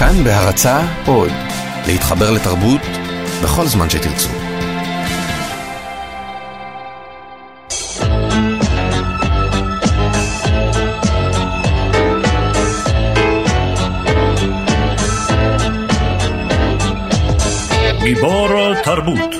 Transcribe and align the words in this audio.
כאן 0.00 0.24
בהרצה 0.24 0.80
עוד, 1.06 1.30
להתחבר 1.86 2.30
לתרבות 2.30 2.80
בכל 3.42 3.66
זמן 3.66 3.90
שתרצו. 3.90 4.28
גיבור 18.02 18.48
תרבות 18.84 19.34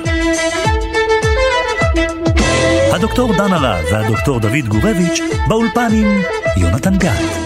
הדוקטור 2.92 3.32
דן 3.36 3.52
הרב 3.52 3.84
והדוקטור 3.92 4.40
דוד 4.40 4.68
גורביץ' 4.68 5.20
באולפן 5.48 5.88
עם 5.92 6.22
יונתן 6.56 6.98
גת. 6.98 7.40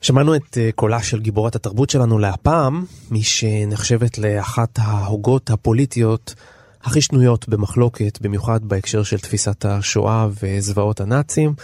שמענו 0.00 0.34
את 0.34 0.58
אה, 0.58 0.70
קולה 0.74 1.02
של 1.02 1.20
גיבורת 1.20 1.56
התרבות 1.56 1.90
שלנו 1.90 2.18
להפעם, 2.18 2.84
מי 3.10 3.22
שנחשבת 3.22 4.18
לאחת 4.18 4.78
ההוגות 4.78 5.50
הפוליטיות 5.50 6.34
הכי 6.82 7.00
שנויות 7.00 7.48
במחלוקת, 7.48 8.18
במיוחד 8.20 8.64
בהקשר 8.64 9.02
של 9.02 9.18
תפיסת 9.18 9.64
השואה 9.64 10.28
וזוועות 10.42 11.00
הנאצים, 11.00 11.54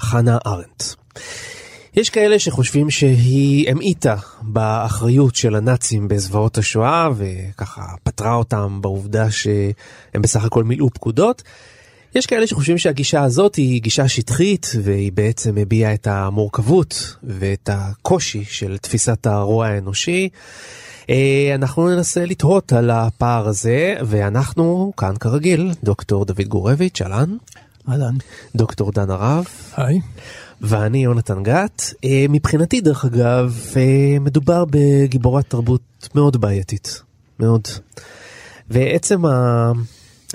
חנה 0.00 0.38
ארנדט. 0.46 0.82
יש 1.94 2.10
כאלה 2.10 2.38
שחושבים 2.38 2.90
שהיא 2.90 3.70
המעיטה 3.70 4.16
באחריות 4.42 5.34
של 5.34 5.54
הנאצים 5.54 6.08
בזוועות 6.08 6.58
השואה, 6.58 7.08
וככה 7.16 7.82
פטרה 8.02 8.34
אותם 8.34 8.78
בעובדה 8.80 9.30
שהם 9.30 10.22
בסך 10.22 10.44
הכל 10.44 10.64
מילאו 10.64 10.90
פקודות. 10.90 11.42
יש 12.14 12.26
כאלה 12.26 12.46
שחושבים 12.46 12.78
שהגישה 12.78 13.22
הזאת 13.22 13.54
היא 13.54 13.82
גישה 13.82 14.08
שטחית 14.08 14.72
והיא 14.82 15.12
בעצם 15.12 15.54
מביעה 15.54 15.94
את 15.94 16.06
המורכבות 16.06 17.16
ואת 17.22 17.70
הקושי 17.72 18.44
של 18.44 18.78
תפיסת 18.78 19.26
הרוע 19.26 19.66
האנושי. 19.66 20.28
אה, 21.10 21.52
אנחנו 21.54 21.88
ננסה 21.88 22.24
לתהות 22.24 22.72
על 22.72 22.90
הפער 22.90 23.48
הזה 23.48 23.94
ואנחנו 24.06 24.92
כאן 24.96 25.14
כרגיל 25.20 25.72
דוקטור 25.84 26.24
דוד 26.24 26.48
גורביץ' 26.48 27.02
אהלן. 27.02 27.36
אהלן. 27.88 28.14
דוקטור 28.56 28.92
דן 28.92 29.10
הרב. 29.10 29.44
היי. 29.76 30.00
ואני 30.60 31.04
יונתן 31.04 31.42
גת. 31.42 31.94
אה, 32.04 32.26
מבחינתי 32.28 32.80
דרך 32.80 33.04
אגב 33.04 33.60
אה, 33.76 34.16
מדובר 34.20 34.64
בגיבורת 34.70 35.44
תרבות 35.48 36.08
מאוד 36.14 36.40
בעייתית. 36.40 37.02
מאוד. 37.40 37.68
ועצם 38.70 39.26
ה... 39.26 39.72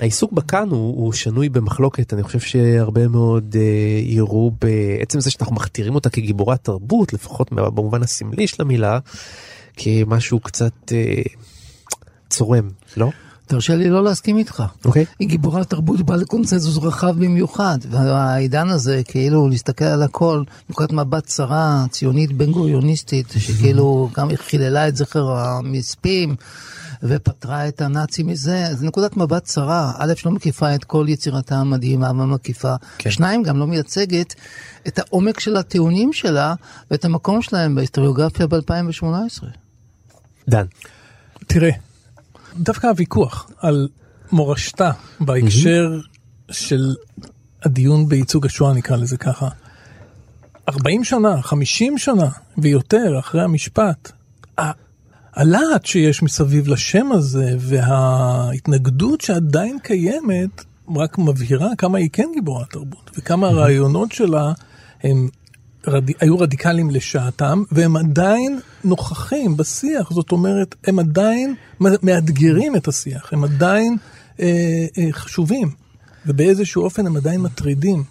העיסוק 0.00 0.32
בה 0.32 0.42
כאן 0.42 0.68
הוא, 0.70 1.04
הוא 1.04 1.12
שנוי 1.12 1.48
במחלוקת, 1.48 2.14
אני 2.14 2.22
חושב 2.22 2.40
שהרבה 2.40 3.08
מאוד 3.08 3.56
אה, 3.58 4.00
יראו 4.02 4.52
בעצם 4.60 5.20
זה 5.20 5.30
שאנחנו 5.30 5.54
מכתירים 5.54 5.94
אותה 5.94 6.10
כגיבורת 6.10 6.64
תרבות, 6.64 7.12
לפחות 7.12 7.52
במובן 7.52 8.02
הסמלי 8.02 8.46
של 8.46 8.62
המילה, 8.62 8.98
כמשהו 9.76 10.40
קצת 10.40 10.92
אה, 10.92 11.22
צורם, 12.30 12.68
לא? 12.96 13.10
תרשה 13.46 13.76
לי 13.76 13.90
לא 13.90 14.04
להסכים 14.04 14.38
איתך. 14.38 14.62
אוקיי. 14.84 15.02
Okay. 15.02 15.06
היא 15.18 15.28
גיבורת 15.28 15.70
תרבות 15.70 16.02
באה 16.02 16.16
לקונצנזוס 16.16 16.84
רחב 16.84 17.24
במיוחד, 17.24 17.78
והעידן 17.90 18.68
הזה, 18.68 19.02
כאילו, 19.04 19.48
להסתכל 19.48 19.84
על 19.84 20.02
הכל, 20.02 20.42
נקודת 20.70 20.92
מבט 20.92 21.26
צרה, 21.26 21.84
ציונית 21.90 22.32
בן 22.32 22.52
גוריוניסטית, 22.52 23.34
שכאילו 23.38 24.08
גם 24.16 24.28
חיללה 24.36 24.88
את 24.88 24.96
זכר 24.96 25.36
המספים. 25.36 26.36
ופטרה 27.04 27.68
את 27.68 27.80
הנאצים 27.80 28.26
מזה, 28.26 28.66
זו 28.74 28.86
נקודת 28.86 29.16
מבט 29.16 29.44
צרה. 29.44 29.92
א', 29.98 30.12
שלא 30.16 30.32
מקיפה 30.32 30.74
את 30.74 30.84
כל 30.84 31.06
יצירתה 31.08 31.56
המדהימה 31.56 32.10
ומקיפה. 32.10 32.74
כן. 32.98 33.10
שניים, 33.10 33.42
גם 33.42 33.58
לא 33.58 33.66
מייצגת 33.66 34.34
את 34.88 34.98
העומק 34.98 35.40
של 35.40 35.56
הטיעונים 35.56 36.12
שלה 36.12 36.54
ואת 36.90 37.04
המקום 37.04 37.42
שלהם 37.42 37.74
בהיסטוריוגרפיה 37.74 38.46
ב-2018. 38.46 39.44
דן. 40.48 40.66
תראה, 41.46 41.70
דווקא 42.56 42.86
הוויכוח 42.86 43.50
על 43.58 43.88
מורשתה 44.32 44.90
בהקשר 45.20 46.00
mm-hmm. 46.00 46.52
של 46.52 46.94
הדיון 47.62 48.08
בייצוג 48.08 48.46
השואה, 48.46 48.74
נקרא 48.74 48.96
לזה 48.96 49.16
ככה, 49.16 49.48
40 50.68 51.04
שנה, 51.04 51.42
50 51.42 51.98
שנה 51.98 52.28
ויותר 52.58 53.18
אחרי 53.18 53.42
המשפט, 53.42 54.12
הלהט 55.36 55.86
שיש 55.86 56.22
מסביב 56.22 56.68
לשם 56.68 57.12
הזה 57.12 57.54
וההתנגדות 57.58 59.20
שעדיין 59.20 59.78
קיימת 59.82 60.64
רק 60.96 61.18
מבהירה 61.18 61.76
כמה 61.78 61.98
היא 61.98 62.08
כן 62.12 62.28
גיבורת 62.34 62.70
תרבות 62.70 63.10
וכמה 63.18 63.48
הרעיונות 63.48 64.12
שלה 64.12 64.52
הם 65.02 65.28
רד... 65.86 66.10
היו 66.20 66.38
רדיקליים 66.38 66.90
לשעתם 66.90 67.62
והם 67.72 67.96
עדיין 67.96 68.60
נוכחים 68.84 69.56
בשיח 69.56 70.12
זאת 70.12 70.32
אומרת 70.32 70.74
הם 70.86 70.98
עדיין 70.98 71.54
מאתגרים 71.80 72.76
את 72.76 72.88
השיח 72.88 73.32
הם 73.32 73.44
עדיין 73.44 73.96
אה, 74.40 74.86
אה, 74.98 75.12
חשובים 75.12 75.70
ובאיזשהו 76.26 76.82
אופן 76.82 77.06
הם 77.06 77.16
עדיין 77.16 77.40
מטרידים. 77.40 78.04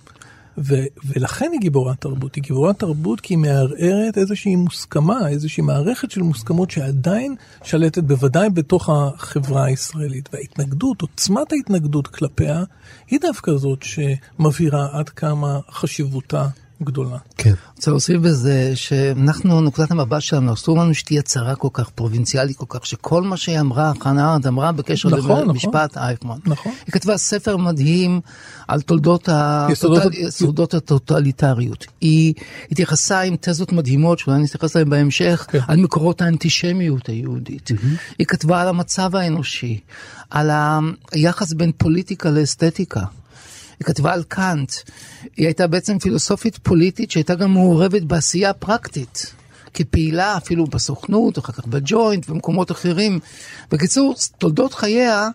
ו- 0.57 0.85
ולכן 1.05 1.49
היא 1.51 1.59
גיבורת 1.59 2.01
תרבות. 2.01 2.35
היא 2.35 2.43
גיבורת 2.43 2.79
תרבות 2.79 3.21
כי 3.21 3.33
היא 3.33 3.37
מערערת 3.37 4.17
איזושהי 4.17 4.55
מוסכמה, 4.55 5.29
איזושהי 5.29 5.63
מערכת 5.63 6.11
של 6.11 6.21
מוסכמות 6.21 6.71
שעדיין 6.71 7.35
שלטת 7.63 8.03
בוודאי 8.03 8.49
בתוך 8.49 8.89
החברה 8.89 9.65
הישראלית. 9.65 10.29
וההתנגדות, 10.33 11.01
עוצמת 11.01 11.51
ההתנגדות 11.51 12.07
כלפיה, 12.07 12.63
היא 13.07 13.19
דווקא 13.21 13.51
זאת 13.51 13.83
שמבהירה 13.83 14.87
עד 14.91 15.09
כמה 15.09 15.59
חשיבותה 15.71 16.47
גדולה. 16.83 17.17
כן. 17.37 17.53
רוצה 17.75 17.91
להוסיף 17.91 18.21
בזה 18.21 18.71
שאנחנו, 18.75 19.61
נקודת 19.61 19.91
המבט 19.91 20.21
שלנו, 20.21 20.53
אסור 20.53 20.77
לנו 20.77 20.93
שתהיה 20.93 21.21
צרה 21.21 21.55
כל 21.55 21.67
כך, 21.73 21.89
פרובינציאלית 21.89 22.57
כל 22.57 22.65
כך, 22.69 22.85
שכל 22.85 23.21
מה 23.21 23.37
שהיא 23.37 23.59
אמרה, 23.59 23.91
חנה 23.99 24.31
ארנד 24.31 24.47
אמרה 24.47 24.71
בקשר 24.71 25.09
נכון, 25.09 25.49
למשפט 25.49 25.91
נכון. 25.91 26.03
אייפמן. 26.03 26.37
נכון. 26.45 26.71
היא 26.85 26.93
כתבה 26.93 27.17
ספר 27.17 27.57
מדהים 27.57 28.21
על 28.67 28.81
תולדות 28.81 29.29
יסודות 30.13 30.73
הטוטליטריות. 30.73 31.85
היא 32.01 32.33
התייחסה 32.71 33.21
עם 33.21 33.35
תזות 33.41 33.71
מדהימות, 33.71 34.19
שאולי 34.19 34.39
נתייחס 34.39 34.75
אליהן 34.75 34.89
בהמשך, 34.89 35.45
כן. 35.49 35.59
על 35.67 35.77
מקורות 35.77 36.21
האנטישמיות 36.21 37.07
היהודית. 37.07 37.71
Mm-hmm. 37.71 38.13
היא 38.19 38.27
כתבה 38.27 38.61
על 38.61 38.67
המצב 38.67 39.15
האנושי, 39.15 39.79
על 40.29 40.51
היחס 41.11 41.53
בין 41.53 41.71
פוליטיקה 41.77 42.29
לאסתטיקה. 42.29 43.01
היא 43.79 43.85
כתבה 43.85 44.13
על 44.13 44.23
קאנט. 44.23 44.71
היא 45.37 45.45
הייתה 45.45 45.67
בעצם 45.67 45.99
פילוסופית 45.99 46.57
פוליטית 46.57 47.11
שהייתה 47.11 47.35
גם 47.35 47.53
מעורבת 47.53 48.01
בעשייה 48.01 48.53
פרקטית. 48.53 49.33
כפעילה 49.73 50.37
אפילו 50.37 50.65
בסוכנות, 50.65 51.37
אחר 51.37 51.53
כך 51.53 51.67
בג'וינט 51.67 52.29
ומקומות 52.29 52.71
אחרים. 52.71 53.19
בקיצור, 53.71 54.15
תולדות 54.37 54.73
חייה 54.73 55.29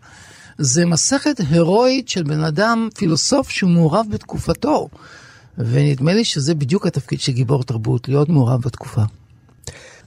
זה 0.59 0.87
מסכת 0.87 1.41
הירואית 1.51 2.09
של 2.09 2.23
בן 2.23 2.45
אדם, 2.45 2.89
פילוסוף 2.95 3.51
שהוא 3.51 3.71
מעורב 3.71 4.07
בתקופתו. 4.11 4.89
ונדמה 5.59 6.15
לי 6.15 6.25
שזה 6.25 6.55
בדיוק 6.55 6.87
התפקיד 6.87 7.21
של 7.21 7.33
גיבור 7.33 7.65
תרבות, 7.65 8.09
להיות 8.09 8.29
מעורב 8.29 8.61
בתקופה. 8.61 9.03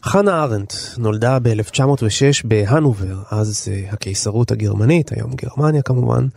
חנה 0.04 0.44
ארנדט 0.44 0.74
נולדה 0.98 1.40
ב-1906 1.40 2.42
בהנובר, 2.44 3.18
אז 3.32 3.68
אה, 3.68 3.94
הקיסרות 3.94 4.52
הגרמנית, 4.52 5.12
היום 5.12 5.34
גרמניה 5.34 5.82
כמובן. 5.82 6.28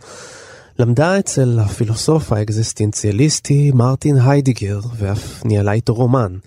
למדה 0.79 1.19
אצל 1.19 1.59
הפילוסוף 1.59 2.33
האקזיסטנציאליסטי 2.33 3.71
מרטין 3.75 4.17
היידיגר 4.17 4.79
ואף 4.97 5.45
ניהלה 5.45 5.71
איתו 5.71 5.93
רומן. 5.93 6.37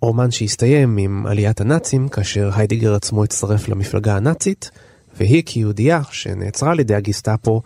רומן 0.00 0.30
שהסתיים 0.30 0.96
עם 0.96 1.26
עליית 1.26 1.60
הנאצים 1.60 2.08
כאשר 2.08 2.50
היידיגר 2.54 2.94
עצמו 2.94 3.24
הצטרף 3.24 3.68
למפלגה 3.68 4.16
הנאצית 4.16 4.70
והיא 5.16 5.42
כיהודייה 5.46 6.00
שנעצרה 6.10 6.70
על 6.70 6.80
ידי 6.80 6.94
הגסטאפו 6.94 7.62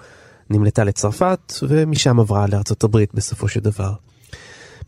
נמלטה 0.50 0.84
לצרפת 0.84 1.54
ומשם 1.62 2.20
עברה 2.20 2.46
לארצות 2.46 2.84
הברית 2.84 3.14
בסופו 3.14 3.48
של 3.48 3.60
דבר. 3.60 3.92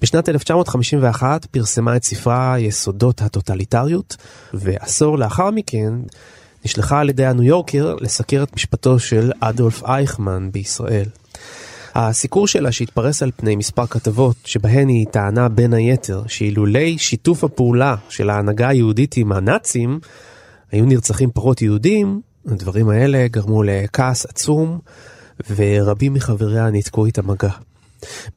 בשנת 0.02 0.28
1951 0.28 1.44
פרסמה 1.46 1.96
את 1.96 2.04
ספרה 2.04 2.58
יסודות 2.58 3.22
הטוטליטריות, 3.22 4.16
ועשור 4.54 5.18
לאחר 5.18 5.50
מכן 5.50 5.92
נשלחה 6.64 7.00
על 7.00 7.08
ידי 7.08 7.26
הניו 7.26 7.42
יורקר 7.42 7.94
לסקר 8.00 8.42
את 8.42 8.56
משפטו 8.56 8.98
של 8.98 9.32
אדולף 9.40 9.82
אייכמן 9.84 10.48
בישראל. 10.52 11.06
הסיקור 11.94 12.46
שלה 12.46 12.72
שהתפרס 12.72 13.22
על 13.22 13.30
פני 13.36 13.56
מספר 13.56 13.86
כתבות, 13.86 14.36
שבהן 14.44 14.88
היא 14.88 15.06
טענה 15.10 15.48
בין 15.48 15.72
היתר 15.72 16.22
שאילולי 16.26 16.98
שיתוף 16.98 17.44
הפעולה 17.44 17.96
של 18.08 18.30
ההנהגה 18.30 18.68
היהודית 18.68 19.16
עם 19.16 19.32
הנאצים, 19.32 20.00
היו 20.72 20.86
נרצחים 20.86 21.30
פחות 21.34 21.62
יהודים, 21.62 22.20
הדברים 22.46 22.88
האלה 22.88 23.28
גרמו 23.28 23.62
לכעס 23.62 24.26
עצום, 24.26 24.78
ורבים 25.56 26.14
מחבריה 26.14 26.70
ניתקו 26.70 27.06
איתה 27.06 27.22
מגע. 27.22 27.50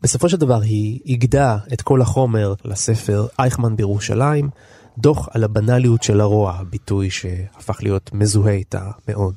בסופו 0.01 0.29
של 0.29 0.37
דבר 0.37 0.61
היא 0.61 0.99
איגדה 1.05 1.57
את 1.73 1.81
כל 1.81 2.01
החומר 2.01 2.53
לספר 2.65 3.27
אייכמן 3.39 3.75
בירושלים, 3.75 4.49
דוח 4.97 5.29
על 5.31 5.43
הבנאליות 5.43 6.03
של 6.03 6.21
הרוע, 6.21 6.61
ביטוי 6.69 7.09
שהפך 7.09 7.83
להיות 7.83 8.09
מזוהה 8.13 8.53
איתה 8.53 8.91
מאוד. 9.07 9.35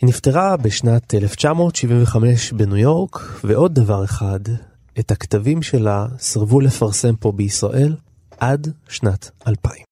היא 0.00 0.08
נפטרה 0.08 0.56
בשנת 0.56 1.14
1975 1.14 2.52
בניו 2.52 2.76
יורק, 2.76 3.18
ועוד 3.44 3.74
דבר 3.74 4.04
אחד, 4.04 4.40
את 4.98 5.10
הכתבים 5.10 5.62
שלה 5.62 6.06
סרבו 6.18 6.60
לפרסם 6.60 7.16
פה 7.16 7.32
בישראל 7.32 7.96
עד 8.38 8.72
שנת 8.88 9.30
2000. 9.46 9.87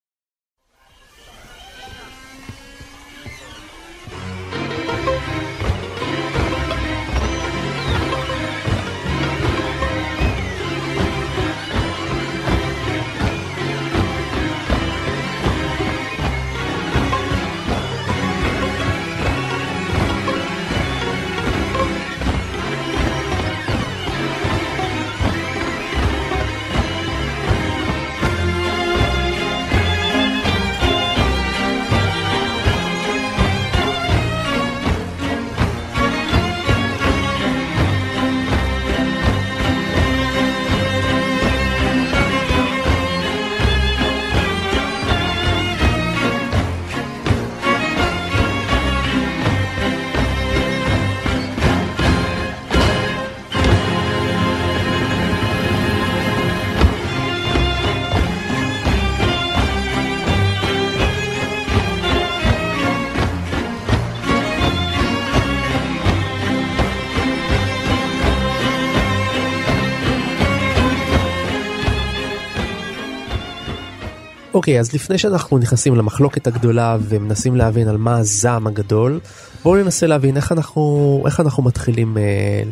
אוקיי, 74.57 74.81
אז 74.81 74.95
לפני 74.95 75.19
שאנחנו 75.19 75.59
נכנסים 75.59 75.97
למחלוקת 75.97 76.47
הגדולה 76.47 76.97
ומנסים 77.01 77.57
להבין 77.57 77.89
על 77.89 77.97
מה 77.97 78.17
הזעם 78.17 78.67
הגדול, 78.67 79.21
בואו 79.63 79.83
ננסה 79.83 80.07
להבין 80.07 80.37
איך 80.37 80.53
אנחנו, 80.53 81.23
איך 81.27 81.41
אנחנו 81.41 81.63
מתחילים 81.63 82.19
אה, 82.19 82.23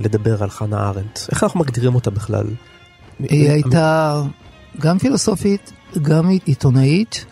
לדבר 0.03 0.43
על 0.43 0.51
חנה 0.51 0.89
ארנדט. 0.89 1.21
איך 1.31 1.45
אנחנו 1.45 1.61
מגדירים 1.61 1.95
אותה 1.95 2.11
בכלל? 2.11 2.47
היא 3.19 3.51
הייתה 3.51 4.23
גם 4.81 4.99
פילוסופית, 4.99 5.73
גם 6.03 6.29
עיתונאית, 6.45 7.25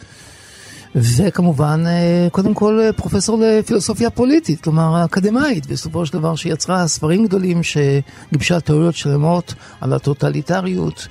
וכמובן, 0.94 1.84
אה, 1.86 2.28
קודם 2.32 2.54
כל 2.54 2.80
אה, 2.80 2.92
פרופסור 2.92 3.38
לפילוסופיה 3.42 4.10
פוליטית, 4.10 4.60
כלומר 4.60 5.04
אקדמאית, 5.04 5.66
בסופו 5.66 6.06
של 6.06 6.12
דבר 6.12 6.34
שיצרה 6.34 6.88
ספרים 6.88 7.26
גדולים 7.26 7.60
שגיבשה 7.62 8.60
תיאוריות 8.60 8.94
שלמות 8.94 9.54
על 9.80 9.92
הטוטליטריות. 9.92 11.08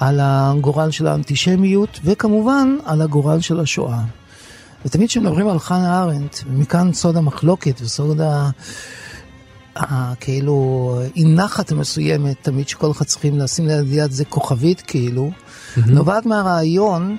על 0.00 0.20
הגורל 0.22 0.90
של 0.90 1.06
האנטישמיות, 1.06 2.00
וכמובן 2.04 2.76
על 2.84 3.02
הגורל 3.02 3.40
של 3.40 3.60
השואה. 3.60 4.00
ותמיד 4.84 5.08
כשמדברים 5.08 5.48
על 5.48 5.58
חנה 5.58 6.02
ארנדט, 6.02 6.38
ומכאן 6.46 6.92
סוד 6.92 7.16
המחלוקת 7.16 7.80
וסוד 7.80 8.20
ה... 8.20 8.50
ה... 9.76 10.14
כאילו 10.14 10.98
אי 11.16 11.24
נחת 11.24 11.72
מסוימת, 11.72 12.36
תמיד 12.42 12.68
שכל 12.68 12.90
אחד 12.90 13.04
צריכים 13.04 13.38
לשים 13.38 13.66
ליד 13.66 14.10
זה 14.10 14.24
כוכבית 14.24 14.80
כאילו, 14.80 15.30
mm-hmm. 15.30 15.80
נובעת 15.86 16.26
מהרעיון 16.26 17.16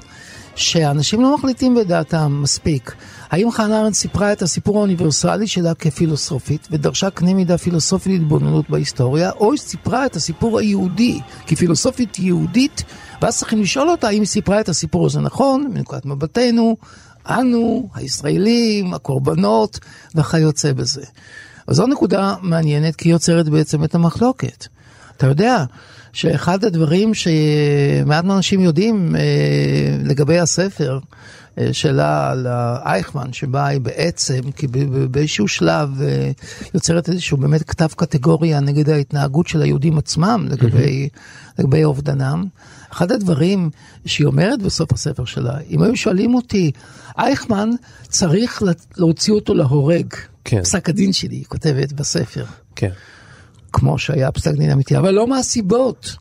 שאנשים 0.56 1.22
לא 1.22 1.38
מחליטים 1.38 1.76
בדעתם 1.76 2.40
מספיק. 2.42 2.96
האם 3.32 3.52
חנה 3.52 3.80
ארנדט 3.80 3.96
סיפרה 3.96 4.34
את 4.34 4.42
הסיפור 4.42 4.78
האוניברסלי 4.78 5.48
שלה 5.48 5.74
כפילוסופית 5.74 6.68
ודרשה 6.72 7.10
קנה 7.10 7.34
מידה 7.34 7.58
פילוסופית 7.58 8.12
להתבוננות 8.12 8.70
בהיסטוריה, 8.70 9.32
או 9.32 9.52
היא 9.52 9.60
סיפרה 9.60 10.06
את 10.06 10.16
הסיפור 10.16 10.60
היהודי 10.60 11.20
כפילוסופית 11.48 12.20
יהודית, 12.20 12.84
ואז 13.22 13.38
צריכים 13.38 13.62
לשאול 13.62 13.90
אותה 13.90 14.08
האם 14.08 14.20
היא 14.20 14.28
סיפרה 14.28 14.60
את 14.60 14.70
הסיפור 14.70 15.06
הזה 15.06 15.20
נכון, 15.20 15.72
מנקודת 15.74 16.06
מבטנו, 16.06 16.78
אנו, 17.26 17.90
הישראלים, 17.96 18.94
הקורבנות 18.94 19.80
וכיוצא 20.16 20.74
בזה. 20.74 21.04
אז 21.68 21.76
זו 21.76 21.88
נקודה 21.88 22.36
מעניינת 22.42 22.96
כי 22.96 23.10
היא 23.10 23.14
יוצרת 23.14 23.50
בעצם 23.50 23.84
את 23.84 23.96
המחלוקת. 23.96 24.68
אתה 25.18 25.28
יודע 25.28 25.64
שאחד 26.14 26.66
הדברים 26.66 27.14
שמעט 27.14 28.26
אנשים 28.26 28.62
יודעים 28.62 29.16
אה, 29.16 29.22
לגבי 30.04 30.40
הספר, 30.40 31.00
אה, 31.58 31.74
שלה 31.74 32.32
על 32.32 32.48
אייכמן, 32.86 33.34
שבה 33.34 33.68
היא 33.68 33.82
בעצם, 33.82 34.42
כי 34.56 34.68
באיזשהו 35.12 35.48
שלב 35.48 36.02
אה, 36.02 36.32
יוצרת 36.74 37.10
איזשהו 37.10 37.38
באמת 37.38 37.64
כתב 37.64 37.88
קטגוריה 37.96 38.60
נגד 38.60 38.90
ההתנהגות 38.90 39.48
של 39.48 39.62
היהודים 39.62 39.98
עצמם 39.98 40.48
לגבי, 40.50 41.10
לגבי 41.60 41.84
אובדנם. 41.84 42.46
אחד 42.92 43.12
הדברים 43.12 43.70
שהיא 44.06 44.28
אומרת 44.28 44.62
בסוף 44.62 44.94
הספר 44.94 45.26
שלה, 45.26 45.54
אם 45.70 45.82
היו 45.82 45.96
שואלים 45.96 46.36
אותי, 46.36 46.72
אייכמן 47.18 47.70
צריך 48.08 48.64
להוציא 48.98 49.34
אותו 49.34 49.54
להורג. 49.54 50.14
כן. 50.46 50.64
פסק 50.64 50.90
הדין 50.90 51.14
שלי, 51.14 51.36
היא 51.36 51.46
כותבת 51.48 51.94
בספר. 51.94 52.46
כן. 52.76 52.92
כמו 53.74 54.00
שהיה 54.00 54.32
פסק 54.32 54.52
דין 54.52 54.72
אמיתי, 54.72 54.98
אבל 54.98 55.12
לא 55.12 55.28
מהסיבות 55.28 56.16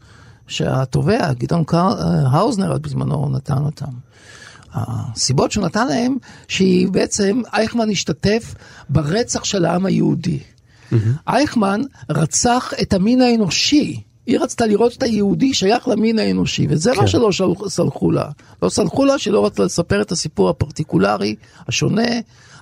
שהתובע, 0.47 1.33
גדעון 1.33 1.64
האוזנר 2.30 2.78
בזמנו 2.78 3.28
נתן 3.28 3.62
אותם. 3.64 3.92
הסיבות 4.75 5.52
שהוא 5.52 5.64
נתן 5.64 5.88
להם, 5.88 6.16
שהיא 6.49 6.88
בעצם, 6.88 7.42
אייכמן 7.52 7.90
השתתף 7.90 8.54
ברצח 8.88 9.45
של 9.45 9.64
העם 9.64 9.87
היהודי. 9.87 10.38
Mm-hmm. 10.38 10.95
אייכמן 11.28 11.80
רצח 12.11 12.73
את 12.83 12.92
המין 12.92 13.21
האנושי. 13.21 14.02
היא 14.26 14.38
רצתה 14.38 14.66
לראות 14.66 14.97
את 14.97 15.02
היהודי 15.02 15.54
שייך 15.54 15.88
למין 15.88 16.19
האנושי, 16.19 16.66
וזה 16.71 16.90
כן. 16.95 17.00
מה 17.00 17.07
שלא 17.07 17.30
סלחו 17.69 18.11
לה. 18.11 18.30
לא 18.62 18.69
סלחו 18.69 19.04
לה 19.04 19.19
שלא 19.19 19.47
רצתה 19.47 19.64
לספר 19.64 20.02
את 20.02 20.12
הסיפור 20.12 20.49
הפרטיקולרי, 20.49 21.35
השונה, 21.69 22.09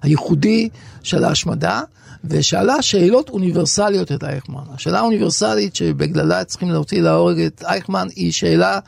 הייחודי 0.02 0.68
של 1.02 1.24
ההשמדה, 1.24 1.80
ושאלה 2.24 2.82
שאלות 2.82 3.28
אוניברסליות 3.28 4.12
את 4.12 4.24
אייכמן. 4.24 4.62
השאלה 4.74 4.98
האוניברסלית 4.98 5.76
שבגללה 5.76 6.44
צריכים 6.44 6.70
להוציא 6.70 7.02
להורג 7.02 7.40
את 7.40 7.62
אייכמן 7.66 8.08
היא 8.16 8.32
שאלה 8.32 8.78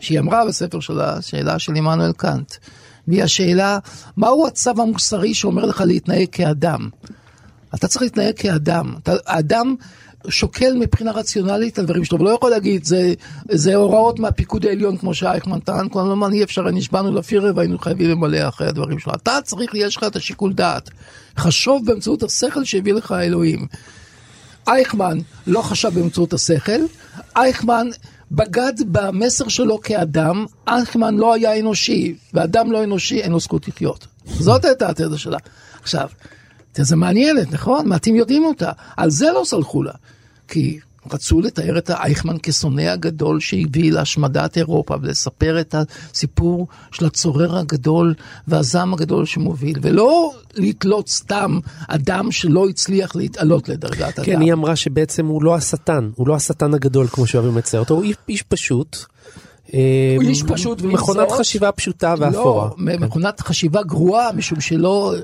שהיא 0.00 0.20
אמרה 0.20 0.46
בספר 0.46 0.80
שלה, 0.80 1.22
שאלה 1.22 1.58
של 1.58 1.74
עמנואל 1.74 2.12
קאנט. 2.12 2.52
והיא 3.08 3.22
השאלה, 3.22 3.78
מהו 4.16 4.46
הצו 4.46 4.70
המוסרי 4.70 5.34
שאומר 5.34 5.64
לך 5.64 5.82
להתנהג 5.86 6.26
כאדם? 6.32 6.88
אתה 7.74 7.88
צריך 7.88 8.02
להתנהג 8.02 8.34
כאדם. 8.36 8.94
אתה, 9.02 9.12
האדם 9.26 9.74
שוקל 10.28 10.74
מבחינה 10.74 11.12
רציונלית 11.12 11.78
על 11.78 11.84
דברים 11.84 12.04
שלו, 12.04 12.20
ולא 12.20 12.30
יכול 12.30 12.50
להגיד, 12.50 12.84
זה, 12.84 13.14
זה 13.50 13.74
הוראות 13.74 14.18
מהפיקוד 14.18 14.66
העליון 14.66 14.96
כמו 14.96 15.14
שאייכמן 15.14 15.60
טען, 15.60 15.88
כל 15.88 16.00
הזמן 16.00 16.32
אי 16.32 16.42
אפשר, 16.42 16.62
נשבענו 16.70 17.14
לפירר 17.14 17.52
והיינו 17.56 17.78
חייבים 17.78 18.10
למלא 18.10 18.48
אחרי 18.48 18.66
הדברים 18.66 18.98
שלו. 18.98 19.12
אתה 19.14 19.38
צריך, 19.44 19.74
יש 19.74 19.96
לך 19.96 20.04
את 20.04 20.16
השיקול 20.16 20.52
דעת. 20.52 20.90
חשוב 21.38 21.86
באמצעות 21.86 22.22
השכל 22.22 22.64
שהביא 22.64 22.92
לך 22.92 23.10
האלוהים. 23.12 23.66
אייכמן 24.68 25.18
לא 25.46 25.62
חשב 25.62 25.88
באמצעות 25.94 26.32
השכל, 26.32 26.80
אייכמן 27.36 27.88
בגד 28.32 28.72
במסר 28.86 29.48
שלו 29.48 29.80
כאדם, 29.80 30.46
אייכמן 30.68 31.16
לא 31.16 31.34
היה 31.34 31.60
אנושי, 31.60 32.16
ואדם 32.34 32.72
לא 32.72 32.84
אנושי 32.84 33.20
אין 33.20 33.32
לו 33.32 33.40
זכות 33.40 33.68
לחיות. 33.68 34.06
זאת 34.26 34.64
הייתה 34.64 34.88
התזה 34.88 35.18
שלה. 35.18 35.38
עכשיו, 35.82 36.08
תזה 36.72 36.96
מעניינת, 36.96 37.52
נכון? 37.52 37.88
מעטים 37.88 38.16
יודעים 38.16 38.44
אותה. 38.44 38.72
על 38.96 39.10
זה 39.10 39.26
לא 39.34 39.42
סלחו 39.44 39.82
לה. 39.82 39.92
כי 40.48 40.78
רצו 41.12 41.40
לתאר 41.40 41.78
את 41.78 41.90
האייכמן 41.90 42.36
כשונא 42.42 42.82
הגדול 42.82 43.40
שהביא 43.40 43.92
להשמדת 43.92 44.56
אירופה 44.56 44.96
ולספר 45.02 45.60
את 45.60 45.74
הסיפור 45.74 46.66
של 46.92 47.06
הצורר 47.06 47.58
הגדול 47.58 48.14
והזעם 48.48 48.94
הגדול 48.94 49.26
שמוביל, 49.26 49.78
ולא 49.82 50.32
לתלות 50.54 51.08
סתם 51.08 51.58
אדם 51.88 52.32
שלא 52.32 52.68
הצליח 52.68 53.16
להתעלות 53.16 53.68
לדרגת 53.68 53.96
כן, 53.98 54.04
אדם. 54.04 54.24
כן, 54.24 54.40
היא 54.40 54.52
אמרה 54.52 54.76
שבעצם 54.76 55.26
הוא 55.26 55.42
לא 55.42 55.54
השטן, 55.54 56.10
הוא 56.14 56.28
לא 56.28 56.36
השטן 56.36 56.74
הגדול 56.74 57.06
כמו 57.06 57.26
שאוהבים 57.26 57.58
לצייר 57.58 57.82
אותו, 57.82 57.94
הוא 57.94 58.02
איש, 58.02 58.16
איש 58.28 58.42
פשוט. 58.42 58.96
הוא 59.72 60.22
איש 60.22 60.42
פשוט, 60.42 60.82
מכונת 60.82 61.30
חשיבה 61.30 61.72
פשוטה 61.72 62.14
ואפורה. 62.18 62.68
לא, 62.78 62.98
מכונת 62.98 63.40
חשיבה 63.40 63.82
גרועה, 63.82 64.32
משום 64.32 64.60
שלא... 64.60 65.14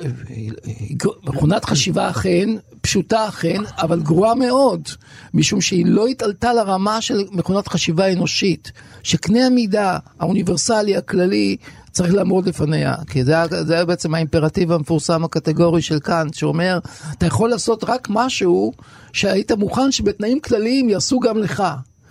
מכונת 1.24 1.64
חשיבה 1.64 2.10
אכן, 2.10 2.48
פשוטה 2.80 3.28
אכן, 3.28 3.60
אבל 3.78 4.00
גרועה 4.00 4.34
מאוד, 4.34 4.88
משום 5.34 5.60
שהיא 5.60 5.86
לא 5.86 6.06
התעלתה 6.06 6.52
לרמה 6.52 7.00
של 7.00 7.24
מכונת 7.30 7.68
חשיבה 7.68 8.12
אנושית, 8.12 8.72
שקנה 9.02 9.46
המידה 9.46 9.98
האוניברסלי, 10.20 10.96
הכללי, 10.96 11.56
צריך 11.90 12.14
לעמוד 12.14 12.48
לפניה, 12.48 12.94
כי 13.10 13.24
זה, 13.24 13.34
זה 13.50 13.74
היה 13.74 13.84
בעצם 13.84 14.14
האימפרטיב 14.14 14.72
המפורסם 14.72 15.24
הקטגורי 15.24 15.82
של 15.82 15.98
קאנט, 15.98 16.34
שאומר, 16.34 16.78
אתה 17.12 17.26
יכול 17.26 17.50
לעשות 17.50 17.84
רק 17.84 18.08
משהו 18.10 18.72
שהיית 19.12 19.52
מוכן 19.52 19.92
שבתנאים 19.92 20.40
כלליים 20.40 20.88
יעשו 20.88 21.20
גם 21.20 21.38
לך. 21.38 21.62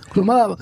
כלומר, 0.10 0.54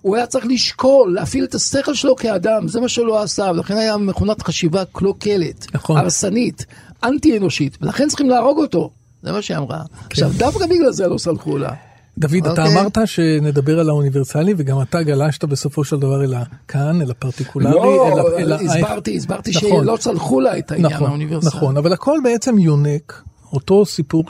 הוא 0.00 0.16
היה 0.16 0.26
צריך 0.26 0.46
לשקול, 0.46 1.14
להפעיל 1.14 1.44
את 1.44 1.54
השכל 1.54 1.94
שלו 1.94 2.16
כאדם, 2.16 2.68
זה 2.68 2.80
מה 2.80 2.88
שלא 2.88 3.22
עשה, 3.22 3.50
ולכן 3.54 3.76
היה 3.76 3.96
מכונת 3.96 4.42
חשיבה 4.42 4.84
קלוקלת, 4.92 5.66
נכון. 5.74 5.96
הרסנית, 5.96 6.66
אנטי 7.04 7.38
אנושית, 7.38 7.78
ולכן 7.80 8.08
צריכים 8.08 8.28
להרוג 8.28 8.58
אותו, 8.58 8.90
זה 9.22 9.32
מה 9.32 9.42
שהיא 9.42 9.58
אמרה. 9.58 9.82
עכשיו, 10.10 10.30
דווקא 10.36 10.66
בגלל 10.66 10.92
זה 10.92 11.08
לא 11.08 11.18
סלחו 11.18 11.58
לה. 11.58 11.72
דוד, 12.18 12.34
אתה 12.36 12.50
אוקיי. 12.50 12.80
אמרת 12.80 12.98
שנדבר 13.04 13.80
על 13.80 13.88
האוניברסלי, 13.88 14.54
וגם 14.56 14.82
אתה 14.82 15.02
גלשת 15.02 15.44
בסופו 15.44 15.84
של 15.84 15.96
דבר 15.96 16.24
אל 16.24 16.34
הכאן, 16.34 17.02
אל 17.02 17.10
הפרטיקולרי, 17.10 17.74
לא, 17.74 18.38
אל 18.38 18.52
אל 18.52 18.52
הסברתי, 18.52 19.16
הסברתי 19.16 19.50
נכון. 19.50 19.84
שלא 19.84 19.96
סלחו 20.00 20.40
לה 20.40 20.58
את 20.58 20.70
העניין 20.70 20.92
נכון, 20.92 21.08
האוניברסלי. 21.08 21.48
נכון, 21.48 21.76
אבל 21.76 21.92
הכל 21.92 22.18
בעצם 22.24 22.58
יונק, 22.58 23.22
אותו 23.52 23.86
סיפור 23.86 24.24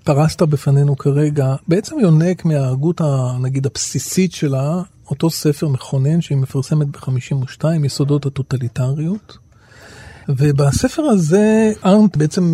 שפרסת 0.00 0.42
בפנינו 0.42 0.96
כרגע, 0.96 1.54
בעצם 1.68 1.98
יונק 1.98 2.44
מההגות, 2.44 3.00
ה- 3.00 3.38
נגיד, 3.40 3.66
הבסיסית 3.66 4.32
שלה, 4.32 4.82
אותו 5.10 5.30
ספר 5.30 5.68
מכונן 5.68 6.20
שהיא 6.20 6.38
מפרסמת 6.38 6.86
ב-52, 6.86 7.64
יסודות 7.84 8.26
הטוטליטריות. 8.26 9.38
ובספר 10.28 11.02
הזה 11.02 11.72
ארנט 11.84 12.16
בעצם 12.16 12.44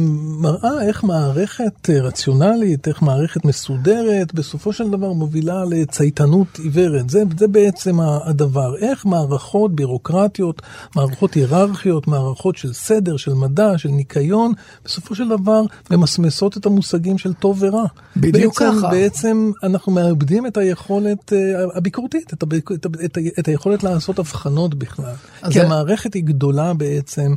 מראה 0.40 0.82
איך 0.82 1.04
מערכת 1.04 1.90
אה, 1.90 2.00
רציונלית, 2.00 2.88
איך 2.88 3.02
מערכת 3.02 3.44
מסודרת, 3.44 4.34
בסופו 4.34 4.72
של 4.72 4.90
דבר 4.90 5.12
מובילה 5.12 5.64
לצייתנות 5.64 6.58
עיוורת. 6.58 7.10
זה, 7.10 7.22
זה 7.38 7.48
בעצם 7.48 8.00
הדבר. 8.00 8.76
איך 8.76 9.06
מערכות 9.06 9.74
בירוקרטיות, 9.74 10.62
מערכות 10.96 11.34
היררכיות, 11.34 12.06
מערכות 12.08 12.56
של 12.56 12.72
סדר, 12.72 13.16
של 13.16 13.34
מדע, 13.34 13.78
של 13.78 13.88
ניקיון, 13.88 14.52
בסופו 14.84 15.14
של 15.14 15.28
דבר 15.28 15.62
ממסמסות 15.90 16.56
את 16.56 16.66
המושגים 16.66 17.18
של 17.18 17.32
טוב 17.32 17.58
ורע. 17.62 17.84
בדיוק 18.16 18.62
בעצם, 18.62 18.76
ככה. 18.78 18.90
בעצם 18.90 19.50
אנחנו 19.62 19.92
מאבדים 19.92 20.46
את 20.46 20.56
היכולת 20.56 21.32
אה, 21.32 21.38
הביקורתית, 21.74 22.32
את, 22.32 22.42
הביק- 22.42 22.72
את, 22.72 22.86
את, 23.04 23.18
את 23.38 23.48
היכולת 23.48 23.82
לעשות 23.82 24.18
הבחנות 24.18 24.74
בכלל. 24.74 25.12
כי 25.46 25.52
זה- 25.52 25.62
המערכת 25.66 26.14
היא 26.14 26.24
גדולה 26.24 26.74
בעצם 26.74 27.34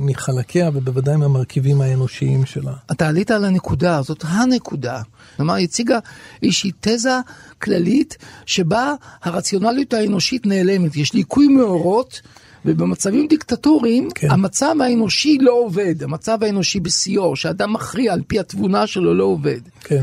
מחלקיה 0.00 0.70
ובוודאי 0.74 1.16
מהמרכיבים 1.16 1.80
האנושיים 1.80 2.46
שלה. 2.46 2.72
אתה 2.90 3.08
עלית 3.08 3.30
על 3.30 3.44
הנקודה, 3.44 4.02
זאת 4.02 4.24
הנקודה. 4.28 5.02
כלומר, 5.36 5.54
היא 5.54 5.64
הציגה 5.64 5.98
איזושהי 6.42 6.70
תזה 6.80 7.18
כללית 7.62 8.16
שבה 8.46 8.94
הרציונליות 9.22 9.94
האנושית 9.94 10.46
נעלמת. 10.46 10.96
יש 10.96 11.14
ליקוי 11.14 11.48
מאורות, 11.48 12.20
ובמצבים 12.64 13.26
דיקטטוריים, 13.26 14.08
כן. 14.14 14.30
המצב 14.30 14.74
האנושי 14.80 15.38
לא 15.40 15.52
עובד. 15.52 16.02
המצב 16.02 16.38
האנושי 16.42 16.80
בשיאו, 16.80 17.36
שאדם 17.36 17.72
מכריע 17.72 18.12
על 18.12 18.22
פי 18.26 18.38
התבונה 18.38 18.86
שלו, 18.86 19.14
לא 19.14 19.24
עובד. 19.24 19.60
כן. 19.80 20.02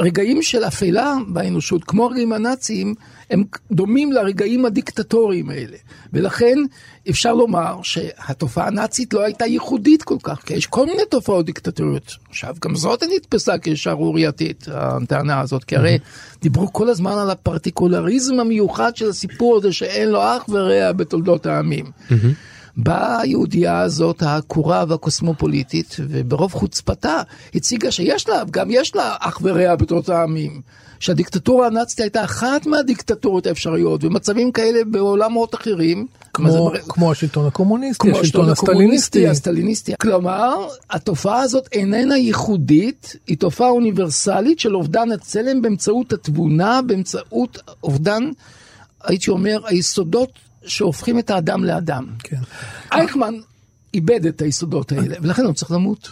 רגעים 0.00 0.42
של 0.42 0.64
אפלה 0.64 1.14
באנושות, 1.28 1.84
כמו 1.84 2.04
הרגעים 2.04 2.32
הנאציים, 2.32 2.94
הם 3.30 3.44
דומים 3.72 4.12
לרגעים 4.12 4.64
הדיקטטוריים 4.64 5.50
האלה. 5.50 5.76
ולכן 6.12 6.58
אפשר 7.10 7.34
לומר 7.34 7.76
שהתופעה 7.82 8.66
הנאצית 8.66 9.14
לא 9.14 9.20
הייתה 9.24 9.46
ייחודית 9.46 10.02
כל 10.02 10.16
כך, 10.22 10.42
כי 10.46 10.54
יש 10.54 10.66
כל 10.66 10.86
מיני 10.86 11.02
תופעות 11.10 11.46
דיקטטוריות. 11.46 12.16
עכשיו, 12.28 12.54
גם 12.64 12.76
זאת 12.76 13.02
נתפסה 13.16 13.54
כשערורייתית, 13.62 14.66
הטענה 14.72 15.40
הזאת, 15.40 15.64
כי 15.64 15.76
הרי 15.76 15.98
דיברו 16.42 16.72
כל 16.72 16.88
הזמן 16.88 17.12
על 17.12 17.30
הפרטיקולריזם 17.30 18.40
המיוחד 18.40 18.96
של 18.96 19.08
הסיפור 19.08 19.56
הזה 19.56 19.72
שאין 19.72 20.08
לו 20.08 20.22
אח 20.22 20.44
ורע 20.48 20.92
בתולדות 20.92 21.46
העמים. 21.46 21.90
באה 22.76 23.20
היהודייה 23.20 23.80
הזאת, 23.80 24.22
העקורה 24.22 24.84
והקוסמופוליטית, 24.88 25.96
וברוב 26.08 26.52
חוצפתה 26.52 27.22
הציגה 27.54 27.90
שיש 27.90 28.28
לה, 28.28 28.42
גם 28.50 28.68
יש 28.70 28.96
לה 28.96 29.16
אח 29.20 29.38
ורע 29.42 29.76
בתולדות 29.76 30.08
העמים. 30.08 30.60
שהדיקטטורה 31.00 31.66
הנאצית 31.66 32.00
הייתה 32.00 32.24
אחת 32.24 32.66
מהדיקטטורות 32.66 33.46
האפשריות, 33.46 34.04
ומצבים 34.04 34.52
כאלה 34.52 34.84
בעולמות 34.90 35.54
אחרים. 35.54 36.06
זה 36.10 36.24
כמו, 36.32 36.66
מראה- 36.66 36.80
כמו 36.88 37.12
השלטון 37.12 37.46
הקומוניסטי, 37.46 38.08
כמו 38.10 38.18
השלטון 38.20 38.50
השלטון 38.50 38.74
הסטליניסטי. 38.74 39.28
הסטליניסטי. 39.28 39.92
כלומר, 40.00 40.68
התופעה 40.90 41.40
הזאת 41.40 41.68
איננה 41.72 42.16
ייחודית, 42.16 43.16
היא 43.26 43.38
תופעה 43.38 43.68
אוניברסלית 43.68 44.60
של 44.60 44.76
אובדן 44.76 45.12
הצלם 45.12 45.62
באמצעות 45.62 46.12
התבונה, 46.12 46.80
באמצעות 46.82 47.58
אובדן, 47.82 48.30
הייתי 49.04 49.30
אומר, 49.30 49.60
היסודות 49.64 50.30
שהופכים 50.66 51.18
את 51.18 51.30
האדם 51.30 51.64
לאדם. 51.64 52.06
כן. 52.18 52.36
אייכמן 52.92 53.34
איבד 53.94 54.26
את 54.26 54.42
היסודות 54.42 54.92
האלה, 54.92 55.16
ולכן 55.22 55.44
הוא 55.44 55.52
צריך 55.54 55.70
למות. 55.70 56.08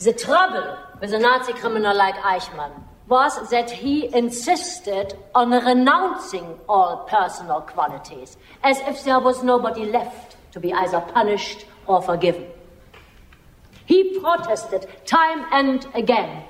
The 0.00 0.04
trouble 0.24 0.66
with 1.02 1.08
a 1.08 1.18
Nazi 1.18 1.52
criminal 1.62 1.94
like 1.96 2.18
Eichmann 2.24 2.89
was 3.10 3.50
that 3.50 3.70
he 3.70 4.14
insisted 4.16 5.12
on 5.34 5.50
renouncing 5.50 6.58
all 6.68 7.04
personal 7.10 7.60
qualities, 7.60 8.38
as 8.62 8.78
if 8.80 9.04
there 9.04 9.20
was 9.20 9.42
nobody 9.44 9.84
left 9.84 10.36
to 10.52 10.60
be 10.60 10.72
either 10.72 11.00
punished 11.00 11.66
or 11.86 12.00
forgiven. 12.00 12.46
He 13.84 14.18
protested 14.20 14.86
time 15.04 15.44
and 15.52 15.86
again, 15.94 16.44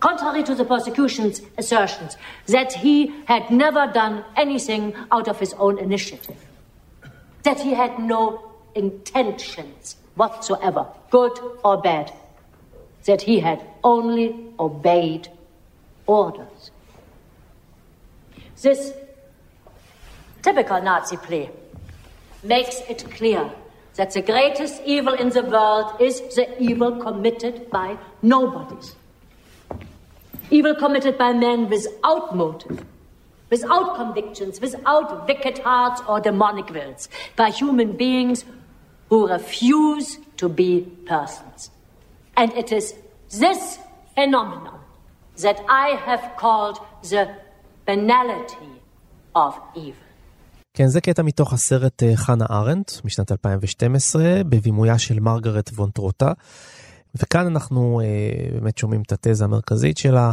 contrary 0.00 0.42
to 0.42 0.54
the 0.54 0.64
prosecution's 0.64 1.40
assertions, 1.56 2.18
that 2.48 2.72
he 2.72 3.14
had 3.26 3.50
never 3.50 3.86
done 3.86 4.24
anything 4.36 4.92
out 5.10 5.28
of 5.28 5.38
his 5.40 5.54
own 5.54 5.78
initiative 5.78 6.36
that 7.44 7.60
he 7.60 7.74
had 7.74 7.98
no 7.98 8.52
intentions 8.74 9.96
whatsoever, 10.16 10.86
good 11.10 11.38
or 11.62 11.80
bad, 11.80 12.12
that 13.04 13.22
he 13.22 13.38
had 13.38 13.64
only 13.84 14.52
obeyed 14.58 15.28
orders. 16.06 16.70
This 18.60 18.92
typical 20.42 20.80
Nazi 20.80 21.16
plea 21.16 21.50
makes 22.42 22.80
it 22.88 23.10
clear 23.10 23.50
that 23.96 24.12
the 24.12 24.22
greatest 24.22 24.82
evil 24.84 25.14
in 25.14 25.30
the 25.30 25.42
world 25.42 26.00
is 26.00 26.20
the 26.34 26.62
evil 26.62 26.96
committed 26.96 27.70
by 27.70 27.96
nobodies. 28.22 28.94
Evil 30.50 30.74
committed 30.74 31.16
by 31.16 31.32
men 31.32 31.68
without 31.68 32.36
motive, 32.36 32.84
without 33.50 33.96
convictions, 33.96 34.60
without 34.60 35.26
wicked 35.26 35.58
hearts 35.58 36.02
or 36.08 36.20
demonic 36.20 36.68
wills, 36.70 37.08
by 37.36 37.50
human 37.50 37.96
beings 37.96 38.44
who 39.08 39.28
refuse 39.28 40.18
to 40.36 40.48
be 40.48 40.80
persons. 41.06 41.70
And 42.36 42.52
it 42.54 42.72
is 42.72 42.94
this 43.30 43.78
phenomenon 44.14 44.73
that 45.36 45.58
I 45.68 45.88
have 46.06 46.24
called 46.42 46.78
the 47.02 47.24
banality 47.86 48.74
of 49.36 49.52
evil. 49.76 50.04
כן, 50.76 50.86
זה 50.86 51.00
קטע 51.00 51.22
מתוך 51.22 51.52
הסרט 51.52 52.02
אה, 52.02 52.16
חנה 52.16 52.44
ארנדט 52.50 53.04
משנת 53.04 53.32
2012, 53.32 54.22
בבימויה 54.48 54.98
של 54.98 55.20
מרגרט 55.20 55.70
וון 55.74 55.90
טרוטה. 55.90 56.32
וכאן 57.14 57.46
אנחנו 57.46 58.00
אה, 58.00 58.50
באמת 58.52 58.78
שומעים 58.78 59.02
את 59.02 59.12
התזה 59.12 59.44
המרכזית 59.44 59.98
שלה. 59.98 60.32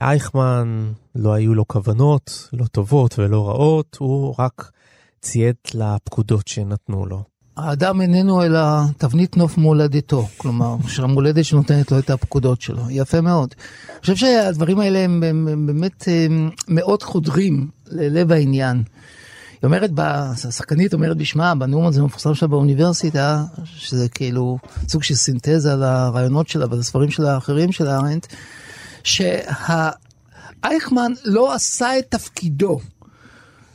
אייכמן, 0.00 0.92
לא 1.14 1.32
היו 1.32 1.54
לו 1.54 1.68
כוונות, 1.68 2.48
לא 2.52 2.66
טובות 2.66 3.18
ולא 3.18 3.48
רעות, 3.48 3.96
הוא 4.00 4.34
רק 4.38 4.70
ציית 5.20 5.74
לפקודות 5.74 6.48
שנתנו 6.48 7.06
לו. 7.06 7.22
האדם 7.56 8.00
איננו 8.00 8.42
אלא 8.42 8.60
תבנית 8.98 9.36
נוף 9.36 9.58
מולדתו, 9.58 10.28
כלומר, 10.36 10.76
שהמולדת 10.88 11.44
שנותנת 11.44 11.92
לו 11.92 11.98
את 11.98 12.10
הפקודות 12.10 12.60
שלו. 12.60 12.82
יפה 12.90 13.20
מאוד. 13.20 13.54
אני 13.90 14.00
חושב 14.00 14.16
שהדברים 14.16 14.80
האלה 14.80 14.98
הם, 14.98 15.22
הם, 15.22 15.48
הם 15.48 15.66
באמת 15.66 16.04
הם, 16.06 16.50
מאוד 16.68 17.02
חודרים 17.02 17.68
ללב 17.86 18.32
העניין. 18.32 18.82
היא 19.62 19.66
אומרת, 19.66 19.90
השחקנית 19.98 20.94
אומרת 20.94 21.16
בשמה, 21.16 21.54
בנאום 21.54 21.86
הזה 21.86 22.00
המפורסם 22.00 22.34
שלה 22.34 22.48
באוניברסיטה, 22.48 23.44
שזה 23.64 24.08
כאילו 24.08 24.58
סוג 24.88 25.02
של 25.02 25.14
סינתזה 25.14 25.74
לרעיונות 25.74 26.48
שלה 26.48 26.66
ולספרים 26.70 27.10
שלה 27.10 27.34
האחרים 27.34 27.72
של 27.72 27.88
ארנט, 27.88 28.26
אייכמן 30.64 31.12
לא 31.24 31.54
עשה 31.54 31.98
את 31.98 32.04
תפקידו. 32.08 32.78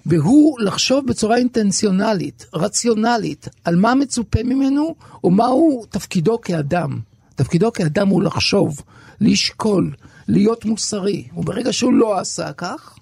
והוא 0.06 0.60
לחשוב 0.60 1.08
בצורה 1.08 1.38
אינטנציונלית, 1.38 2.46
רציונלית, 2.54 3.48
על 3.64 3.76
מה 3.76 3.96
מצופה 3.96 4.44
ממנו 4.44 4.96
ומהו 5.24 5.86
תפקידו 5.90 6.42
כאדם. 6.42 7.00
תפקידו 7.36 7.74
כאדם 7.74 8.08
הוא 8.08 8.24
לחשוב, 8.24 8.82
לשקול, 9.22 9.92
להיות 10.28 10.66
מוסרי. 10.66 11.28
וברגע 11.38 11.74
שהוא 11.74 11.94
לא 11.94 12.20
עשה 12.20 12.54
כך, 12.54 12.98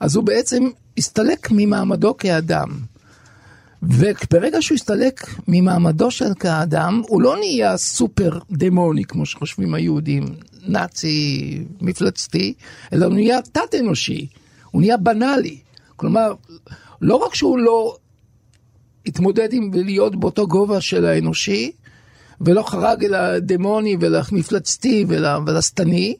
אז 0.00 0.16
הוא 0.16 0.24
בעצם 0.24 0.64
הסתלק 0.98 1.48
ממעמדו 1.50 2.16
כאדם. 2.16 2.68
וברגע 3.82 4.62
שהוא 4.62 4.76
הסתלק 4.76 5.26
ממעמדו 5.48 6.10
של 6.10 6.34
כאדם, 6.34 7.02
הוא 7.08 7.22
לא 7.22 7.36
נהיה 7.38 7.76
סופר 7.76 8.38
דמוני, 8.50 9.04
כמו 9.04 9.26
שחושבים 9.26 9.74
היהודים, 9.74 10.24
נאצי, 10.66 11.64
מפלצתי, 11.80 12.54
אלא 12.92 13.06
הוא 13.06 13.14
נהיה 13.14 13.42
תת-אנושי, 13.42 14.26
הוא 14.70 14.80
נהיה 14.80 14.96
בנאלי. 14.96 15.58
כלומר, 15.96 16.32
לא 17.00 17.16
רק 17.16 17.34
שהוא 17.34 17.58
לא 17.58 17.96
התמודד 19.06 19.52
עם 19.52 19.70
להיות 19.74 20.16
באותו 20.16 20.46
גובה 20.46 20.80
של 20.80 21.04
האנושי, 21.04 21.72
ולא 22.40 22.62
חרג 22.62 23.04
אל 23.04 23.14
הדמוני 23.14 23.96
ולמפלצתי 24.00 25.04
ולשטני, 25.08 26.16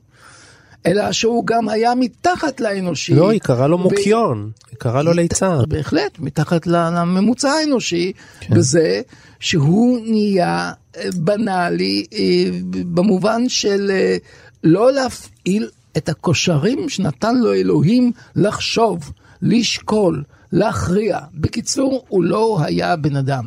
אלא 0.86 1.12
שהוא 1.12 1.46
גם 1.46 1.68
היה 1.68 1.94
מתחת 1.94 2.60
לאנושי. 2.60 3.14
לא, 3.14 3.30
היא 3.30 3.40
קראה 3.40 3.66
לו 3.66 3.78
מוקיון, 3.78 4.50
היא 4.70 4.78
קראה 4.78 5.02
לו 5.02 5.12
ליצן. 5.12 5.58
בהחלט, 5.68 6.18
מתחת 6.18 6.66
לממוצע 6.66 7.50
האנושי, 7.50 8.12
כן. 8.40 8.54
בזה 8.54 9.02
שהוא 9.40 9.98
נהיה 10.06 10.72
אה, 10.96 11.08
בנאלי 11.16 12.06
אה, 12.12 12.44
במובן 12.70 13.48
של 13.48 13.90
אה, 13.90 14.16
לא 14.64 14.92
להפעיל 14.92 15.68
את 15.96 16.08
הכושרים 16.08 16.88
שנתן 16.88 17.36
לו 17.36 17.54
אלוהים 17.54 18.12
לחשוב, 18.36 19.12
לשקול, 19.42 20.24
להכריע. 20.52 21.18
בקיצור, 21.34 22.04
הוא 22.08 22.24
לא 22.24 22.58
היה 22.62 22.96
בן 22.96 23.16
אדם. 23.16 23.46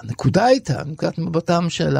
הנקודה 0.00 0.44
הייתה, 0.44 0.82
נקודת 0.86 1.18
מבטם 1.18 1.70
של 1.70 1.96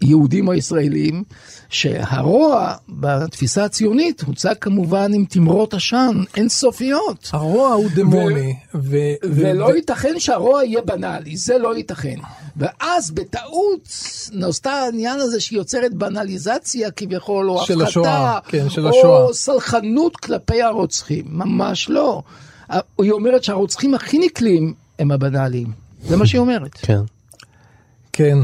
היהודים 0.00 0.48
הישראלים, 0.48 1.24
שהרוע 1.68 2.74
בתפיסה 2.88 3.64
הציונית 3.64 4.20
הוצג 4.20 4.54
כמובן 4.60 5.12
עם 5.14 5.24
תמרות 5.24 5.74
עשן 5.74 6.22
אינסופיות. 6.36 7.28
הרוע 7.32 7.72
הוא 7.72 7.88
דמוני. 7.94 8.54
ו- 8.74 8.78
ו- 8.80 9.12
ולא 9.22 9.64
ו- 9.64 9.76
ייתכן 9.76 10.14
שהרוע 10.18 10.64
יהיה 10.64 10.80
בנאלי, 10.82 11.36
זה 11.36 11.58
לא 11.58 11.76
ייתכן. 11.76 12.16
ואז 12.56 13.10
בטעות 13.10 13.88
נוסתה 14.32 14.72
העניין 14.72 15.20
הזה 15.20 15.40
שהיא 15.40 15.58
יוצרת 15.58 15.94
בנאליזציה 15.94 16.90
כביכול, 16.90 17.50
או 17.50 17.66
של 17.66 17.74
הפחתה, 17.82 17.88
השואה, 17.88 18.38
כן, 18.48 18.70
של 18.70 18.84
או 18.86 18.90
השואה. 18.90 19.32
סלחנות 19.32 20.16
כלפי 20.16 20.62
הרוצחים. 20.62 21.24
ממש 21.28 21.90
לא. 21.90 22.22
היא 22.98 23.12
אומרת 23.12 23.44
שהרוצחים 23.44 23.94
הכי 23.94 24.18
נקלים 24.18 24.74
הם 24.98 25.10
הבנאליים. 25.10 25.66
זה 26.08 26.16
מה 26.16 26.26
שהיא 26.26 26.40
אומרת. 26.40 26.72
כן. 26.82 27.00
כן, 28.12 28.38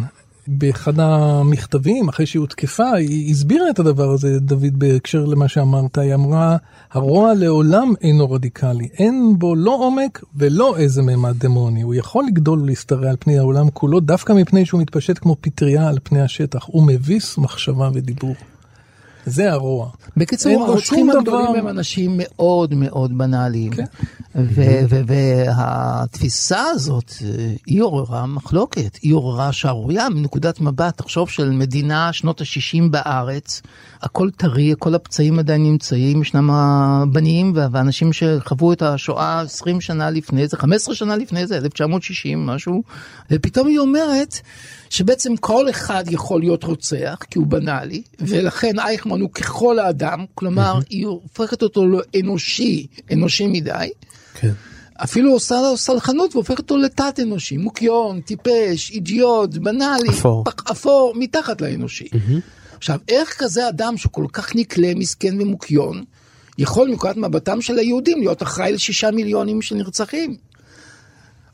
באחד 0.52 1.00
המכתבים, 1.00 2.08
אחרי 2.08 2.26
שהיא 2.26 2.40
הותקפה, 2.40 2.92
היא 2.92 3.30
הסבירה 3.30 3.70
את 3.70 3.78
הדבר 3.78 4.10
הזה, 4.10 4.40
דוד, 4.40 4.78
בהקשר 4.78 5.24
למה 5.24 5.48
שאמרת. 5.48 5.98
היא 5.98 6.14
אמרה, 6.14 6.56
הרוע 6.92 7.34
לעולם 7.34 7.92
אינו 8.00 8.30
רדיקלי, 8.30 8.88
אין 8.98 9.34
בו 9.38 9.54
לא 9.54 9.76
עומק 9.80 10.24
ולא 10.36 10.76
איזה 10.76 11.02
מימד 11.02 11.38
דמוני. 11.38 11.82
הוא 11.82 11.94
יכול 11.94 12.24
לגדול 12.24 12.62
ולהשתרע 12.62 13.10
על 13.10 13.16
פני 13.20 13.38
העולם 13.38 13.70
כולו, 13.70 14.00
דווקא 14.00 14.32
מפני 14.32 14.64
שהוא 14.66 14.80
מתפשט 14.80 15.18
כמו 15.18 15.36
פטריה 15.40 15.88
על 15.88 15.98
פני 16.02 16.20
השטח. 16.20 16.64
הוא 16.66 16.86
מביס 16.86 17.38
מחשבה 17.38 17.90
ודיבור. 17.94 18.34
זה 19.30 19.52
הרוע. 19.52 19.88
בקיצור, 20.16 20.64
הרוצחים 20.64 21.10
הגדולים 21.10 21.54
הם 21.54 21.68
אנשים 21.68 22.14
מאוד 22.16 22.74
מאוד 22.74 23.18
בנאליים. 23.18 23.72
כן. 23.72 23.84
והתפיסה 25.06 26.62
הזאת, 26.62 27.12
היא 27.66 27.82
עוררה 27.82 28.26
מחלוקת, 28.26 28.98
היא 29.02 29.14
עוררה 29.14 29.52
שערורייה 29.52 30.08
מנקודת 30.08 30.60
מבט, 30.60 30.96
תחשוב 30.96 31.30
של 31.30 31.50
מדינה 31.50 32.12
שנות 32.12 32.40
ה-60 32.40 32.90
בארץ, 32.90 33.62
הכל 34.02 34.30
טרי, 34.30 34.74
כל 34.78 34.94
הפצעים 34.94 35.38
עדיין 35.38 35.62
נמצאים, 35.62 36.22
ישנם 36.22 36.50
הבנים 36.50 37.52
ואנשים 37.54 38.12
שחוו 38.12 38.72
את 38.72 38.82
השואה 38.82 39.40
20 39.40 39.80
שנה 39.80 40.10
לפני 40.10 40.48
זה, 40.48 40.56
15 40.56 40.94
שנה 40.94 41.16
לפני 41.16 41.46
זה, 41.46 41.56
1960 41.56 42.46
משהו, 42.46 42.82
ופתאום 43.30 43.68
היא 43.68 43.78
אומרת 43.78 44.34
שבעצם 44.90 45.36
כל 45.36 45.70
אחד 45.70 46.04
יכול 46.10 46.40
להיות 46.40 46.64
רוצח, 46.64 47.18
כי 47.30 47.38
הוא 47.38 47.46
בנאלי, 47.46 48.02
ולכן 48.20 48.78
אייכמן 48.78 49.20
הוא 49.20 49.30
ככל 49.30 49.78
האדם, 49.78 50.24
כלומר 50.34 50.78
היא 50.90 51.06
הופכת 51.06 51.62
אותו 51.62 51.86
לאנושי, 51.86 52.86
אנושי 53.12 53.46
מדי. 53.46 53.90
כן. 54.34 54.52
אפילו 55.04 55.32
עושה 55.32 55.54
לו 55.54 55.76
סלחנות 55.76 56.34
והופכת 56.34 56.58
אותו 56.58 56.76
לתת 56.76 57.20
אנושי, 57.22 57.56
מוקיון, 57.56 58.20
טיפש, 58.20 58.90
אידיוט, 58.90 59.54
בנאלי, 59.54 60.08
אפור, 60.10 60.44
פק, 60.44 60.70
אפור 60.70 61.12
מתחת 61.16 61.60
לאנושי. 61.60 62.04
Mm-hmm. 62.04 62.59
עכשיו, 62.80 62.98
איך 63.08 63.34
כזה 63.38 63.68
אדם 63.68 63.96
שכל 63.96 64.26
כך 64.32 64.56
נקלה, 64.56 64.92
מסכן 64.96 65.40
ומוקיון, 65.40 66.04
יכול 66.58 66.88
מנקודת 66.88 67.16
מבטם 67.16 67.60
של 67.60 67.78
היהודים 67.78 68.18
להיות 68.18 68.42
אחראי 68.42 68.72
לשישה 68.72 69.10
מיליונים 69.10 69.62
של 69.62 69.74
נרצחים? 69.74 70.36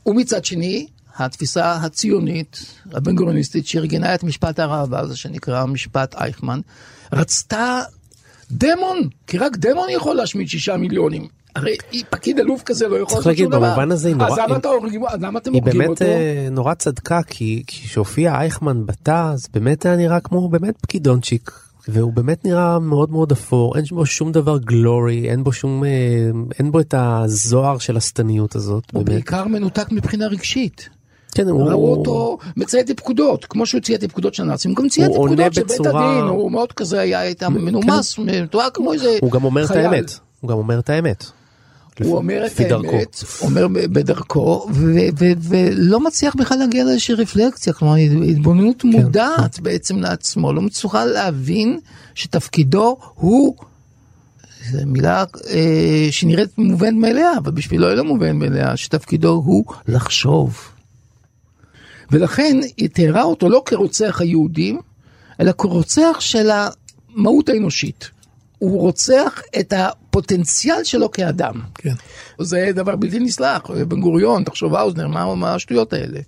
ומצד 0.07 0.45
שני, 0.45 0.87
התפיסה 1.17 1.75
הציונית, 1.75 2.65
הבן 2.93 3.15
גוריוניסטית, 3.15 3.67
שארגנה 3.67 4.15
את 4.15 4.25
משפט 4.25 4.59
הראווה 4.59 5.01
הזה 5.01 5.17
שנקרא 5.17 5.65
משפט 5.65 6.15
אייכמן, 6.15 6.61
רצתה 7.13 7.83
דמון, 8.51 9.09
כי 9.27 9.39
רק 9.39 9.57
דמון 9.57 9.89
יכול 9.91 10.17
להשמיד 10.17 10.49
שישה 10.49 10.77
מיליונים. 10.77 11.29
הרי 11.57 11.77
פקיד 12.11 12.39
אלוף 12.41 12.63
כזה 12.63 12.89
לא 12.89 12.97
יכול 12.97 13.19
לעשות 13.19 13.37
שום 13.37 13.47
דבר. 13.47 13.51
צריך 13.51 13.63
להגיד, 13.63 13.77
במובן 13.77 13.93
הזה 13.93 14.09
היא 14.09 14.17
נורא... 14.17 14.31
אז 14.31 14.39
למה 14.39 14.57
אתם 14.57 14.69
הורגים 14.69 15.03
אותו? 15.03 15.25
היא 15.51 15.63
באמת 15.63 16.03
נורא 16.51 16.75
צדקה, 16.75 17.23
כי 17.23 17.63
כשהופיע 17.67 18.35
אייכמן 18.35 18.87
בתא, 18.87 19.31
אז 19.33 19.47
באמת 19.55 19.87
היה 19.87 19.97
נראה 19.97 20.21
כמו 20.21 20.49
באמת 20.49 20.75
פקידונצ'יק. 20.81 21.51
והוא 21.89 22.13
באמת 22.13 22.45
נראה 22.45 22.79
מאוד 22.79 23.11
מאוד 23.11 23.33
אפור, 23.33 23.77
אין 23.77 23.85
בו 23.91 24.07
שום 24.07 24.33
דבר 24.33 24.59
גלורי, 24.59 25.31
אין 25.31 25.45
בו 25.45 25.53
שום, 25.53 25.85
אין 26.59 26.73
בו 26.73 26.81
את 26.81 26.95
הזוהר 26.99 27.79
של 27.79 27.97
השטניות 27.97 28.55
הזאת. 28.55 28.85
הוא 28.93 29.03
באמת. 29.03 29.15
בעיקר 29.15 29.45
מנותק 29.45 29.93
מבחינה 29.93 30.27
רגשית. 30.27 30.89
כן, 31.37 31.49
הוא... 31.49 31.71
ראו 31.71 31.91
אותו 31.91 32.39
מציית 32.57 32.91
לפקודות, 32.91 33.45
כמו 33.45 33.67
שהוא 33.67 33.81
ציית 33.81 34.03
לפקודות 34.03 34.35
של 34.35 34.45
נאצים, 34.45 34.71
הוא 34.71 34.77
גם 34.77 34.89
ציית 34.89 35.11
לפקודות 35.11 35.55
של 35.55 35.63
בית 35.63 35.81
הדין, 35.81 36.25
הוא 36.29 36.51
מאוד 36.51 36.73
כזה 36.73 37.01
היה 37.01 37.23
איתם 37.23 37.53
מנומס, 37.53 38.15
כן. 38.15 38.43
מתואר 38.43 38.69
כמו 38.75 38.93
איזה 38.93 39.19
הוא 39.23 39.31
גם 39.31 39.45
אומר 39.45 39.65
את 39.65 39.71
האמת, 39.71 40.19
הוא 40.41 40.49
גם 40.51 40.57
אומר 40.57 40.79
את 40.79 40.91
האמת. 40.91 41.25
הוא 42.05 42.17
אומר 42.17 42.47
את 42.47 42.61
האמת, 42.61 43.25
אומר 43.43 43.67
בדרכו, 43.69 44.67
ולא 45.43 46.01
מצליח 46.01 46.37
בכלל 46.37 46.59
להגיע 46.59 46.85
לאיזושהי 46.85 47.15
רפלקציה, 47.15 47.73
כלומר 47.73 47.95
התבוננות 48.29 48.83
כן. 48.83 48.89
מודעת 48.89 49.61
בעצם 49.61 49.99
לעצמו, 49.99 50.53
לא 50.53 50.63
מצליחה 50.63 51.05
להבין 51.05 51.79
שתפקידו 52.15 52.97
הוא, 53.15 53.57
זו 54.71 54.79
מילה 54.87 55.25
אה, 55.51 56.09
שנראית 56.11 56.59
מובנת 56.59 56.95
מאליה, 56.95 57.31
אבל 57.39 57.51
בשבילו 57.51 57.89
היא 57.89 57.97
לא 57.97 58.05
מובנת 58.05 58.35
מאליה, 58.35 58.77
שתפקידו 58.77 59.31
הוא 59.31 59.65
לחשוב. 59.89 60.76
ולכן 62.11 62.57
היא 62.77 62.89
תיארה 62.89 63.23
אותו 63.23 63.49
לא 63.49 63.63
כרוצח 63.67 64.21
היהודים, 64.21 64.81
אלא 65.41 65.53
כרוצח 65.53 66.17
של 66.21 66.51
המהות 66.51 67.49
האנושית. 67.49 68.11
הוא 68.59 68.81
רוצח 68.81 69.43
את 69.61 69.73
הפוטנציאל 69.77 70.85
שלו 70.85 71.11
כאדם. 71.11 71.61
כן. 71.75 71.95
זה 72.41 72.71
דבר 72.75 72.97
בלתי 72.97 73.19
נסלח, 73.19 73.71
בן 73.71 74.01
גוריון, 74.01 74.45
תחשוב 74.45 74.75
האוזנר, 74.75 75.09
מה, 75.09 75.35
מה 75.35 75.55
השטויות 75.55 75.93
האלה? 75.93 76.21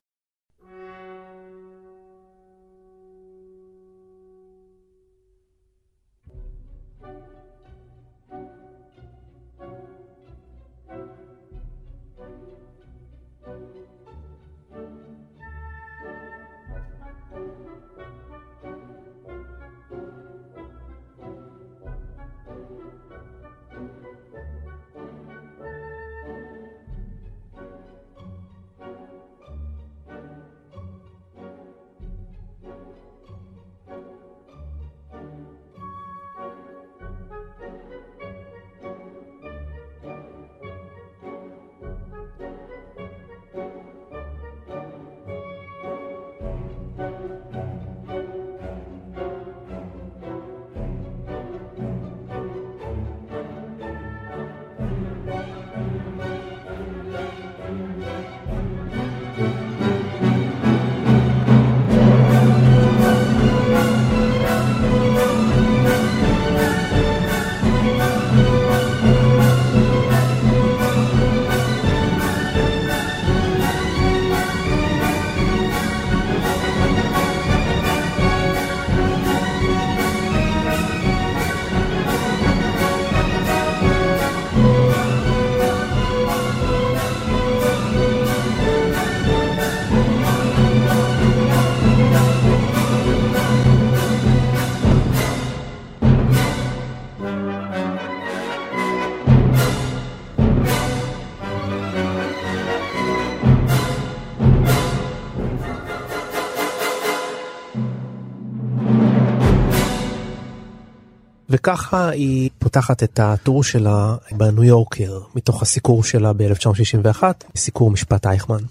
וככה 111.59 112.09
היא 112.09 112.51
פותחת 112.59 113.03
את 113.03 113.21
הטור 113.21 113.65
שלה 113.65 114.17
בניו 114.33 114.65
יורקר, 114.65 115.21
מתוך 115.35 115.63
הסיקור 115.63 116.05
שלה 116.05 116.33
ב-1961, 116.33 117.23
סיקור 117.57 117.91
משפט 117.91 118.27
אייכמן. 118.27 118.63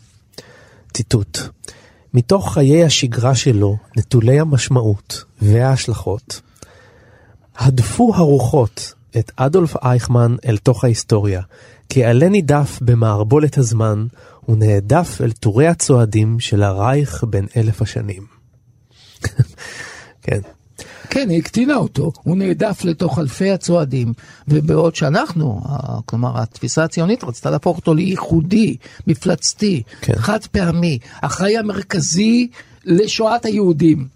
ציטוט: 0.94 1.40
מתוך 2.14 2.54
חיי 2.54 2.86
השגרה 2.86 3.36
שלו, 3.36 3.78
נטולי 3.98 4.40
המשמעות 4.40 5.24
וההשלכות, 5.42 6.42
הדפו 7.58 8.16
הרוחות 8.16 8.94
את 9.18 9.32
אדולף 9.36 9.76
אייכמן 9.76 10.36
אל 10.46 10.58
תוך 10.58 10.84
ההיסטוריה, 10.84 11.42
כי 11.90 12.06
עלה 12.06 12.30
נידף 12.30 12.80
במערבולת 12.82 13.58
הזמן, 13.58 14.06
ונעדף 14.50 15.18
אל 15.24 15.32
טורי 15.32 15.68
הצועדים 15.68 16.40
של 16.40 16.64
הרייך 16.64 17.24
בן 17.24 17.46
אלף 17.58 17.82
השנים. 17.82 18.26
כן. 20.24 20.42
כן, 21.10 21.30
היא 21.30 21.38
הקטינה 21.38 21.76
אותו, 21.76 22.12
הוא 22.24 22.38
נעדף 22.38 22.84
לתוך 22.84 23.20
אלפי 23.20 23.52
הצועדים, 23.52 24.14
ובעוד 24.48 24.96
שאנחנו, 24.96 25.62
כלומר 26.06 26.42
התפיסה 26.42 26.84
הציונית 26.84 27.24
רצתה 27.24 27.50
להפוך 27.50 27.78
אותו 27.78 27.94
לייחודי, 27.94 28.76
מפלצתי, 29.08 29.84
כן. 30.02 30.14
חד 30.16 30.46
פעמי, 30.52 31.00
אחראי 31.22 31.58
המרכזי 31.58 32.48
לשואת 32.86 33.46
היהודים. 33.46 34.08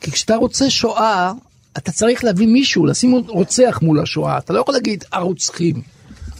כי 0.00 0.10
כשאתה 0.10 0.36
רוצה 0.36 0.70
שואה, 0.70 1.32
אתה 1.76 1.92
צריך 1.92 2.24
להביא 2.24 2.46
מישהו, 2.46 2.86
לשים 2.86 3.24
רוצח 3.28 3.78
מול 3.82 4.00
השואה, 4.00 4.38
אתה 4.38 4.52
לא 4.52 4.60
יכול 4.60 4.74
להגיד 4.74 5.04
הרוצחים. 5.12 5.82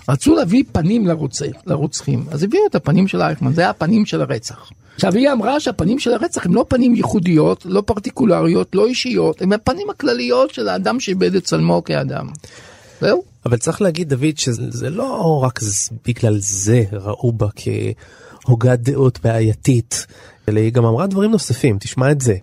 רצו 0.08 0.34
להביא 0.34 0.64
פנים 0.72 1.06
לרוצח, 1.06 1.46
לרוצחים, 1.66 2.24
אז 2.30 2.42
הביאו 2.42 2.62
את 2.66 2.74
הפנים 2.74 3.08
של 3.08 3.22
אייכמן, 3.22 3.52
זה 3.52 3.60
היה 3.60 3.70
הפנים 3.70 4.06
של 4.06 4.20
הרצח. 4.20 4.70
עכשיו 4.94 5.14
היא 5.14 5.32
אמרה 5.32 5.60
שהפנים 5.60 5.98
של 5.98 6.12
הרצח 6.12 6.46
הם 6.46 6.54
לא 6.54 6.64
פנים 6.68 6.94
ייחודיות, 6.94 7.66
לא 7.66 7.82
פרטיקולריות, 7.86 8.74
לא 8.74 8.86
אישיות, 8.86 9.42
הם 9.42 9.52
הפנים 9.52 9.90
הכלליות 9.90 10.54
של 10.54 10.68
האדם 10.68 11.00
שאיבד 11.00 11.34
את 11.34 11.44
צלמו 11.44 11.84
כאדם. 11.84 12.26
זהו. 13.00 13.22
אבל 13.46 13.56
צריך 13.56 13.82
להגיד 13.82 14.08
דוד 14.08 14.38
שזה 14.38 14.90
לא 14.90 15.40
רק 15.42 15.60
בגלל 16.06 16.36
זה 16.38 16.82
ראו 16.92 17.32
בה 17.32 17.46
כהוגת 17.56 18.78
דעות 18.78 19.18
בעייתית, 19.24 20.06
אלא 20.48 20.60
היא 20.60 20.72
גם 20.72 20.84
אמרה 20.84 21.06
דברים 21.06 21.30
נוספים, 21.30 21.78
תשמע 21.78 22.10
את 22.10 22.20
זה. 22.20 22.34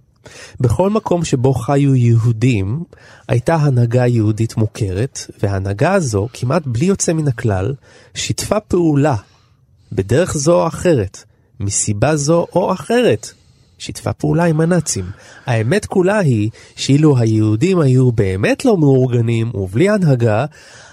בכל 0.59 0.89
מקום 0.89 1.25
שבו 1.25 1.53
חיו 1.53 1.95
יהודים, 1.95 2.83
הייתה 3.27 3.55
הנהגה 3.55 4.07
יהודית 4.07 4.57
מוכרת, 4.57 5.19
וההנהגה 5.43 5.93
הזו, 5.93 6.27
כמעט 6.33 6.63
בלי 6.65 6.85
יוצא 6.85 7.13
מן 7.13 7.27
הכלל, 7.27 7.73
שיתפה 8.13 8.59
פעולה, 8.59 9.15
בדרך 9.91 10.37
זו 10.37 10.61
או 10.61 10.67
אחרת, 10.67 11.23
מסיבה 11.59 12.15
זו 12.15 12.47
או 12.55 12.73
אחרת, 12.73 13.31
שיתפה 13.77 14.13
פעולה 14.13 14.43
עם 14.43 14.61
הנאצים. 14.61 15.05
האמת 15.45 15.85
כולה 15.85 16.19
היא 16.19 16.49
שאילו 16.75 17.17
היהודים 17.17 17.79
היו 17.79 18.11
באמת 18.11 18.65
לא 18.65 18.77
מאורגנים 18.77 19.51
ובלי 19.55 19.89
הנהגה, 19.89 20.45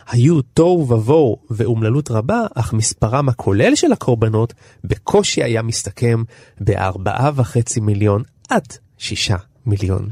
היו 0.09 0.43
תוהו 0.43 0.89
ובוהו 0.89 1.37
ואומללות 1.51 2.11
רבה, 2.11 2.47
אך 2.55 2.73
מספרם 2.73 3.29
הכולל 3.29 3.75
של 3.75 3.93
הקורבנות 3.93 4.55
בקושי 4.85 5.43
היה 5.43 5.63
מסתכם 5.63 6.23
בארבעה 6.61 7.31
וחצי 7.35 7.81
מיליון 7.81 8.23
עד 8.49 8.67
שישה 8.99 9.37
מיליון 9.67 10.09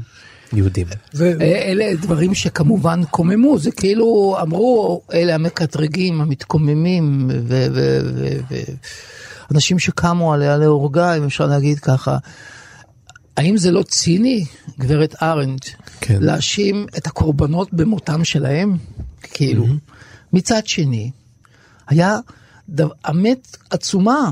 יהודים. 0.53 0.87
אלה 1.41 1.95
דברים 2.01 2.33
שכמובן 2.33 3.01
קוממו, 3.11 3.59
זה 3.59 3.71
כאילו 3.71 4.37
אמרו, 4.41 5.01
אלה 5.13 5.35
המקטרגים, 5.35 6.21
המתקוממים, 6.21 7.29
ואנשים 9.51 9.79
שקמו 9.79 10.33
עליה 10.33 10.57
להורגה, 10.57 11.17
אם 11.17 11.23
אפשר 11.23 11.45
להגיד 11.45 11.79
ככה. 11.79 12.17
האם 13.37 13.57
זה 13.57 13.71
לא 13.71 13.83
ציני, 13.83 14.45
גברת 14.79 15.15
ארנד, 15.23 15.59
כן. 16.01 16.17
להאשים 16.21 16.85
את 16.97 17.07
הקורבנות 17.07 17.73
במותם 17.73 18.23
שלהם? 18.23 18.77
כאילו. 19.21 19.65
Mm-hmm. 19.65 19.91
מצד 20.33 20.67
שני, 20.67 21.11
היה 21.87 22.19
אמת 23.09 23.57
עצומה 23.69 24.31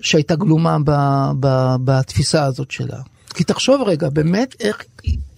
שהייתה 0.00 0.36
גלומה 0.36 0.76
ב, 0.84 0.90
ב, 1.40 1.74
בתפיסה 1.84 2.44
הזאת 2.44 2.70
שלה. 2.70 3.00
כי 3.34 3.44
תחשוב 3.44 3.82
רגע, 3.82 4.08
באמת, 4.08 4.54
איך, 4.60 4.84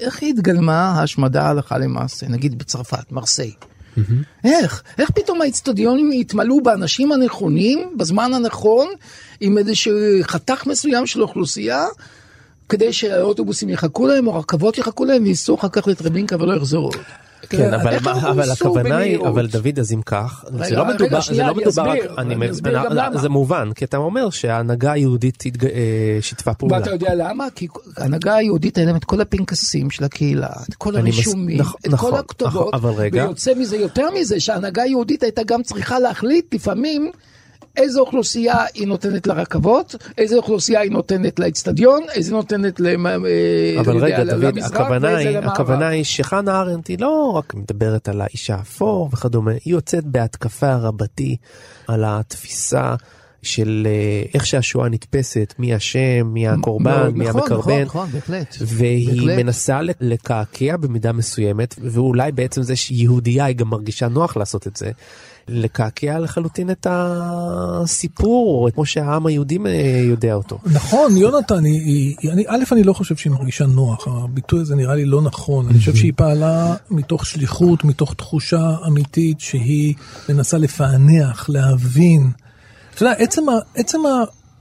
איך 0.00 0.22
התגלמה 0.22 0.90
ההשמדה 0.90 1.48
הלכה 1.48 1.78
למעשה, 1.78 2.28
נגיד 2.28 2.58
בצרפת, 2.58 3.12
מרסיי. 3.12 3.52
Mm-hmm. 3.52 4.00
איך? 4.44 4.82
איך 4.98 5.10
פתאום 5.10 5.40
האיצטדיונים 5.42 6.12
יתמלאו 6.12 6.62
באנשים 6.62 7.12
הנכונים, 7.12 7.94
בזמן 7.96 8.34
הנכון, 8.34 8.88
עם 9.40 9.58
איזשהו 9.58 9.94
חתך 10.22 10.66
מסוים 10.66 11.06
של 11.06 11.22
אוכלוסייה, 11.22 11.84
כדי 12.68 12.92
שהאוטובוסים 12.92 13.68
יחכו 13.68 14.06
להם, 14.06 14.26
או 14.26 14.34
רכבות 14.34 14.78
יחכו 14.78 15.04
להם, 15.04 15.22
וייסעו 15.22 15.54
אחר 15.54 15.68
כך 15.68 15.86
לטרבינקה 15.88 16.36
ולא 16.36 16.56
יחזרו. 16.56 16.90
כן, 17.48 17.74
אבל, 17.74 17.96
אבל 18.30 18.50
הכוונה 18.50 18.96
היא, 18.96 19.18
אבל 19.18 19.46
דוד, 19.46 19.78
אז 19.78 19.92
אם 19.92 20.02
כך, 20.02 20.44
זה 20.64 20.76
לא 20.76 20.86
מדובר, 20.86 21.20
זה 21.20 21.42
לא 21.42 21.54
מדובר 21.54 21.90
רק, 21.90 21.98
אני 22.18 22.50
אסביר 22.50 22.84
גם 22.84 22.92
למה. 22.92 23.20
זה 23.20 23.28
מובן, 23.28 23.70
כי 23.74 23.84
אתה 23.84 23.96
אומר 23.96 24.30
שההנהגה 24.30 24.92
היהודית 24.92 25.44
אה, 25.46 26.18
שיתפה 26.20 26.54
פעולה. 26.54 26.76
ואתה 26.76 26.90
יודע 26.90 27.14
למה? 27.14 27.46
כי 27.54 27.68
ההנהגה 27.96 28.34
היהודית 28.34 28.78
היה 28.78 28.86
להם 28.86 28.96
את 28.96 29.04
כל 29.04 29.20
הפנקסים 29.20 29.90
של 29.90 30.04
הקהילה, 30.04 30.48
את 30.68 30.74
כל 30.74 30.96
הרישומים, 30.96 31.60
את 31.60 31.66
כל 31.66 31.90
נכון, 31.90 32.14
הכתובות, 32.14 32.74
ויוצא 33.12 33.54
מזה 33.54 33.76
יותר 33.76 34.08
מזה, 34.20 34.40
שההנהגה 34.40 34.82
היהודית 34.82 35.22
הייתה 35.22 35.42
גם 35.42 35.62
צריכה 35.62 35.98
להחליט 35.98 36.54
לפעמים 36.54 37.10
איזה 37.76 38.00
אוכלוסייה 38.00 38.64
היא 38.74 38.86
נותנת 38.86 39.26
לרכבות, 39.26 39.94
איזה 40.18 40.36
אוכלוסייה 40.36 40.80
היא 40.80 40.90
נותנת 40.90 41.38
לאצטדיון, 41.38 42.02
איזה 42.14 42.32
נותנת 42.32 42.80
למזרח 42.80 43.26
אה, 43.26 43.80
אבל 43.80 43.96
רגע, 43.96 44.24
דוד, 44.24 44.58
הכוונה 44.58 45.16
היא, 45.16 45.38
הכוונה 45.38 45.88
היא 45.88 46.04
שחנה 46.04 46.60
ארנט 46.60 46.88
היא 46.88 46.98
לא 47.00 47.32
רק 47.36 47.54
מדברת 47.54 48.08
על 48.08 48.20
האיש 48.20 48.50
האפור 48.50 49.08
וכדומה, 49.12 49.50
היא 49.50 49.72
יוצאת 49.72 50.04
בהתקפה 50.04 50.74
רבתי 50.74 51.36
על 51.88 52.04
התפיסה. 52.06 52.94
של 53.46 53.86
אה, 53.90 54.22
איך 54.34 54.46
שהשואה 54.46 54.88
נתפסת, 54.88 55.54
מי 55.58 55.76
אשם, 55.76 56.26
מי 56.26 56.48
הקורבן, 56.48 57.10
מי 57.14 57.24
נכון, 57.24 57.40
המקרבן. 57.40 57.82
נכון, 57.82 57.82
נכון, 57.82 58.08
בהחלט. 58.12 58.56
והיא 58.60 59.08
בהחלט. 59.08 59.38
מנסה 59.38 59.80
לקעקע 60.00 60.76
במידה 60.76 61.12
מסוימת, 61.12 61.74
ואולי 61.82 62.32
בעצם 62.32 62.62
זה 62.62 62.76
שיהודייה 62.76 63.44
היא 63.44 63.56
גם 63.56 63.68
מרגישה 63.68 64.08
נוח 64.08 64.36
לעשות 64.36 64.66
את 64.66 64.76
זה. 64.76 64.90
לקעקע 65.48 66.18
לחלוטין 66.18 66.70
את 66.70 66.86
הסיפור, 66.90 68.70
כמו 68.70 68.86
שהעם 68.86 69.26
היהודי 69.26 69.58
אה, 69.66 70.00
יודע 70.04 70.34
אותו. 70.34 70.58
נכון, 70.72 71.16
יונתן, 71.16 71.64
היא, 71.64 72.16
היא, 72.20 72.32
אני, 72.32 72.44
א', 72.48 72.64
אני 72.72 72.82
לא 72.82 72.92
חושב 72.92 73.16
שהיא 73.16 73.32
מרגישה 73.32 73.66
נוח, 73.66 74.08
הביטוי 74.08 74.60
הזה 74.60 74.74
נראה 74.74 74.94
לי 74.94 75.04
לא 75.04 75.22
נכון. 75.22 75.68
אני 75.68 75.78
חושב 75.78 75.96
שהיא 75.96 76.12
פעלה 76.16 76.74
מתוך 76.90 77.26
שליחות, 77.26 77.84
מתוך 77.84 78.14
תחושה 78.14 78.76
אמיתית 78.86 79.40
שהיא 79.40 79.94
מנסה 80.28 80.58
לפענח, 80.58 81.48
להבין. 81.48 82.30
אתה 82.94 83.02
יודע, 83.02 83.14
עצם, 83.18 83.42
עצם 83.74 83.98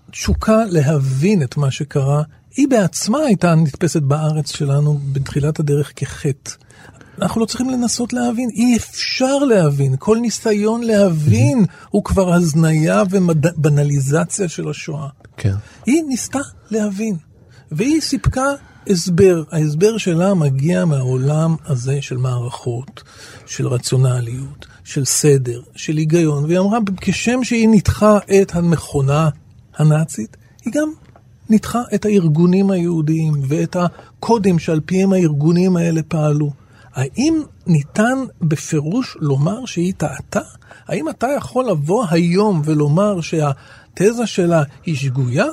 התשוקה 0.10 0.63
להבין 0.69 1.43
את 1.43 1.58
מה 1.58 1.71
שקרה, 1.71 2.24
היא 2.58 2.67
בעצמה 2.67 3.19
הייתה 3.19 3.56
נתפסת 3.56 4.02
בארץ 4.02 4.56
שלנו 4.56 5.00
בתחילת 5.13 5.60
הדרך 5.60 5.93
כחטא. 5.95 6.52
אנחנו 7.21 7.41
לא 7.41 7.45
צריכים 7.45 7.69
לנסות 7.69 8.13
להבין, 8.13 8.49
אי 8.49 8.78
אפשר 8.78 9.38
להבין. 9.38 9.95
כל 9.99 10.17
ניסיון 10.17 10.84
להבין 10.84 11.65
הוא 11.89 12.04
כבר 12.04 12.34
הזניה 12.34 13.04
ובנליזציה 13.10 14.49
של 14.49 14.69
השואה. 14.69 15.08
כן. 15.38 15.56
היא 15.86 16.04
ניסתה 16.04 16.39
להבין, 16.71 17.15
והיא 17.71 18.01
סיפקה 18.01 18.45
הסבר. 18.89 19.43
ההסבר 19.51 19.97
שלה 19.97 20.34
מגיע 20.34 20.86
מהעולם 20.86 21.56
הזה 21.65 22.01
של 22.01 22.17
מערכות, 22.17 23.04
של 23.45 23.67
רציונליות, 23.67 24.65
של 24.84 25.06
סדר, 25.06 25.62
של 25.75 25.97
היגיון, 25.97 26.45
והיא 26.45 26.60
אמרה, 26.60 26.80
כשם 27.01 27.43
שהיא 27.43 27.67
ניתחה 27.69 28.17
את 28.41 28.56
המכונה 28.56 29.30
הנאצית, 29.78 30.38
היא 30.65 30.73
גם 30.73 30.89
ניתחה 31.49 31.82
את 31.95 32.06
הארגונים 32.06 32.71
היהודיים 32.71 33.34
ואת 33.47 33.75
הקודים 33.80 34.60
שעל 34.60 34.80
פיהם 34.86 35.13
הארגונים 35.13 35.78
האלה 35.78 36.01
פעלו. 36.04 36.64
האם 36.95 37.43
ניתן 37.67 38.17
בפירוש 38.41 39.17
לומר 39.19 39.65
שהיא 39.65 39.93
טעתה? 39.97 40.41
האם 40.88 41.10
אתה 41.10 41.27
יכול 41.38 41.65
לבוא 41.69 42.05
היום 42.10 42.62
ולומר 42.65 43.21
שהתזה 43.21 44.25
שלה 44.25 44.63
היא 44.86 44.95
שגויה? 44.95 45.47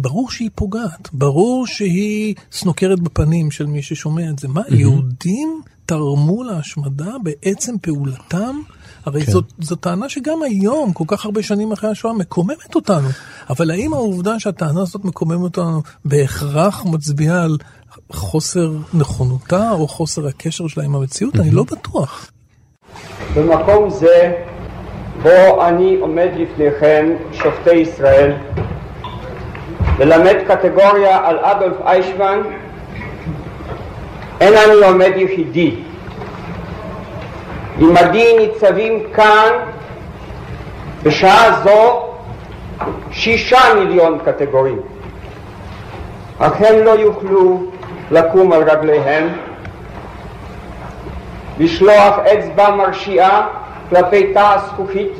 ברור 0.00 0.30
שהיא 0.30 0.50
פוגעת, 0.54 1.08
ברור 1.12 1.66
שהיא 1.66 2.34
סנוקרת 2.52 3.00
בפנים 3.00 3.50
של 3.50 3.66
מי 3.66 3.82
ששומע 3.82 4.30
את 4.30 4.38
זה. 4.38 4.48
מה, 4.48 4.60
mm-hmm. 4.60 4.74
יהודים 4.74 5.62
תרמו 5.86 6.42
להשמדה 6.42 7.10
בעצם 7.22 7.74
פעולתם? 7.82 8.60
הרי 9.04 9.26
כן. 9.26 9.32
זאת, 9.32 9.52
זאת 9.58 9.80
טענה 9.80 10.08
שגם 10.08 10.42
היום, 10.42 10.92
כל 10.92 11.04
כך 11.06 11.24
הרבה 11.24 11.42
שנים 11.42 11.72
אחרי 11.72 11.90
השואה, 11.90 12.14
מקוממת 12.14 12.74
אותנו. 12.74 13.08
אבל 13.50 13.70
האם 13.70 13.94
העובדה 13.94 14.40
שהטענה 14.40 14.82
הזאת 14.82 15.04
מקוממת 15.04 15.40
אותנו 15.40 15.82
בהכרח 16.04 16.84
מצביעה 16.84 17.42
על 17.42 17.58
חוסר 18.14 18.70
נכונותה 18.94 19.70
או 19.70 19.88
חוסר 19.88 20.26
הקשר 20.26 20.68
שלה 20.68 20.84
עם 20.84 20.94
המציאות? 20.94 21.36
אני 21.36 21.50
לא 21.50 21.62
בטוח. 21.62 22.30
במקום 23.36 23.90
זה, 23.90 24.32
בו 25.22 25.64
אני 25.64 25.96
עומד 26.00 26.28
לפניכם, 26.36 27.06
שופטי 27.32 27.74
ישראל, 27.74 28.32
ללמד 29.98 30.36
קטגוריה 30.48 31.28
על 31.28 31.38
אדולף 31.38 31.76
איישמן, 31.84 32.40
אין 34.40 34.54
אני 34.54 34.86
עומד 34.86 35.12
יחידי. 35.16 35.76
עמדי 37.78 38.36
ניצבים 38.38 39.02
כאן 39.14 39.48
בשעה 41.02 41.62
זו 41.64 42.02
שישה 43.10 43.58
מיליון 43.78 44.18
קטגורים, 44.24 44.80
אך 46.38 46.52
הם 46.60 46.84
לא 46.84 46.90
יוכלו 46.90 47.62
לקום 48.10 48.52
על 48.52 48.62
רגליהם, 48.70 49.28
לשלוח 51.58 52.18
אצבע 52.18 52.70
מרשיעה 52.70 53.46
כלפי 53.88 54.32
תא 54.32 54.54
הזכוכית 54.54 55.12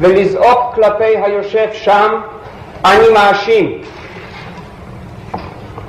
ולזעוק 0.00 0.74
כלפי 0.74 1.16
היושב 1.16 1.68
שם 1.72 2.20
אני 2.84 3.08
מאשים 3.14 3.80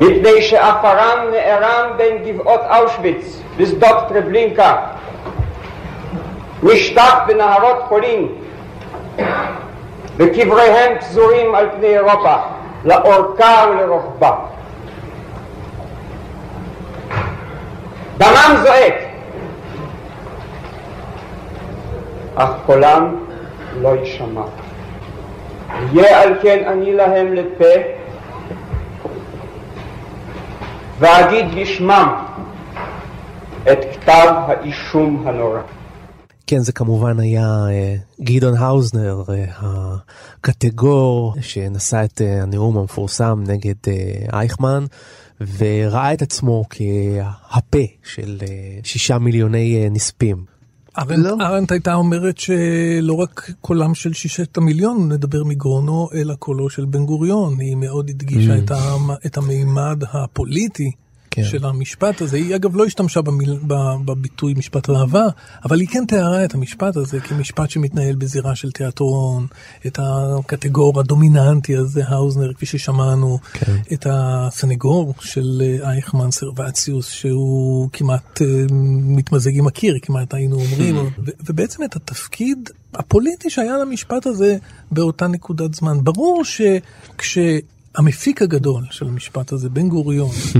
מפני 0.01 0.41
שעפרם 0.41 1.19
נערם 1.31 1.89
בין 1.97 2.23
גבעות 2.23 2.61
אושוויץ 2.79 3.41
ושדות 3.57 3.97
טרבלינקה 4.09 4.75
נשטף 6.63 7.13
בנהרות 7.27 7.77
פולין 7.89 8.27
וקבריהם 10.17 10.99
פזורים 10.99 11.55
על 11.55 11.69
פני 11.77 11.87
אירופה 11.87 12.35
לאורכה 12.85 13.65
ולרוחבה 13.69 14.35
דמם 18.19 18.55
זועק 18.63 18.93
אך 22.35 22.49
קולם 22.65 23.15
לא 23.81 23.95
יישמע. 23.95 24.45
יהיה 25.93 26.21
על 26.21 26.33
כן 26.41 26.67
אני 26.67 26.93
להם 26.93 27.33
לפה 27.33 27.79
ואגיד 30.99 31.45
בשמם 31.55 32.25
את 33.71 33.79
כתב 33.93 34.33
האישום 34.47 35.27
הנורא. 35.27 35.59
כן, 36.47 36.59
זה 36.59 36.71
כמובן 36.71 37.19
היה 37.19 37.65
אה, 37.69 37.95
גדעון 38.21 38.57
האוזנר, 38.57 39.23
אה, 39.29 39.45
הקטגור 40.37 41.35
שנשא 41.41 42.03
את 42.03 42.21
אה, 42.21 42.41
הנאום 42.41 42.77
המפורסם 42.77 43.43
נגד 43.47 43.75
אייכמן, 44.33 44.85
וראה 45.57 46.13
את 46.13 46.21
עצמו 46.21 46.65
כהפה 46.69 47.85
של 48.03 48.37
שישה 48.83 49.19
מיליוני 49.19 49.89
נספים. 49.91 50.59
ארנט, 50.97 51.25
לא. 51.25 51.35
ארנט 51.41 51.71
הייתה 51.71 51.93
אומרת 51.93 52.37
שלא 52.37 53.13
רק 53.13 53.51
קולם 53.61 53.95
של 53.95 54.13
שישת 54.13 54.57
המיליון 54.57 55.11
נדבר 55.11 55.43
מגרונו, 55.43 56.09
אלא 56.13 56.35
קולו 56.35 56.69
של 56.69 56.85
בן 56.85 57.05
גוריון. 57.05 57.59
היא 57.59 57.75
מאוד 57.75 58.09
הדגישה 58.09 58.55
mm. 58.55 58.59
את, 58.63 58.71
את 59.25 59.37
המימד 59.37 60.03
הפוליטי 60.13 60.91
כן. 61.31 61.43
של 61.43 61.65
המשפט 61.65 62.21
הזה. 62.21 62.37
היא 62.37 62.55
אגב 62.55 62.75
לא 62.75 62.85
השתמשה 62.85 63.21
במיל, 63.21 63.59
בביטוי 64.05 64.53
משפט 64.57 64.89
ראווה, 64.89 65.27
אבל 65.65 65.79
היא 65.79 65.87
כן 65.87 66.05
תיארה 66.05 66.45
את 66.45 66.53
המשפט 66.53 66.97
הזה 66.97 67.19
כמשפט 67.19 67.69
שמתנהל 67.69 68.15
בזירה 68.15 68.55
של 68.55 68.71
תיאטרון, 68.71 69.47
את 69.87 69.99
הקטגור 70.01 70.99
הדומיננטי 70.99 71.77
הזה, 71.77 72.01
האוזנר, 72.07 72.53
כפי 72.53 72.65
ששמענו, 72.65 73.39
כן. 73.53 73.77
את 73.93 74.07
הסנגור 74.09 75.13
של 75.21 75.61
אה, 75.61 75.91
אייכמן 75.91 76.31
סרבציוס, 76.31 77.09
שהוא 77.09 77.89
כמעט 77.93 78.41
uh, 78.41 78.43
מתמזג 79.01 79.57
עם 79.57 79.67
הקיר, 79.67 79.97
כמעט 80.01 80.33
היינו 80.33 80.55
אומרים, 80.55 80.95
hmm. 80.97 81.31
ובעצם 81.45 81.83
את 81.83 81.95
התפקיד 81.95 82.69
הפוליטי 82.93 83.49
שהיה 83.49 83.77
למשפט 83.77 84.25
הזה 84.25 84.57
באותה 84.91 85.27
נקודת 85.27 85.73
זמן. 85.73 86.03
ברור 86.03 86.43
שכשהמפיק 87.15 88.41
הגדול 88.41 88.83
של 88.91 89.07
המשפט 89.07 89.51
הזה, 89.51 89.69
בן 89.69 89.89
גוריון, 89.89 90.31
hmm. 90.31 90.57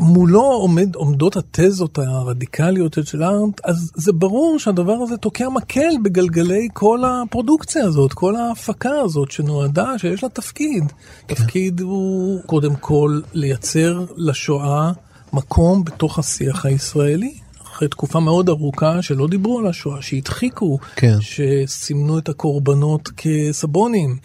מולו 0.00 0.42
עומד, 0.42 0.94
עומדות 0.94 1.36
התזות 1.36 1.98
הרדיקליות 1.98 2.98
של 3.04 3.22
ארנט, 3.22 3.60
אז 3.64 3.92
זה 3.94 4.12
ברור 4.12 4.58
שהדבר 4.58 4.92
הזה 4.92 5.16
תוקע 5.16 5.48
מקל 5.48 5.94
בגלגלי 6.02 6.68
כל 6.72 7.02
הפרודוקציה 7.06 7.84
הזאת, 7.84 8.12
כל 8.12 8.36
ההפקה 8.36 9.00
הזאת 9.04 9.30
שנועדה, 9.30 9.98
שיש 9.98 10.22
לה 10.22 10.28
תפקיד. 10.28 10.84
כן. 11.28 11.34
תפקיד 11.34 11.80
הוא 11.80 12.42
קודם 12.46 12.76
כל 12.76 13.20
לייצר 13.32 14.04
לשואה 14.16 14.92
מקום 15.32 15.84
בתוך 15.84 16.18
השיח 16.18 16.66
הישראלי. 16.66 17.34
אחרי 17.78 17.88
תקופה 17.88 18.20
מאוד 18.20 18.48
ארוכה 18.48 19.02
שלא 19.02 19.26
דיברו 19.28 19.58
על 19.58 19.66
השואה, 19.66 20.02
שהדחיקו, 20.02 20.78
כן. 20.96 21.16
שסימנו 21.20 22.18
את 22.18 22.28
הקורבנות 22.28 23.10
כסבונים. 23.16 24.16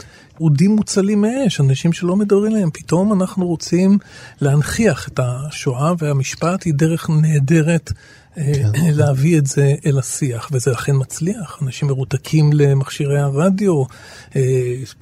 אודים 0.41 0.75
מוצלים 0.75 1.21
מאש, 1.21 1.61
אנשים 1.61 1.93
שלא 1.93 2.15
מדברים 2.15 2.51
עליהם. 2.51 2.69
פתאום 2.73 3.21
אנחנו 3.21 3.47
רוצים 3.47 3.97
להנכיח 4.41 5.07
את 5.07 5.19
השואה, 5.23 5.93
והמשפט 5.99 6.63
היא 6.63 6.73
דרך 6.73 7.09
נהדרת 7.09 7.91
אה, 8.37 8.53
כן. 8.53 8.71
להביא 8.99 9.37
את 9.37 9.47
זה 9.47 9.73
אל 9.85 9.99
השיח, 9.99 10.49
וזה 10.51 10.71
אכן 10.71 10.91
מצליח. 10.95 11.59
אנשים 11.61 11.87
מרותקים 11.87 12.53
למכשירי 12.53 13.19
הרדיו, 13.19 13.83
אה, 14.35 14.41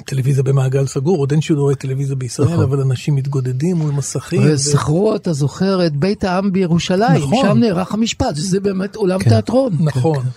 טלוויזיה 0.06 0.44
במעגל 0.44 0.88
סגור, 0.88 1.18
עוד 1.18 1.32
אין 1.32 1.42
שידורי 1.42 1.76
טלוויזיה 1.76 2.16
בישראל, 2.16 2.48
נכון. 2.48 2.64
אבל 2.64 2.82
אנשים 2.82 3.16
מתגודדים 3.16 3.78
מול 3.78 3.92
מסכים. 3.92 4.42
וזכרו, 4.46 5.12
ו... 5.14 5.16
אתה 5.16 5.34
זוכר, 5.34 5.86
את 5.86 5.96
בית 5.96 6.24
העם 6.24 6.52
בירושלים, 6.52 7.22
נכון. 7.24 7.46
שם 7.48 7.58
נערך 7.58 7.94
המשפט, 7.94 8.36
זה 8.36 8.60
באמת 8.60 8.96
עולם 8.96 9.20
כן. 9.20 9.30
תיאטרון. 9.30 9.74
נכון. 9.80 10.24
כן. 10.24 10.30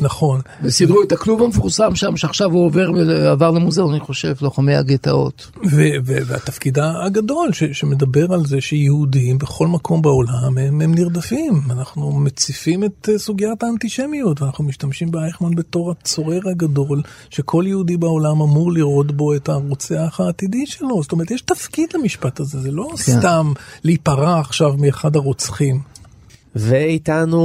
נכון. 0.00 0.40
וסידרו 0.62 1.02
את 1.02 1.12
הכלוב 1.12 1.42
המפורסם 1.42 1.94
שם, 1.94 2.16
שעכשיו 2.16 2.50
הוא 2.52 2.66
עובר, 2.66 2.90
עבר 3.30 3.50
למוזיאון, 3.50 3.90
אני 3.90 4.00
חושב, 4.00 4.34
לוחמי 4.40 4.74
הגטאות. 4.74 5.50
והתפקיד 6.04 6.78
הגדול 6.78 7.52
ש, 7.52 7.64
שמדבר 7.64 8.32
על 8.32 8.46
זה 8.46 8.60
שיהודים 8.60 9.38
בכל 9.38 9.66
מקום 9.66 10.02
בעולם 10.02 10.58
הם, 10.58 10.80
הם 10.80 10.94
נרדפים. 10.94 11.60
אנחנו 11.70 12.12
מציפים 12.12 12.84
את 12.84 13.08
אה, 13.12 13.18
סוגיית 13.18 13.62
האנטישמיות, 13.62 14.42
ואנחנו 14.42 14.64
משתמשים 14.64 15.10
באייכמן 15.10 15.54
בתור 15.54 15.90
הצורר 15.90 16.40
הגדול, 16.50 17.02
שכל 17.30 17.64
יהודי 17.66 17.96
בעולם 17.96 18.42
אמור 18.42 18.72
לראות 18.72 19.12
בו 19.12 19.34
את 19.34 19.48
הרוצח 19.48 20.20
העתידי 20.24 20.66
שלו. 20.66 21.02
זאת 21.02 21.12
אומרת, 21.12 21.30
יש 21.30 21.40
תפקיד 21.40 21.88
למשפט 21.94 22.40
הזה, 22.40 22.60
זה 22.60 22.70
לא 22.70 22.88
כן. 22.90 22.96
סתם 22.96 23.52
להיפרע 23.84 24.40
עכשיו 24.40 24.74
מאחד 24.78 25.16
הרוצחים. 25.16 25.97
ואיתנו 26.56 27.38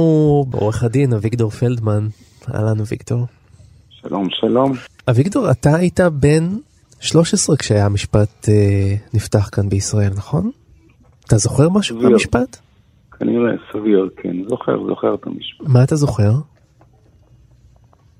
עורך 0.52 0.82
הדין 0.82 1.12
אביגדור 1.12 1.50
פלדמן. 1.50 2.06
אהלן 2.54 2.80
אביגדור. 2.80 3.26
שלום, 3.90 4.30
שלום. 4.30 4.72
אביגדור, 5.10 5.50
אתה 5.50 5.76
היית 5.76 6.00
בן 6.00 6.44
13 7.00 7.56
כשהיה 7.56 7.86
המשפט 7.86 8.48
אה, 8.48 8.94
נפתח 9.14 9.48
כאן 9.52 9.68
בישראל, 9.68 10.12
נכון? 10.16 10.50
אתה 11.26 11.36
זוכר 11.36 11.68
משהו 11.68 11.96
סביר. 11.96 12.08
מהמשפט? 12.08 12.56
כנראה, 13.18 13.52
סביר, 13.72 14.08
כן. 14.16 14.36
זוכר, 14.48 14.86
זוכר 14.86 15.14
את 15.14 15.26
המשפט. 15.26 15.66
מה 15.68 15.84
אתה 15.84 15.96
זוכר? 15.96 16.32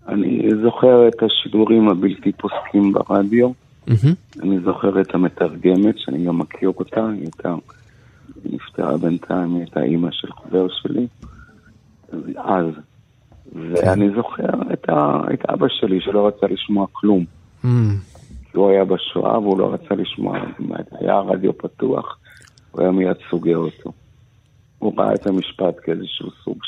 אני 0.09 0.49
זוכר 0.63 1.09
את 1.09 1.23
השידורים 1.23 1.89
הבלתי 1.89 2.33
פוסקים 2.33 2.93
ברדיו. 2.93 3.51
Mm-hmm. 3.89 4.43
אני 4.43 4.59
זוכר 4.65 5.01
את 5.01 5.15
המתרגמת, 5.15 5.99
שאני 5.99 6.25
גם 6.25 6.39
מכיר 6.39 6.69
אותה, 6.79 7.09
היא 7.09 7.21
הייתה 7.21 7.55
נפטרה 8.53 8.97
בינתיים, 8.97 9.57
הייתה 9.57 9.83
אימא 9.83 10.09
של 10.13 10.29
חבר 10.33 10.67
שלי, 10.69 11.07
אז. 12.37 12.67
ואני 13.53 14.11
זוכר 14.17 14.73
את, 14.73 14.89
ה, 14.89 15.21
את 15.35 15.51
אבא 15.51 15.67
שלי 15.69 16.01
שלא 16.01 16.27
רצה 16.27 16.47
לשמוע 16.47 16.87
כלום. 16.93 17.25
Mm. 17.65 17.67
כי 18.51 18.59
הוא 18.59 18.71
היה 18.71 18.85
בשואה 18.85 19.39
והוא 19.39 19.59
לא 19.59 19.75
רצה 19.75 19.95
לשמוע, 19.95 20.39
היה 21.01 21.21
רדיו 21.21 21.59
פתוח, 21.59 22.19
הוא 22.71 22.83
היה 22.83 22.91
מיד 22.91 23.17
סוגר 23.31 23.57
אותו. 23.57 23.93
הוא 24.79 24.93
ראה 24.99 25.15
את 25.15 25.27
המשפט 25.27 25.75
כאיזשהו 25.83 26.31
סוג 26.45 26.59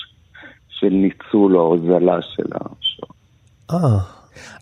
של 0.68 0.88
ניצול 0.88 1.56
או 1.56 1.62
הוזלה 1.62 2.22
של 2.22 2.46
השואה. 2.54 3.10
אה, 3.70 3.98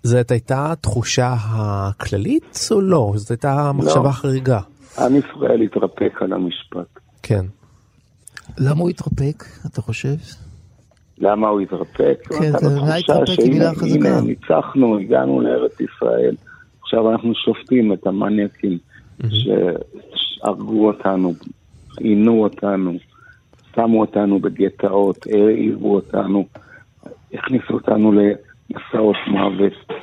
זאת 0.02 0.30
הייתה 0.30 0.72
תחושה 0.80 1.34
הכללית 1.38 2.68
או 2.70 2.80
לא? 2.80 3.12
זאת 3.14 3.30
הייתה 3.30 3.70
מחשבה 3.74 4.02
לא. 4.02 4.10
חריגה. 4.10 4.60
עם 4.98 5.16
ישראל 5.16 5.60
התרפק 5.60 6.22
על 6.22 6.32
המשפט. 6.32 7.03
כן. 7.26 7.44
למה 8.58 8.80
הוא 8.80 8.90
התרפק, 8.90 9.44
אתה 9.66 9.82
חושב? 9.82 10.14
למה 11.18 11.48
הוא 11.48 11.60
התרפק? 11.60 12.18
כן, 12.38 12.52
זה 12.60 12.80
אולי 12.80 13.00
התרפק 13.00 13.38
היא 13.38 13.52
מילה 13.52 13.74
חזקה. 13.74 14.08
הנה, 14.08 14.20
ניצחנו, 14.20 14.98
הגענו 14.98 15.40
לארץ 15.40 15.72
ישראל. 15.80 16.34
עכשיו 16.82 17.12
אנחנו 17.12 17.32
שופטים 17.34 17.92
את 17.92 18.06
המניאקים 18.06 18.78
שהרגו 19.28 20.86
אותנו, 20.86 21.34
עינו 22.00 22.42
אותנו, 22.42 22.92
שמו 23.74 24.00
אותנו 24.00 24.38
בגטאות, 24.38 25.26
העירו 25.26 25.94
אותנו, 25.94 26.46
הכניסו 27.34 27.74
אותנו 27.74 28.12
למסעות 28.12 29.16
מוות. 29.26 30.00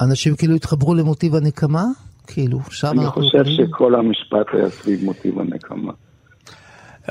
אנשים 0.00 0.36
כאילו 0.36 0.54
התחברו 0.54 0.94
למוטיב 0.94 1.34
הנקמה? 1.34 1.84
כאילו, 2.26 2.58
שם 2.70 2.86
אנחנו... 2.86 3.02
אני 3.02 3.10
חושב 3.10 3.44
שכל 3.44 3.94
המשפט 3.94 4.54
היה 4.54 4.70
סביב 4.70 5.04
מוטיב 5.04 5.38
הנקמה. 5.38 5.92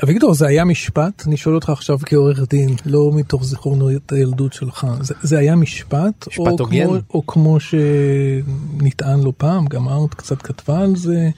אביגדור, 0.04 0.34
זה 0.34 0.46
היה 0.46 0.64
משפט? 0.64 1.22
אני 1.26 1.36
שואל 1.36 1.54
אותך 1.54 1.70
עכשיו 1.70 1.98
כעורך 2.06 2.48
דין, 2.50 2.68
לא 2.86 3.10
מתוך 3.14 3.44
זיכרונות 3.44 4.12
הילדות 4.12 4.52
שלך. 4.52 4.86
זה, 5.00 5.14
זה 5.20 5.38
היה 5.38 5.56
משפט? 5.56 6.28
משפט 6.28 6.60
הוגן? 6.60 6.86
או, 6.86 6.96
או 7.14 7.26
כמו 7.26 7.56
שנטען 7.60 9.20
לא 9.24 9.32
פעם, 9.36 9.66
גם 9.66 9.88
ארט 9.88 10.14
קצת 10.14 10.42
כתבה 10.42 10.80
על 10.80 10.96
זה, 10.96 11.28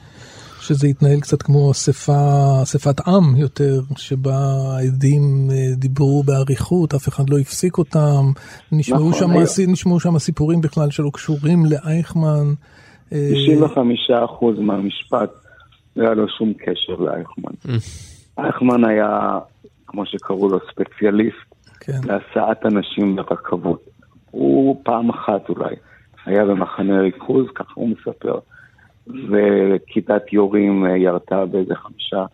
שזה 0.60 0.88
יתנהל 0.88 1.20
קצת 1.20 1.42
כמו 1.42 1.70
אספה, 1.70 2.62
אספת 2.62 3.08
עם 3.08 3.36
יותר, 3.36 3.80
שבה 3.96 4.36
העדים 4.76 5.48
אה, 5.50 5.74
דיברו 5.76 6.22
באריכות, 6.22 6.94
אף 6.94 7.08
אחד 7.08 7.30
לא 7.30 7.38
הפסיק 7.38 7.78
אותם, 7.78 8.24
נשמעו, 8.72 9.10
נכון, 9.10 9.20
שם, 9.20 9.30
היה... 9.30 9.68
נשמעו 9.68 10.00
שם 10.00 10.18
סיפורים 10.18 10.60
בכלל 10.60 10.90
שלא 10.90 11.10
קשורים 11.12 11.64
לאייכמן. 11.64 12.54
95% 13.12 13.14
מהמשפט 14.58 15.30
לא 15.96 16.04
היה 16.04 16.14
לו 16.14 16.26
שום 16.38 16.52
קשר 16.52 17.02
לאייכמן. 17.02 17.78
אייכמן 18.38 18.84
היה, 18.84 19.38
כמו 19.86 20.06
שקראו 20.06 20.48
לו, 20.48 20.58
ספציאליסט 20.70 21.54
כן. 21.80 21.92
להסעת 22.04 22.66
אנשים 22.66 23.16
ברכבות. 23.16 23.82
הוא 24.30 24.80
פעם 24.84 25.10
אחת 25.10 25.48
אולי 25.48 25.74
היה 26.26 26.44
במחנה 26.44 27.00
ריכוז, 27.00 27.46
ככה 27.54 27.72
הוא 27.74 27.88
מספר, 27.88 28.38
וכיתת 29.06 30.32
יורים 30.32 30.86
אה, 30.86 30.96
ירתה 30.96 31.46
באיזה 31.46 31.74
חמישה 31.74 32.24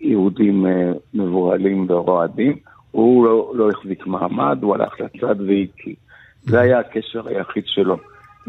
יהודים 0.00 0.66
אה, 0.66 0.92
מבוהלים 1.14 1.86
ורועדים. 1.88 2.56
הוא 2.90 3.24
לא, 3.24 3.52
לא 3.54 3.70
החזיק 3.70 4.06
מעמד, 4.06 4.58
הוא 4.62 4.74
הלך 4.74 5.00
לצד 5.00 5.40
והקיא. 5.40 5.94
זה 6.42 6.60
היה 6.60 6.78
הקשר 6.78 7.28
היחיד 7.28 7.64
שלו 7.66 7.96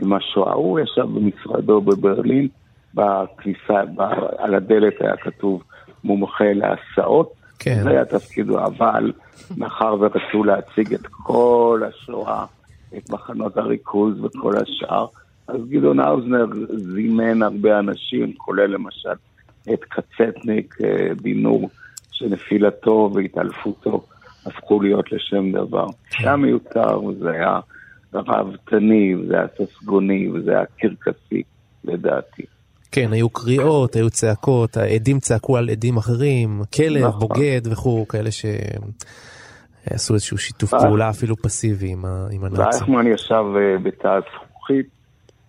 עם 0.02 0.14
השואה. 0.14 0.54
הוא 0.54 0.80
ישב 0.80 1.02
במשרדו 1.02 1.82
בברלין, 1.82 2.48
בכניסה, 2.94 3.86
ב, 3.96 4.02
על 4.38 4.56
הדלת 4.56 4.94
היה 5.02 5.18
כתוב 5.18 5.64
מומחה 6.04 6.54
להסעות. 6.54 7.34
כן. 7.60 7.84
זה 7.84 7.90
היה 7.90 8.06
תפקידו, 8.06 8.66
אבל 8.66 9.12
מאחר 9.58 9.96
ורצו 10.00 10.44
להציג 10.44 10.94
את 10.94 11.08
כל 11.08 11.82
השואה, 11.88 12.46
את 12.98 13.10
מחנות 13.10 13.58
הריכוז 13.58 14.24
וכל 14.24 14.54
השאר, 14.58 15.06
אז 15.48 15.62
גדעון 15.70 16.00
האוזנר 16.00 16.46
זימן 16.78 17.42
הרבה 17.42 17.80
אנשים, 17.80 18.34
כולל 18.38 18.66
למשל 18.66 19.10
את 19.74 19.84
קצטניק, 19.84 20.76
אה, 20.84 21.10
שנפילתו 22.12 23.12
והתעלפותו 23.14 24.06
הפכו 24.46 24.82
להיות 24.82 25.12
לשם 25.12 25.52
דבר. 25.52 25.88
זה 25.88 26.18
היה 26.18 26.36
מיותר, 26.36 27.04
וזה 27.04 27.32
היה 27.32 27.60
ראוותני, 28.14 29.16
וזה 29.16 29.38
היה 29.38 29.48
ססגוני, 29.58 30.30
וזה 30.30 30.52
היה 30.52 30.66
קרקסי, 30.80 31.44
לדעתי. 31.84 32.44
כן, 32.94 33.14
היו 33.14 33.30
קריאות, 33.30 33.96
היו 33.96 34.10
צעקות, 34.10 34.78
העדים 34.78 35.20
צעקו 35.20 35.58
על 35.58 35.70
עדים 35.70 35.98
אחרים, 35.98 36.62
כלב, 36.76 37.06
נכון. 37.06 37.20
בוגד 37.20 37.62
וכו', 37.66 38.08
כאלה 38.08 38.30
שעשו 38.32 40.14
איזשהו 40.14 40.38
שיתוף 40.38 40.70
פעולה 40.70 41.10
אפילו 41.10 41.36
פסיבי 41.38 41.92
עם, 41.92 42.06
הנאצים. 42.06 42.60
ואייכמן 42.60 43.08
ישב 43.08 43.44
אה, 43.56 43.78
בתא 43.84 44.08
הזכוכית, 44.08 44.88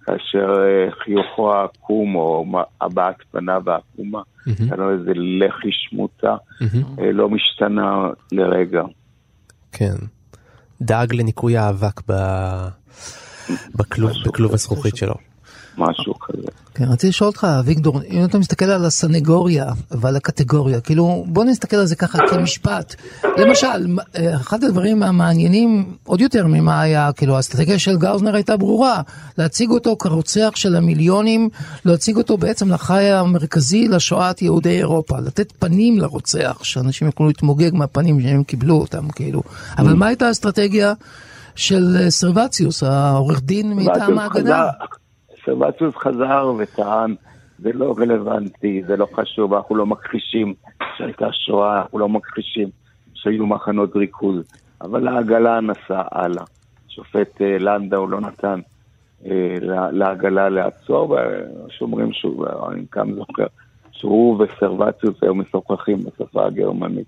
כאשר 0.05 0.53
אה, 0.63 0.91
חיוכו 1.05 1.53
העקום, 1.53 2.15
או 2.15 2.47
הבעת 2.81 3.17
פניו 3.31 3.63
העקומה, 3.67 4.23
היה 4.47 4.77
לו 4.77 4.93
איזה 4.93 5.13
לחי 5.15 5.73
שמוטה, 5.73 6.37
אה, 6.63 7.13
לא 7.13 7.29
משתנה 7.29 8.09
לרגע. 8.33 8.83
כן. 9.73 9.95
דאג 10.81 11.15
לניקוי 11.15 11.57
האבק 11.57 12.01
בכלוב 13.75 14.53
הזכוכית 14.53 14.97
שלו. 14.97 15.15
משהו 15.79 16.15
כזה. 16.19 16.64
כן, 16.75 16.85
רציתי 16.85 17.09
לשאול 17.09 17.29
אותך, 17.29 17.47
אביגדור, 17.61 18.01
אם 18.11 18.25
אתה 18.25 18.39
מסתכל 18.39 18.65
על 18.65 18.85
הסנגוריה 18.85 19.67
ועל 19.91 20.17
הקטגוריה, 20.17 20.81
כאילו, 20.81 21.25
בוא 21.29 21.45
נסתכל 21.45 21.77
על 21.77 21.87
זה 21.87 21.97
ככה 21.97 22.19
כמשפט. 22.31 22.95
למשל, 23.37 23.99
אחד 24.35 24.65
הדברים 24.65 25.03
המעניינים 25.03 25.97
עוד 26.05 26.21
יותר 26.21 26.47
ממה 26.47 26.81
היה, 26.81 27.11
כאילו, 27.13 27.37
האסטרטגיה 27.37 27.79
של 27.79 27.97
גאוזנר 27.97 28.35
הייתה 28.35 28.57
ברורה, 28.57 29.01
להציג 29.39 29.71
אותו 29.71 29.97
כרוצח 29.99 30.51
של 30.55 30.77
המיליונים, 30.77 31.49
להציג 31.85 32.17
אותו 32.17 32.37
בעצם 32.37 32.73
לחי 32.73 33.11
המרכזי 33.11 33.89
לשואת 33.89 34.43
יהודי 34.43 34.79
אירופה, 34.79 35.21
לתת 35.21 35.53
פנים 35.59 35.99
לרוצח, 35.99 36.59
שאנשים 36.63 37.07
יוכלו 37.07 37.27
להתמוגג 37.27 37.75
מהפנים 37.75 38.21
שהם 38.21 38.43
קיבלו 38.43 38.75
אותם, 38.75 39.09
כאילו. 39.09 39.43
אבל 39.79 39.95
מה 39.95 40.07
הייתה 40.07 40.27
האסטרטגיה 40.27 40.93
של 41.57 42.07
סרבציוס, 42.09 42.83
העורך 42.83 43.41
דין 43.43 43.73
מטעם 43.73 44.19
ההגנה? 44.19 44.67
סרבציוס 45.45 45.95
חזר 45.97 46.53
וטען, 46.59 47.15
זה 47.59 47.71
לא 47.73 47.95
רלוונטי, 47.99 48.83
זה 48.87 48.97
לא 48.97 49.07
חשוב, 49.15 49.55
אנחנו 49.55 49.77
לא 49.77 49.87
מכחישים 49.87 50.55
שהייתה 50.97 51.27
שואה, 51.33 51.83
אנחנו 51.83 51.99
לא 51.99 52.09
מכחישים 52.09 52.69
שהיו 53.15 53.47
מחנות 53.47 53.97
ריכוז, 53.97 54.45
אבל 54.81 55.09
העגלה 55.09 55.61
נסעה 55.61 56.03
הלאה. 56.13 56.45
שופט 56.89 57.43
אה, 57.43 57.59
לנדאו 57.59 58.07
לא 58.07 58.21
נתן 58.21 58.61
אה, 59.27 59.57
לעגלה 59.93 60.49
לעצור, 60.49 61.17
ושומרים 61.67 62.13
שוב, 62.13 62.45
אני 62.45 62.85
גם 62.97 63.15
זוכר, 63.15 63.47
שהוא 63.93 64.45
וסרבציוס 64.45 65.17
היו 65.23 65.35
משוחחים 65.35 65.99
בשפה 65.99 66.47
הגרמנית. 66.47 67.07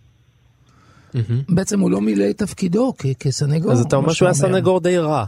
בעצם 1.48 1.80
הוא 1.80 1.90
לא 1.90 2.00
מילא 2.00 2.24
את 2.30 2.38
תפקידו 2.38 2.92
כסנגור. 3.20 3.72
אז 3.72 3.80
אתה 3.80 3.96
אומר 3.96 4.12
שהוא 4.12 4.26
היה 4.26 4.34
סנגור 4.34 4.80
די 4.80 4.98
רע. 4.98 5.24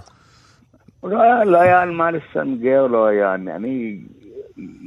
לא 1.03 1.23
היה, 1.23 1.45
לא 1.45 1.61
היה 1.61 1.81
על 1.81 1.91
מה 1.91 2.11
לסנגר, 2.11 2.87
לא 2.87 3.07
היה. 3.07 3.35
אני, 3.35 3.53
אני 3.53 4.01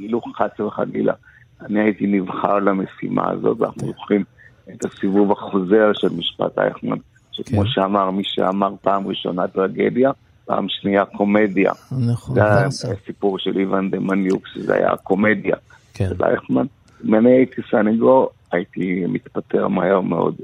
אילו 0.02 0.20
חס 0.36 0.60
וחלילה, 0.60 1.12
אני 1.60 1.80
הייתי 1.80 2.06
נבחר 2.06 2.58
למשימה 2.58 3.30
הזאת, 3.30 3.60
ואנחנו 3.60 3.86
זוכרים 3.86 4.24
את 4.70 4.84
הסיבוב 4.84 5.32
החוזר 5.32 5.92
של 5.94 6.08
משפט 6.16 6.58
אייכמן, 6.58 6.96
שכמו 7.32 7.60
כן. 7.60 7.66
שאמר 7.66 8.10
מי 8.10 8.22
שאמר 8.24 8.74
פעם 8.82 9.06
ראשונה 9.06 9.48
טרגדיה, 9.48 10.10
פעם 10.44 10.66
שנייה 10.68 11.04
קומדיה. 11.04 11.72
נכון. 12.08 12.34
זה 12.34 12.44
היה 12.44 12.66
הסיפור 12.66 13.38
של 13.38 13.58
איוון 13.58 13.90
דה 13.90 13.98
מניוק, 13.98 14.46
שזה 14.46 14.74
היה 14.74 14.96
קומדיה 14.96 15.56
כן. 15.94 16.08
של 16.08 16.24
אייכמן. 16.24 16.66
אם 17.04 17.14
אני 17.14 17.30
הייתי 17.30 17.62
סנגור, 17.70 18.30
הייתי 18.52 19.04
מתפטר 19.08 19.68
מהר 19.68 20.00
מאוד. 20.00 20.34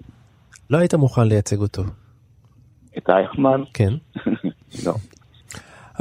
לא 0.70 0.78
היית 0.78 0.94
מוכן 0.94 1.28
לייצג 1.28 1.58
אותו. 1.58 1.82
את 2.98 3.10
אייכמן? 3.10 3.60
כן. 3.74 3.92
לא. 4.86 4.94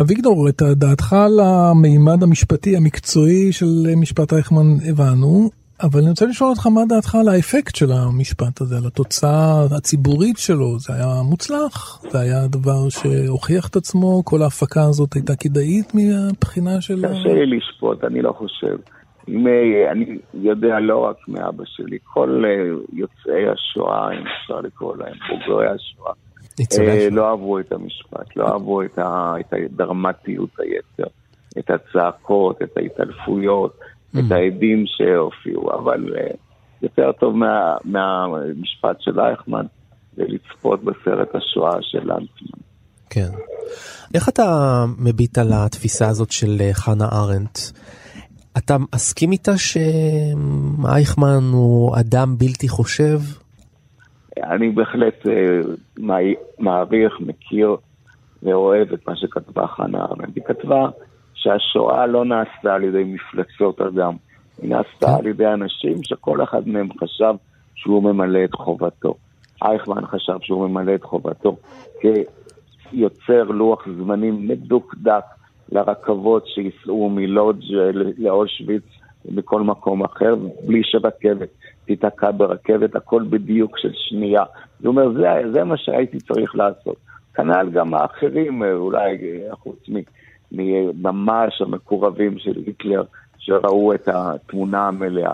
אביגדור, 0.02 0.50
את 0.50 0.62
דעתך 0.62 1.14
על 1.14 1.40
המימד 1.40 2.24
המשפטי 2.24 2.78
המקצועי 2.78 3.52
של 3.52 3.96
משפט 4.02 4.34
אייכמן 4.34 4.70
הבנו, 4.90 5.50
אבל 5.84 6.00
אני 6.00 6.10
רוצה 6.10 6.26
לשאול 6.26 6.50
אותך 6.50 6.68
מה 6.68 6.82
דעתך 6.90 7.16
על 7.16 7.28
האפקט 7.28 7.76
של 7.76 7.92
המשפט 7.92 8.62
הזה, 8.62 8.78
על 8.78 8.88
התוצאה 8.88 9.66
הציבורית 9.78 10.38
שלו, 10.38 10.80
זה 10.80 10.94
היה 10.94 11.22
מוצלח? 11.30 12.02
זה 12.12 12.20
היה 12.20 12.48
דבר 12.48 12.90
שהוכיח 12.90 13.68
את 13.68 13.76
עצמו? 13.76 14.22
כל 14.26 14.42
ההפקה 14.42 14.82
הזאת 14.82 15.14
הייתה 15.14 15.36
כדאית 15.36 15.94
מהבחינה 15.96 16.82
של... 16.82 16.96
קשה 16.96 17.34
לי 17.34 17.58
לשפוט, 17.58 18.04
אני 18.04 18.22
לא 18.22 18.32
חושב. 18.32 18.78
אם, 19.30 19.48
אני 19.92 20.18
יודע 20.34 20.80
לא 20.80 20.98
רק 20.98 21.18
מאבא 21.28 21.64
שלי, 21.66 21.98
כל 22.04 22.44
אה, 22.46 22.76
יוצאי 22.94 23.50
השואה, 23.50 24.12
אם 24.14 24.24
אפשר 24.28 24.62
לקרוא 24.62 24.98
להם, 24.98 25.16
בוגרי 25.30 25.68
השואה, 25.68 26.14
אה, 26.80 27.10
לא 27.12 27.30
אהבו 27.30 27.60
את 27.60 27.72
המשפט, 27.72 28.36
לא 28.36 28.48
אהבו 28.48 28.82
את, 28.82 29.00
ה, 29.00 29.34
את 29.40 29.54
הדרמטיות 29.54 30.50
היתר, 30.60 31.10
את 31.60 31.70
הצעקות, 31.70 32.62
את 32.62 32.78
ההתעלפויות, 32.78 33.80
mm. 33.80 34.20
את 34.20 34.32
העדים 34.32 34.84
שהופיעו, 34.86 35.74
אבל 35.74 36.16
uh, 36.16 36.38
יותר 36.82 37.12
טוב 37.12 37.36
מה, 37.36 37.76
מהמשפט 37.84 38.98
של 39.00 39.20
אייכמן 39.20 39.66
זה 40.16 40.24
לצפות 40.28 40.84
בסרט 40.84 41.36
השואה 41.36 41.78
של 41.82 42.00
לנצמן. 42.00 42.60
כן. 43.10 43.30
איך 44.14 44.30
אתה 44.30 44.86
מביט 44.98 45.38
על 45.38 45.48
התפיסה 45.54 46.08
הזאת 46.08 46.32
של 46.32 46.58
אה, 46.62 46.74
חנה 46.74 47.10
ארנדט? 47.12 47.60
אתה 48.58 48.78
מסכים 48.96 49.32
איתה 49.32 49.52
שאייכמן 49.58 51.44
הוא 51.54 51.96
אדם 52.00 52.38
בלתי 52.38 52.68
חושב? 52.68 53.20
אני 54.44 54.70
בהחלט 54.70 55.28
אה, 55.28 55.60
מעריך, 56.60 57.20
מכיר 57.20 57.76
ואוהב 58.44 58.94
את 58.94 59.08
מה 59.08 59.16
שכתבה 59.16 59.68
חנה 59.68 60.06
ארנדט. 60.06 60.36
היא 60.36 60.44
כתבה 60.44 60.90
שהשואה 61.34 62.06
לא 62.06 62.26
נעשתה 62.26 62.74
על 62.74 62.84
ידי 62.84 63.04
מפלצות 63.04 63.82
אדם, 63.82 64.14
היא 64.62 64.70
נעשתה 64.70 65.16
על 65.16 65.28
ידי 65.28 65.48
אנשים 65.48 66.04
שכל 66.04 66.44
אחד 66.44 66.68
מהם 66.68 66.90
חשב 67.02 67.34
שהוא 67.76 68.04
ממלא 68.04 68.44
את 68.44 68.54
חובתו. 68.54 69.16
אייכמן 69.62 70.06
חשב 70.06 70.38
שהוא 70.42 70.70
ממלא 70.70 70.96
את 70.96 71.04
חובתו 71.04 71.56
כיוצר 72.02 73.44
לוח 73.44 73.88
זמנים 73.98 74.48
מדוקדק 74.48 75.24
לרכבות 75.72 76.48
שייסעו 76.48 77.10
מלודג' 77.10 77.64
לאושוויץ 78.18 78.84
ומכל 79.26 79.62
מקום 79.62 80.04
אחר, 80.04 80.36
בלי 80.66 80.82
שרכבת 80.84 81.50
תיתקע 81.88 82.32
ברכבת, 82.32 82.96
הכל 82.96 83.24
בדיוק 83.30 83.78
של 83.78 83.92
שנייה. 83.94 84.44
זאת 84.80 84.86
אומרת, 84.86 85.14
זה, 85.14 85.52
זה 85.54 85.64
מה 85.64 85.78
שהייתי 85.78 86.18
צריך 86.20 86.56
לעשות. 86.56 86.96
כנ"ל 87.34 87.70
גם 87.74 87.94
האחרים, 87.94 88.64
אולי 88.64 89.18
חוץ 89.52 89.90
מממש 90.52 91.62
המקורבים 91.62 92.38
של 92.38 92.64
היטלר, 92.66 93.04
שראו 93.38 93.94
את 93.94 94.08
התמונה 94.08 94.88
המלאה. 94.88 95.34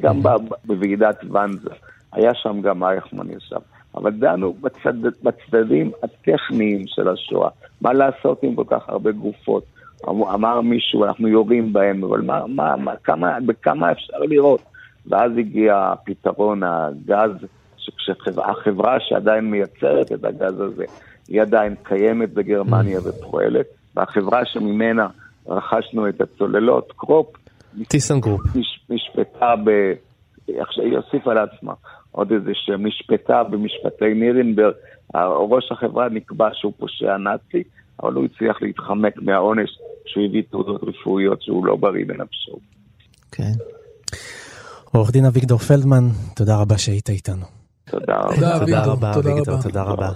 גם 0.00 0.20
בוועידת 0.64 1.20
ואנזה, 1.30 1.70
היה 2.12 2.34
שם 2.34 2.60
גם 2.60 2.84
אייכמן 2.84 3.30
ישב. 3.30 3.60
אבל 3.94 4.10
דנו 4.10 4.52
בצד, 4.60 5.02
בצדדים 5.22 5.90
הטכניים 6.02 6.82
של 6.86 7.08
השואה. 7.08 7.48
מה 7.80 7.92
לעשות 7.92 8.42
עם 8.42 8.54
כל 8.54 8.64
כך 8.66 8.88
הרבה 8.88 9.12
גופות, 9.12 9.64
אמר 10.08 10.60
מישהו, 10.60 11.04
אנחנו 11.04 11.28
יורים 11.28 11.72
בהם, 11.72 12.04
אבל 12.04 12.20
מה, 12.20 12.46
מה, 12.46 12.76
מה, 12.76 12.96
כמה, 12.96 13.38
בכמה 13.46 13.92
אפשר 13.92 14.18
לראות? 14.18 14.60
ואז 15.06 15.32
הגיע 15.38 15.92
פתרון 16.04 16.62
הגז, 16.62 17.30
שהחברה 17.76 18.96
שעדיין 19.00 19.50
מייצרת 19.50 20.12
את 20.12 20.24
הגז 20.24 20.60
הזה, 20.60 20.84
היא 21.28 21.42
עדיין 21.42 21.74
קיימת 21.82 22.34
בגרמניה 22.34 23.00
ופועלת, 23.04 23.66
והחברה 23.96 24.44
שממנה 24.44 25.08
רכשנו 25.46 26.08
את 26.08 26.20
הצוללות, 26.20 26.92
קרופ, 26.96 27.36
טיסן 27.88 28.20
קרופ, 28.20 28.40
נשפטה 28.90 29.54
ב... 29.64 29.70
עכשיו 30.48 30.84
היא 30.84 30.96
הוסיפה 30.96 31.34
לעצמה 31.34 31.72
עוד 32.12 32.32
איזה 32.32 32.50
שם, 32.54 32.86
נשפטה 32.86 33.42
במשפטי 33.42 34.14
נירנברג, 34.14 34.74
ראש 35.50 35.72
החברה 35.72 36.08
נקבע 36.08 36.48
שהוא 36.52 36.72
פושע 36.78 37.16
נאצי, 37.16 37.62
אבל 38.02 38.12
הוא 38.12 38.24
הצליח 38.24 38.62
להתחמק 38.62 39.22
מהעונש 39.22 39.70
שהוא 40.06 40.24
הביא 40.24 40.42
תעודות 40.50 40.82
רפואיות 40.82 41.42
שהוא 41.42 41.66
לא 41.66 41.76
בריא 41.76 42.04
בנפשו. 42.06 42.58
כן. 43.32 43.52
עורך 44.96 45.10
דין 45.10 45.24
אביגדור 45.24 45.58
פלדמן, 45.58 46.08
תודה 46.34 46.56
רבה 46.56 46.78
שהיית 46.78 47.10
איתנו. 47.10 47.46
תודה 47.90 48.16
רבה. 48.16 48.58
תודה 48.60 48.84
רבה, 48.84 49.12
אביגדור, 49.14 49.62
תודה 49.62 49.82
רבה. 49.82 50.12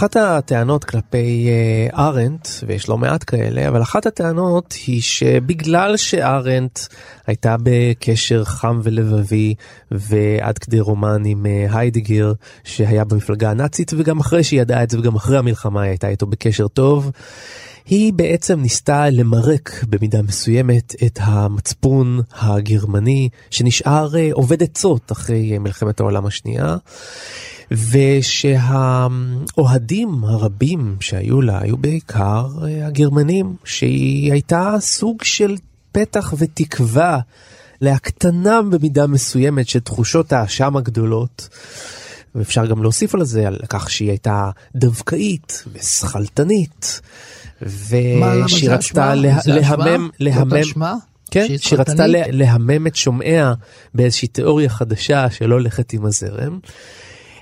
אחת 0.00 0.16
הטענות 0.16 0.84
כלפי 0.84 1.48
אה, 1.48 2.06
ארנט, 2.06 2.48
ויש 2.66 2.88
לא 2.88 2.98
מעט 2.98 3.24
כאלה, 3.26 3.68
אבל 3.68 3.82
אחת 3.82 4.06
הטענות 4.06 4.74
היא 4.86 5.02
שבגלל 5.02 5.96
שארנט 5.96 6.78
הייתה 7.26 7.56
בקשר 7.62 8.44
חם 8.44 8.80
ולבבי 8.82 9.54
ועד 9.90 10.58
כדי 10.58 10.80
רומן 10.80 11.22
עם 11.24 11.46
אה, 11.46 11.66
היידיגר 11.78 12.32
שהיה 12.64 13.04
במפלגה 13.04 13.50
הנאצית, 13.50 13.92
וגם 13.96 14.20
אחרי 14.20 14.44
שהיא 14.44 14.60
ידעה 14.60 14.82
את 14.82 14.90
זה 14.90 14.98
וגם 14.98 15.14
אחרי 15.14 15.38
המלחמה 15.38 15.82
היא 15.82 15.90
הייתה 15.90 16.08
איתו 16.08 16.26
בקשר 16.26 16.68
טוב, 16.68 17.10
היא 17.86 18.12
בעצם 18.12 18.60
ניסתה 18.60 19.10
למרק 19.10 19.84
במידה 19.88 20.22
מסוימת 20.22 20.94
את 21.06 21.18
המצפון 21.22 22.20
הגרמני 22.32 23.28
שנשאר 23.50 24.16
אה, 24.16 24.28
עובד 24.32 24.62
עצות 24.62 25.12
אחרי 25.12 25.58
מלחמת 25.58 26.00
העולם 26.00 26.26
השנייה. 26.26 26.76
ושהאוהדים 27.90 29.04
הרבים 30.24 30.96
שהיו 31.00 31.40
לה 31.40 31.60
היו 31.62 31.76
בעיקר 31.76 32.48
אה, 32.64 32.86
הגרמנים, 32.86 33.56
שהיא 33.64 34.32
הייתה 34.32 34.74
סוג 34.80 35.24
של 35.24 35.56
פתח 35.92 36.34
ותקווה 36.38 37.18
להקטנם 37.80 38.70
במידה 38.72 39.06
מסוימת 39.06 39.68
של 39.68 39.80
תחושות 39.80 40.32
האשם 40.32 40.76
הגדולות. 40.76 41.48
ואפשר 42.34 42.66
גם 42.66 42.82
להוסיף 42.82 43.14
על 43.14 43.24
זה, 43.24 43.46
על 43.46 43.58
כך 43.68 43.90
שהיא 43.90 44.08
הייתה 44.08 44.50
דווקאית 44.74 45.64
ושכלתנית, 45.72 47.00
ושהיא 47.62 48.70
רצתה 48.70 49.14
להמם, 49.14 50.08
להמם, 50.20 50.50
כן, 51.30 51.46
שהיא 51.58 51.78
רצתה 51.78 52.04
להמם 52.06 52.86
את 52.86 52.96
שומעיה 52.96 53.54
באיזושהי 53.94 54.28
תיאוריה 54.28 54.68
חדשה 54.68 55.30
שלא 55.30 55.54
הולכת 55.54 55.92
עם 55.92 56.04
הזרם. 56.04 56.58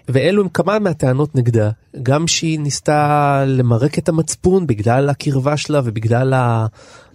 ואלו 0.09 0.43
הם 0.43 0.49
כמה 0.49 0.79
מהטענות 0.79 1.35
נגדה, 1.35 1.71
גם 2.03 2.27
שהיא 2.27 2.61
ניסתה 2.61 3.45
למרק 3.47 3.99
את 3.99 4.09
המצפון 4.09 4.67
בגלל 4.67 5.09
הקרבה 5.09 5.57
שלה 5.57 5.81
ובגלל. 5.85 6.35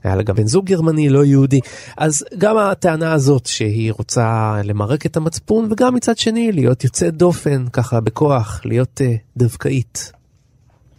היה 0.03 0.15
לה 0.15 0.23
גם 0.23 0.35
בן 0.35 0.47
זוג 0.47 0.65
גרמני 0.65 1.09
לא 1.09 1.25
יהודי, 1.25 1.59
אז 1.97 2.25
גם 2.37 2.57
הטענה 2.57 3.13
הזאת 3.13 3.45
שהיא 3.45 3.91
רוצה 3.97 4.55
למרק 4.63 5.05
את 5.05 5.17
המצפון 5.17 5.67
וגם 5.71 5.95
מצד 5.95 6.17
שני 6.17 6.51
להיות 6.51 6.83
יוצאת 6.83 7.17
דופן 7.17 7.65
ככה 7.73 7.99
בכוח, 7.99 8.61
להיות 8.65 9.01
uh, 9.03 9.37
דווקאית. 9.37 10.11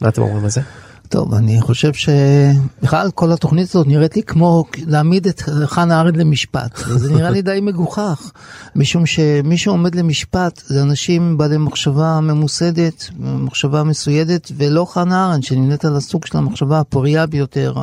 מה 0.01 0.09
אתם 0.09 0.23
אומרים 0.23 0.45
על 0.45 0.51
זה? 0.51 0.61
טוב, 1.09 1.35
אני 1.35 1.61
חושב 1.61 1.93
שבכלל 1.93 3.11
כל 3.15 3.33
התוכנית 3.33 3.69
הזאת 3.69 3.87
נראית 3.87 4.17
לי 4.17 4.23
כמו 4.23 4.65
להעמיד 4.87 5.27
את 5.27 5.43
חנה 5.65 6.01
ארד 6.01 6.17
למשפט. 6.17 6.77
זה 6.97 7.15
נראה 7.15 7.31
לי 7.31 7.43
די 7.43 7.59
מגוחך, 7.63 8.31
משום 8.75 9.07
שמי 9.07 9.59
שעומד 9.59 9.95
למשפט 9.95 10.63
זה 10.67 10.83
אנשים 10.83 11.39
בעלי 11.39 11.57
מחשבה 11.57 12.21
ממוסדת, 12.21 13.11
מחשבה 13.19 13.83
מסוידת, 13.83 14.53
ולא 14.57 14.85
חנה 14.85 15.33
ארד 15.33 15.43
שנמנית 15.43 15.85
על 15.85 15.97
הסוג 15.97 16.27
של 16.27 16.39
המחשבה 16.39 16.81
הפוריה 16.81 17.27
ביותר, 17.27 17.75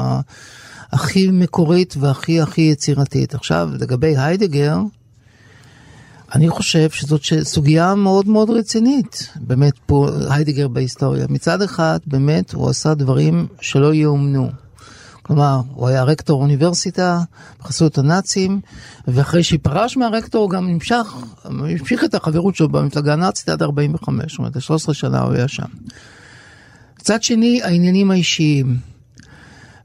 הכי 0.91 1.27
מקורית 1.31 1.95
והכי 1.99 2.41
הכי 2.41 2.61
יצירתית. 2.61 3.33
עכשיו, 3.33 3.69
לגבי 3.79 4.17
היידגר, 4.17 4.77
אני 6.35 6.49
חושב 6.49 6.89
שזאת 6.89 7.21
סוגיה 7.43 7.95
מאוד 7.95 8.27
מאוד 8.27 8.49
רצינית, 8.49 9.29
באמת 9.35 9.73
פה 9.85 10.09
היידיגר 10.29 10.67
בהיסטוריה. 10.67 11.25
מצד 11.29 11.61
אחד, 11.61 11.99
באמת, 12.07 12.53
הוא 12.53 12.69
עשה 12.69 12.93
דברים 12.93 13.47
שלא 13.61 13.93
יאומנו. 13.93 14.49
כלומר, 15.21 15.61
הוא 15.73 15.87
היה 15.87 16.03
רקטור 16.03 16.41
אוניברסיטה 16.41 17.21
בחסות 17.59 17.97
הנאצים, 17.97 18.61
ואחרי 19.07 19.43
שפרש 19.43 19.97
מהרקטור 19.97 20.51
גם 20.51 20.67
נמשך, 20.67 21.15
המשיך 21.43 22.03
את 22.03 22.15
החברות 22.15 22.55
שלו 22.55 22.69
במפלגה 22.69 23.13
הנאצית 23.13 23.49
עד 23.49 23.63
45, 23.63 24.31
זאת 24.31 24.39
אומרת, 24.39 24.61
13 24.61 24.93
שנה 24.95 25.21
הוא 25.21 25.33
היה 25.33 25.47
שם. 25.47 25.63
מצד 26.99 27.23
שני, 27.23 27.63
העניינים 27.63 28.11
האישיים. 28.11 28.77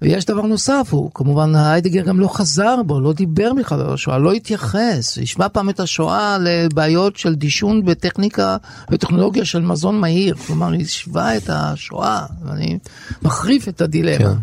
ויש 0.07 0.24
דבר 0.24 0.42
נוסף, 0.42 0.88
הוא 0.90 1.11
כמובן 1.14 1.54
היידגר 1.54 2.02
גם 2.02 2.20
לא 2.20 2.28
חזר 2.28 2.82
בו, 2.86 3.00
לא 3.00 3.12
דיבר 3.12 3.52
בכלל 3.59 3.80
על 3.80 3.94
השואה, 3.94 4.18
לא 4.18 4.32
התייחס, 4.32 5.18
השווה 5.22 5.48
פעם 5.48 5.70
את 5.70 5.80
השואה 5.80 6.38
לבעיות 6.40 7.16
של 7.16 7.34
דישון 7.34 7.84
בטכניקה 7.84 8.57
וטכנולוגיה 8.90 9.44
של 9.44 9.61
מזון 9.61 10.00
מהיר, 10.00 10.34
כלומר 10.34 10.72
השווה 10.80 11.36
את 11.36 11.50
השואה, 11.52 12.26
ואני 12.44 12.78
מחריף 13.22 13.68
את 13.68 13.80
הדילמה. 13.80 14.18
כן. 14.18 14.38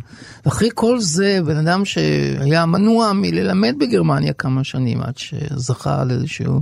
ואחרי 0.45 0.69
כל 0.73 0.99
זה, 0.99 1.39
בן 1.45 1.57
אדם 1.67 1.85
שהיה 1.85 2.65
מנוע 2.65 3.11
מללמד 3.13 3.75
בגרמניה 3.79 4.33
כמה 4.33 4.63
שנים 4.63 5.01
עד 5.01 5.17
שזכה 5.17 6.01
על 6.01 6.11
איזשהו... 6.11 6.61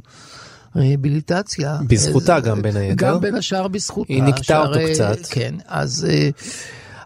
ריהביליטציה. 0.76 1.78
בזכותה 1.88 2.40
גם 2.40 2.62
בין 2.62 2.78
היתר. 2.78 2.96
גם 2.96 3.20
בין 3.20 3.36
השאר 3.36 3.68
בזכותה. 3.68 4.14
היא 4.14 4.24
נקטעה 4.24 4.68
אותו 4.68 4.80
קצת. 4.94 5.18
כן, 5.30 5.56
אז 5.68 6.08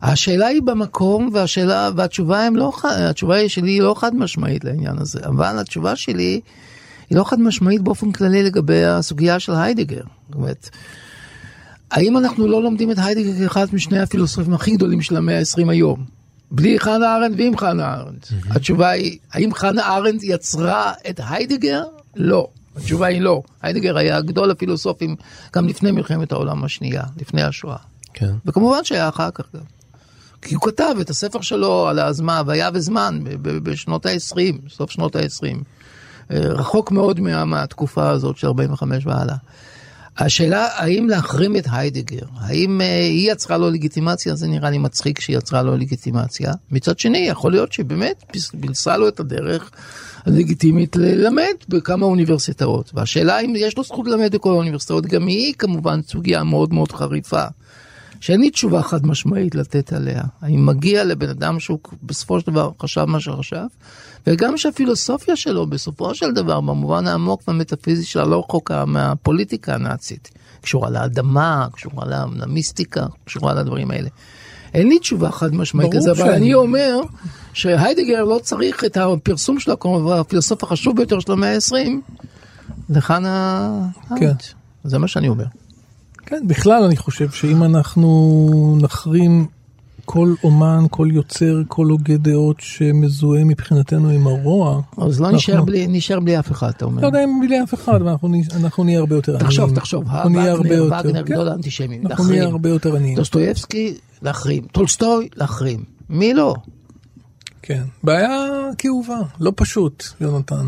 השאלה 0.01 0.47
היא 0.47 0.61
במקום 0.61 1.29
והשאלה 1.33 1.89
והתשובה 1.95 2.43
הם 2.43 2.55
לא 2.55 2.73
התשובה 2.83 3.49
שלי 3.49 3.71
היא 3.71 3.81
לא 3.81 3.95
חד 3.97 4.15
משמעית 4.15 4.63
לעניין 4.63 4.97
הזה 4.99 5.19
אבל 5.25 5.59
התשובה 5.59 5.95
שלי 5.95 6.41
היא 7.09 7.17
לא 7.17 7.23
חד 7.23 7.39
משמעית 7.39 7.81
באופן 7.81 8.11
כללי 8.11 8.43
לגבי 8.43 8.85
הסוגיה 8.85 9.39
של 9.39 9.53
היידגר. 9.55 10.01
זאת 10.27 10.35
אומרת, 10.35 10.69
האם 11.91 12.17
אנחנו 12.17 12.47
לא 12.47 12.63
לומדים 12.63 12.91
את 12.91 12.97
היידגר 12.99 13.47
כאחד 13.47 13.65
משני 13.73 13.99
הפילוסופים 13.99 14.53
הכי 14.53 14.75
גדולים 14.75 15.01
של 15.01 15.17
המאה 15.17 15.39
ה-20 15.39 15.71
היום? 15.71 16.05
בלי 16.51 16.79
חנה 16.79 17.15
ארנדט 17.15 17.37
ועם 17.39 17.57
חנה 17.57 17.93
ארנדט. 17.93 18.27
Mm-hmm. 18.27 18.55
התשובה 18.55 18.89
היא, 18.89 19.17
האם 19.33 19.53
חנה 19.53 19.95
ארנדט 19.95 20.23
יצרה 20.23 20.93
את 21.09 21.19
היידגר? 21.29 21.83
לא. 22.15 22.47
התשובה 22.75 23.07
היא 23.07 23.21
לא. 23.21 23.41
היידגר 23.61 23.97
היה 23.97 24.21
גדול 24.21 24.51
הפילוסופים 24.51 25.15
גם 25.55 25.67
לפני 25.67 25.91
מלחמת 25.91 26.31
העולם 26.31 26.63
השנייה, 26.63 27.03
לפני 27.21 27.43
השואה. 27.43 27.77
כן. 28.13 28.31
וכמובן 28.45 28.83
שהיה 28.83 29.09
אחר 29.09 29.31
כך 29.31 29.45
גם. 29.55 29.74
כי 30.45 30.55
הוא 30.55 30.61
כתב 30.61 30.95
את 31.01 31.09
הספר 31.09 31.41
שלו 31.41 31.87
על 31.87 31.99
הזמן, 31.99 32.41
והיה 32.45 32.69
וזמן, 32.73 33.19
בשנות 33.41 34.05
ה-20, 34.05 34.69
סוף 34.69 34.91
שנות 34.91 35.15
ה-20. 35.15 35.63
אה, 36.31 36.39
רחוק 36.39 36.91
מאוד 36.91 37.19
מה, 37.19 37.45
מהתקופה 37.45 38.09
הזאת 38.09 38.37
של 38.37 38.47
45 38.47 39.05
והלאה. 39.05 39.35
השאלה 40.17 40.67
האם 40.75 41.09
להחרים 41.09 41.55
את 41.55 41.67
היידגר, 41.71 42.25
האם 42.39 42.81
uh, 42.81 42.83
היא 42.83 43.31
יצרה 43.31 43.57
לו 43.57 43.69
לגיטימציה, 43.69 44.35
זה 44.35 44.47
נראה 44.47 44.69
לי 44.69 44.77
מצחיק 44.77 45.19
שהיא 45.19 45.37
יצרה 45.37 45.61
לו 45.63 45.77
לגיטימציה. 45.77 46.53
מצד 46.71 46.99
שני, 46.99 47.17
יכול 47.17 47.51
להיות 47.51 47.73
שהיא 47.73 47.85
באמת 47.85 48.23
פילסה 48.61 48.97
לו 48.97 49.07
את 49.07 49.19
הדרך 49.19 49.71
הלגיטימית 50.25 50.95
ללמד 50.95 51.53
בכמה 51.69 52.05
אוניברסיטאות. 52.05 52.91
והשאלה 52.93 53.39
אם 53.39 53.53
יש 53.57 53.77
לו 53.77 53.83
זכות 53.83 54.07
ללמד 54.07 54.35
בכל 54.35 54.49
האוניברסיטאות, 54.49 55.05
גם 55.05 55.27
היא 55.27 55.53
כמובן 55.59 56.01
סוגיה 56.01 56.43
מאוד 56.43 56.73
מאוד 56.73 56.91
חריפה. 56.91 57.45
שאין 58.25 58.41
לי 58.41 58.49
תשובה 58.49 58.81
חד 58.81 59.05
משמעית 59.05 59.55
לתת 59.55 59.93
עליה. 59.93 60.23
האם 60.41 60.65
מגיע 60.65 61.03
לבן 61.03 61.29
אדם 61.29 61.59
שהוא 61.59 61.79
בסופו 62.03 62.39
של 62.39 62.47
דבר 62.47 62.71
חשב 62.81 63.05
מה 63.05 63.19
שחשב, 63.19 63.65
וגם 64.27 64.57
שהפילוסופיה 64.57 65.35
שלו 65.35 65.67
בסופו 65.67 66.15
של 66.15 66.31
דבר, 66.31 66.61
במובן 66.61 67.07
העמוק 67.07 67.41
והמטאפיזי 67.47 68.05
שלה, 68.05 68.25
לא 68.25 68.39
רחוקה 68.39 68.85
מהפוליטיקה 68.85 69.73
הנאצית. 69.73 70.31
קשורה 70.61 70.89
לאדמה, 70.89 71.67
קשורה 71.73 72.05
למיסטיקה, 72.35 73.05
קשורה 73.25 73.53
לדברים 73.53 73.91
האלה. 73.91 74.09
אין 74.73 74.87
לי 74.87 74.99
תשובה 74.99 75.31
חד 75.31 75.55
משמעית 75.55 75.93
לזה, 75.93 76.11
אבל 76.11 76.31
אני 76.31 76.53
אומר 76.53 76.99
שהיידגר 77.53 78.23
לא 78.23 78.39
צריך 78.43 78.85
את 78.85 78.97
הפרסום 78.97 79.59
שלו, 79.59 79.79
כלומר 79.79 80.19
הפילוסוף 80.19 80.63
החשוב 80.63 80.95
ביותר 80.97 81.19
של 81.19 81.31
המאה 81.31 81.53
ה-20, 81.53 82.13
לכאן 82.89 83.25
ה... 83.25 83.69
כן. 84.19 84.33
זה 84.83 84.97
מה 84.97 85.07
שאני 85.07 85.27
אומר. 85.27 85.45
כן, 86.25 86.47
בכלל 86.47 86.83
אני 86.83 86.97
חושב 86.97 87.31
שאם 87.31 87.63
אנחנו 87.63 88.77
נחרים 88.81 89.47
כל 90.05 90.33
אומן, 90.43 90.85
כל 90.89 91.07
יוצר, 91.11 91.61
כל 91.67 91.85
הוגה 91.85 92.17
דעות 92.17 92.55
שמזוהה 92.59 93.43
מבחינתנו 93.43 94.09
עם 94.09 94.27
הרוע. 94.27 94.81
אז 94.97 95.21
לא 95.21 95.25
אנחנו... 95.25 95.37
נשאר, 95.37 95.63
בלי, 95.63 95.87
נשאר 95.87 96.19
בלי 96.19 96.39
אף 96.39 96.51
אחד, 96.51 96.69
אתה 96.69 96.85
אומר. 96.85 97.01
לא 97.01 97.07
יודע 97.07 97.23
אם 97.23 97.39
בלי 97.41 97.63
אף 97.63 97.73
אחד, 97.73 97.93
אבל 97.93 98.09
אנחנו, 98.09 98.29
אנחנו 98.55 98.83
נהיה 98.83 98.99
הרבה 98.99 99.15
יותר 99.15 99.31
עניים. 99.31 99.45
תחשוב, 99.45 99.75
תחשוב, 99.75 100.03
אנחנו 100.07 100.29
נהיה 100.29 100.51
הרבה 100.51 100.75
יותר. 100.75 101.07
וגנר, 101.07 101.21
גדול 101.21 101.47
האנטישמים, 101.47 102.07
אנחנו 102.07 102.27
נהיה 102.27 102.45
הרבה 102.45 102.69
יותר 102.69 102.95
עניים. 102.95 103.15
דוסטויבסקי, 103.15 103.97
להחרים. 104.21 104.63
טולסטוי, 104.71 105.29
להחרים. 105.35 105.83
מי 106.09 106.33
לא? 106.33 106.55
כן, 107.61 107.83
בעיה 108.03 108.29
כאובה, 108.77 109.17
לא 109.39 109.51
פשוט, 109.55 110.03
יונתן. 110.21 110.67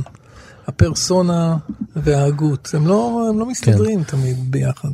הפרסונה 0.67 1.57
וההגות, 1.95 2.69
הם 2.73 2.87
לא, 2.87 3.27
הם 3.29 3.39
לא 3.39 3.45
מסתדרים 3.45 4.03
כן. 4.03 4.17
תמיד 4.17 4.51
ביחד. 4.51 4.91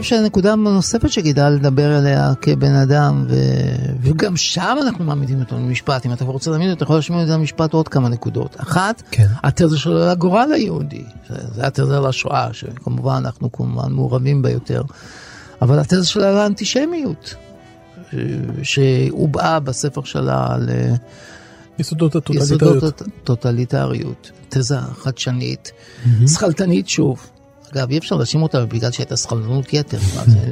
חושב 0.00 0.16
שהנקודה 0.16 0.52
הנוספת 0.52 1.10
שכדאי 1.10 1.50
לדבר 1.50 1.96
עליה 1.96 2.32
כבן 2.42 2.74
אדם, 2.74 3.24
ו... 3.28 3.34
וגם 4.02 4.36
שם 4.36 4.76
אנחנו 4.82 5.04
מעמידים 5.04 5.40
אותו 5.40 5.56
למשפט, 5.56 6.06
אם 6.06 6.12
אתה 6.12 6.24
רוצה 6.24 6.50
להעמיד 6.50 6.70
אותו, 6.70 6.76
אתה 6.76 6.84
יכול 6.84 6.96
להשמיע 6.96 7.22
את 7.22 7.26
זה 7.26 7.34
למשפט 7.34 7.72
עוד 7.72 7.88
כמה 7.88 8.08
נקודות. 8.08 8.56
אחת, 8.58 9.02
כן. 9.10 9.26
התזה 9.42 9.78
שלו 9.78 10.02
על 10.02 10.08
הגורל 10.08 10.52
היהודי, 10.52 11.04
זה 11.54 11.66
התזה 11.66 11.96
על 11.96 12.06
השואה, 12.06 12.48
שכמובן 12.52 13.22
אנחנו 13.24 13.52
כמובן 13.52 13.92
מעורבים 13.92 14.42
בה 14.42 14.50
יותר, 14.50 14.82
אבל 15.62 15.78
התזה 15.78 16.06
שלה 16.06 16.28
על 16.28 16.36
האנטישמיות, 16.36 17.34
שהובעה 18.62 19.60
בספר 19.60 20.04
שלה 20.04 20.46
על... 20.50 20.68
יסודות 21.78 22.16
הטוטליטריות. 22.16 22.76
יסודות 22.76 23.02
הטוטליטריות, 23.22 24.30
תזה 24.48 24.78
חדשנית, 24.98 25.72
mm-hmm. 25.72 26.28
שכלתנית 26.28 26.88
שוב. 26.88 27.30
אגב, 27.72 27.90
אי 27.90 27.98
אפשר 27.98 28.16
להאשים 28.16 28.42
אותה 28.42 28.64
בגלל 28.64 28.90
שהייתה 28.90 29.16
סכלתנות 29.16 29.72
יתר, 29.72 29.98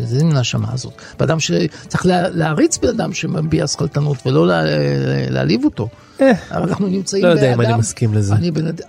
זה 0.05 0.25
מן 0.25 0.37
השמה 0.37 0.73
הזאת. 0.73 0.93
באדם 1.19 1.41
שצריך 1.41 2.07
להריץ 2.07 2.79
בן 2.79 2.89
אדם 2.89 3.13
שמביע 3.13 3.67
סכלתנות 3.67 4.27
ולא 4.27 4.47
להעליב 5.31 5.65
אותו. 5.65 5.89
אה, 6.21 6.33
אנחנו 6.51 6.87
נמצאים 6.87 7.23
באדם... 7.23 7.35
לא 7.37 7.41
יודע 7.41 7.55
אם 7.55 7.61
אני 7.61 7.75
מסכים 7.75 8.15
לזה. 8.15 8.35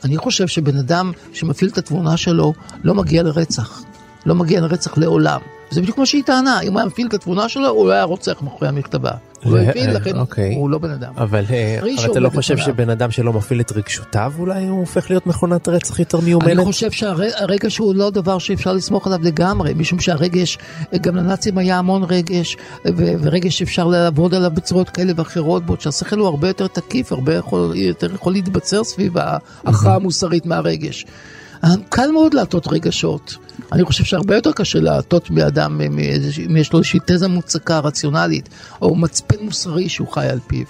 אני 0.03 0.17
חושב 0.17 0.47
שבן 0.47 0.77
אדם 0.77 1.11
שמפעיל 1.33 1.69
את 1.69 1.77
התבונה 1.77 2.17
שלו 2.17 2.53
לא 2.83 2.93
מגיע 2.93 3.23
לרצח. 3.23 3.81
לא 4.25 4.35
מגיע 4.35 4.61
לרצח 4.61 4.97
לעולם. 4.97 5.39
זה 5.69 5.81
בדיוק 5.81 5.97
מה 5.97 6.05
שהיא 6.05 6.23
טענה, 6.23 6.61
אם 6.61 6.71
הוא 6.71 6.79
היה 6.79 6.87
מפעיל 6.87 7.07
את 7.07 7.13
התבונה 7.13 7.49
שלו, 7.49 7.69
הוא 7.69 7.87
לא 7.87 7.91
היה 7.91 8.03
רוצח 8.03 8.41
מאחורי 8.41 8.67
המכתבה. 8.67 9.11
הוא 9.43 9.57
לא 9.57 9.61
הפעיל, 9.61 9.91
לכן 9.91 10.17
אוקיי. 10.17 10.55
הוא 10.55 10.69
לא 10.69 10.77
בן 10.77 10.91
אדם. 10.91 11.13
אבל 11.17 11.43
אה, 11.49 11.79
אתה 12.11 12.19
לא 12.19 12.29
חושב 12.29 12.57
שבן 12.57 12.89
אדם 12.89 13.11
שלא 13.11 13.33
מפעיל 13.33 13.61
את 13.61 13.71
רגשותיו, 13.71 14.33
אולי 14.39 14.67
הוא 14.67 14.79
הופך 14.79 15.09
להיות 15.09 15.27
מכונת 15.27 15.67
רצח 15.67 15.99
יותר 15.99 16.19
מיומנת? 16.19 16.51
אני 16.51 16.65
חושב 16.65 16.91
שהרגש 16.91 17.77
הוא 17.77 17.95
לא 17.95 18.09
דבר 18.09 18.37
שאפשר 18.37 18.73
לסמוך 18.73 19.07
עליו 19.07 19.19
לגמרי, 19.23 19.73
משום 19.73 19.99
שהרגש, 19.99 20.57
גם 21.01 21.15
לנאצים 21.15 21.57
היה 21.57 21.77
המון 21.79 22.03
רגש, 22.03 22.57
ורגש 22.95 23.61
אפשר 23.61 23.87
לעבוד 23.87 24.33
עליו 24.33 24.51
בצורות 24.53 24.89
כאלה 24.89 25.13
ואחרות, 25.15 25.65
בעוד 25.65 25.81
שהשכל 25.81 26.19
הוא 26.19 26.27
הרבה 26.27 26.47
יותר 26.47 26.67
תקיף, 26.67 27.11
הרבה 27.11 27.33
יותר 27.75 28.13
יכול 28.13 28.33
להתבצר 28.33 28.83
סביב 28.83 29.13
ההכרעה 29.17 29.95
המוסרית 29.95 30.45
מהרגש. 30.45 31.05
קל 31.89 32.11
מאוד 32.11 32.33
להטות 32.33 32.67
רגשות. 32.67 33.44
אני 33.71 33.83
חושב 33.83 34.03
שהרבה 34.03 34.35
יותר 34.35 34.51
קשה 34.51 34.79
להטות 34.79 35.29
מאדם 35.29 35.81
אם 35.81 35.99
יש 36.57 36.73
לו 36.73 36.79
איזושהי 36.79 36.99
תזה 37.05 37.27
מוצקה 37.27 37.79
רציונלית, 37.79 38.49
או 38.81 38.95
מצפן 38.95 39.35
מוסרי 39.41 39.89
שהוא 39.89 40.07
חי 40.07 40.27
על 40.27 40.39
פיו. 40.47 40.65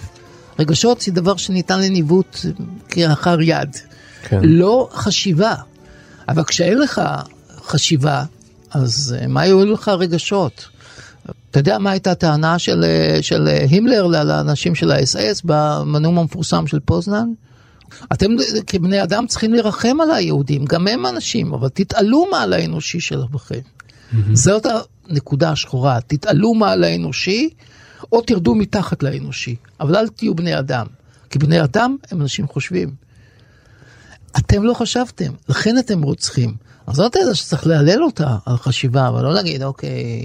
רגשות 0.58 1.00
זה 1.00 1.12
דבר 1.12 1.36
שניתן 1.36 1.80
לניווט 1.80 2.36
כלאחר 2.92 3.40
יד. 3.40 3.76
כן. 4.22 4.40
לא 4.42 4.88
חשיבה. 4.92 5.54
אבל 6.28 6.44
כשאין 6.44 6.78
לך 6.78 7.02
חשיבה, 7.66 8.24
אז 8.70 9.16
אה, 9.20 9.26
מה 9.26 9.46
יהיו 9.46 9.64
לך 9.64 9.88
רגשות? 9.88 10.68
אתה 11.50 11.60
יודע 11.60 11.78
מה 11.78 11.90
הייתה 11.90 12.10
הטענה 12.10 12.58
של, 12.58 12.84
אה, 12.84 13.18
של 13.22 13.48
אה, 13.48 13.66
הימלר 13.70 14.06
לאנשים 14.06 14.74
של 14.74 14.90
האס-אס 14.90 15.42
בנאום 15.42 16.18
המפורסם 16.18 16.66
של 16.66 16.80
פוזנן? 16.80 17.28
אתם 18.12 18.30
כבני 18.66 19.02
אדם 19.02 19.26
צריכים 19.26 19.54
לרחם 19.54 19.96
על 20.02 20.10
היהודים, 20.10 20.64
גם 20.64 20.88
הם 20.88 21.06
אנשים, 21.06 21.54
אבל 21.54 21.68
תתעלו 21.68 22.26
מעל 22.30 22.52
האנושי 22.52 23.00
שלכם. 23.00 23.54
Mm-hmm. 23.54 24.16
זאת 24.32 24.66
הנקודה 25.08 25.50
השחורה, 25.50 25.98
תתעלו 26.06 26.54
מעל 26.54 26.84
האנושי, 26.84 27.50
או 28.12 28.20
תרדו 28.20 28.54
מתחת 28.54 29.02
לאנושי, 29.02 29.56
אבל 29.80 29.96
אל 29.96 30.08
תהיו 30.08 30.34
בני 30.34 30.58
אדם, 30.58 30.86
כי 31.30 31.38
בני 31.38 31.64
אדם 31.64 31.96
הם 32.10 32.22
אנשים 32.22 32.48
חושבים. 32.48 32.90
אתם 34.38 34.64
לא 34.64 34.74
חשבתם, 34.74 35.32
לכן 35.48 35.78
אתם 35.78 36.02
רוצחים. 36.02 36.54
אז 36.86 36.96
זאת 36.96 37.16
איזה 37.16 37.34
שצריך 37.34 37.66
להלל 37.66 38.04
אותה 38.04 38.36
על 38.46 38.56
חשיבה, 38.56 39.08
אבל 39.08 39.22
לא 39.22 39.34
להגיד, 39.34 39.62
אוקיי, 39.62 40.22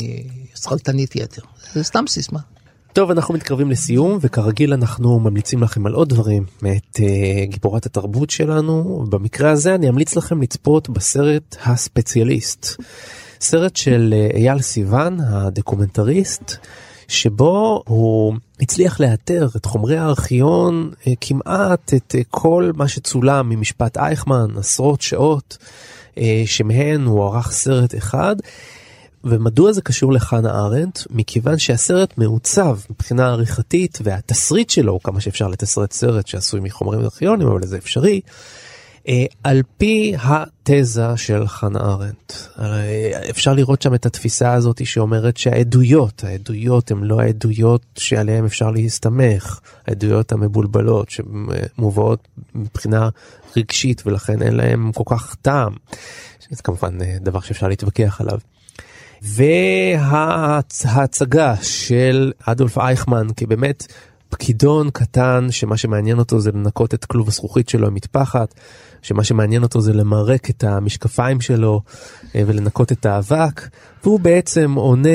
שכלתנית 0.56 1.16
יתר. 1.16 1.42
זה 1.74 1.84
סתם 1.84 2.08
סיסמה. 2.08 2.40
טוב, 2.94 3.12
אנחנו 3.12 3.34
מתקרבים 3.34 3.72
לסיום, 3.72 4.18
וכרגיל 4.22 4.74
אנחנו 4.74 5.20
ממליצים 5.20 5.64
לכם 5.64 5.86
על 5.86 5.94
עוד 5.94 6.10
דברים 6.10 6.46
מאת 6.62 6.96
uh, 6.96 7.02
גיבורת 7.46 7.86
התרבות 7.86 8.30
שלנו. 8.30 9.06
במקרה 9.10 9.52
הזה 9.52 9.76
אני 9.76 9.90
אמליץ 9.90 10.16
לכם 10.16 10.42
לצפות 10.42 10.90
בסרט 10.90 11.56
הספציאליסט. 11.66 12.82
סרט 13.42 13.76
של 13.76 14.14
uh, 14.14 14.36
אייל 14.36 14.62
סיוון, 14.62 15.20
הדוקומנטריסט, 15.20 16.56
שבו 17.08 17.84
הוא 17.88 18.34
הצליח 18.62 19.00
לאתר 19.00 19.48
את 19.56 19.66
חומרי 19.66 19.98
הארכיון, 19.98 20.92
uh, 21.02 21.10
כמעט 21.22 21.94
את 21.94 22.16
uh, 22.18 22.24
כל 22.30 22.72
מה 22.76 22.88
שצולם 22.88 23.50
ממשפט 23.50 23.98
אייכמן, 23.98 24.48
עשרות 24.58 25.02
שעות, 25.02 25.58
uh, 26.16 26.20
שמהן 26.46 27.06
הוא 27.06 27.26
ערך 27.26 27.52
סרט 27.52 27.96
אחד. 27.96 28.36
ומדוע 29.24 29.72
זה 29.72 29.82
קשור 29.82 30.14
לחנה 30.14 30.60
ארנדט? 30.60 31.00
מכיוון 31.10 31.60
שהסרט 31.60 32.18
מעוצב 32.18 32.78
מבחינה 32.90 33.28
עריכתית 33.28 33.98
והתסריט 34.04 34.70
שלו, 34.70 35.00
כמה 35.04 35.22
שאפשר 35.22 35.48
לתסרט 35.48 35.92
סרט 35.92 36.28
שעשוי 36.28 36.60
מחומרים 36.60 37.02
ארכיונים, 37.02 37.48
אבל 37.48 37.66
זה 37.66 37.78
אפשרי, 37.78 38.22
אה, 39.08 39.26
על 39.44 39.62
פי 39.78 40.14
התזה 40.18 41.18
של 41.18 41.48
חנה 41.48 41.80
ארנדט. 41.80 42.34
אפשר 43.30 43.54
לראות 43.54 43.82
שם 43.82 43.94
את 43.94 44.06
התפיסה 44.06 44.54
הזאת 44.54 44.86
שאומרת 44.86 45.38
שהעדויות, 45.38 46.24
העדויות 46.24 46.92
הן 46.92 47.04
לא 47.04 47.22
העדויות 47.22 47.82
שעליהן 47.96 48.46
אפשר 48.46 48.72
להסתמך, 48.72 49.60
העדויות 49.88 50.32
המבולבלות 50.32 51.10
שמובאות 51.10 52.28
מבחינה 52.56 53.10
רגשית 53.58 54.02
ולכן 54.06 54.42
אין 54.42 54.54
להן 54.56 54.92
כל 54.94 55.04
כך 55.06 55.36
טעם. 55.42 55.74
זה 56.50 56.64
כמובן 56.64 57.02
אה, 57.02 57.18
דבר 57.22 57.40
שאפשר 57.40 57.68
להתווכח 57.68 58.22
עליו. 58.22 58.40
וההצגה 60.02 61.16
של 61.62 62.32
אדולף 62.46 62.78
אייכמן 62.78 63.28
כבאמת 63.38 63.88
פקידון 64.32 64.90
קטן 64.90 65.48
שמה 65.52 65.78
שמעניין 65.78 66.20
אותו 66.20 66.40
זה 66.40 66.52
לנקות 66.52 66.94
את 66.94 67.06
כלוב 67.06 67.28
הזכוכית 67.28 67.70
שלו 67.70 67.88
עם 67.88 67.94
מטפחת, 67.94 68.54
שמה 69.02 69.24
שמעניין 69.24 69.64
אותו 69.64 69.82
זה 69.82 69.94
למרק 69.94 70.50
את 70.50 70.64
המשקפיים 70.64 71.42
שלו 71.42 71.82
אה, 72.36 72.42
ולנקות 72.48 72.92
את 72.92 73.06
האבק, 73.06 73.68
והוא 74.04 74.20
בעצם 74.20 74.74
עונה 74.74 75.10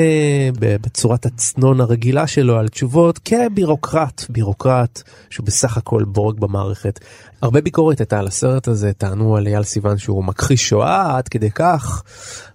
בצורת 0.59 1.25
הצנון 1.25 1.81
הרגילה 1.81 2.27
שלו 2.27 2.57
על 2.57 2.67
תשובות 2.67 3.19
כבירוקרט, 3.25 4.25
בירוקרט 4.29 5.01
שהוא 5.29 5.45
בסך 5.45 5.77
הכל 5.77 6.03
בורג 6.03 6.39
במערכת. 6.39 6.99
הרבה 7.41 7.61
ביקורת 7.61 7.99
הייתה 7.99 8.19
על 8.19 8.27
הסרט 8.27 8.67
הזה, 8.67 8.93
טענו 8.93 9.37
על 9.37 9.47
אייל 9.47 9.63
סיוון 9.63 9.97
שהוא 9.97 10.23
מכחיש 10.23 10.69
שואה 10.69 11.17
עד 11.17 11.27
כדי 11.27 11.51
כך, 11.51 12.03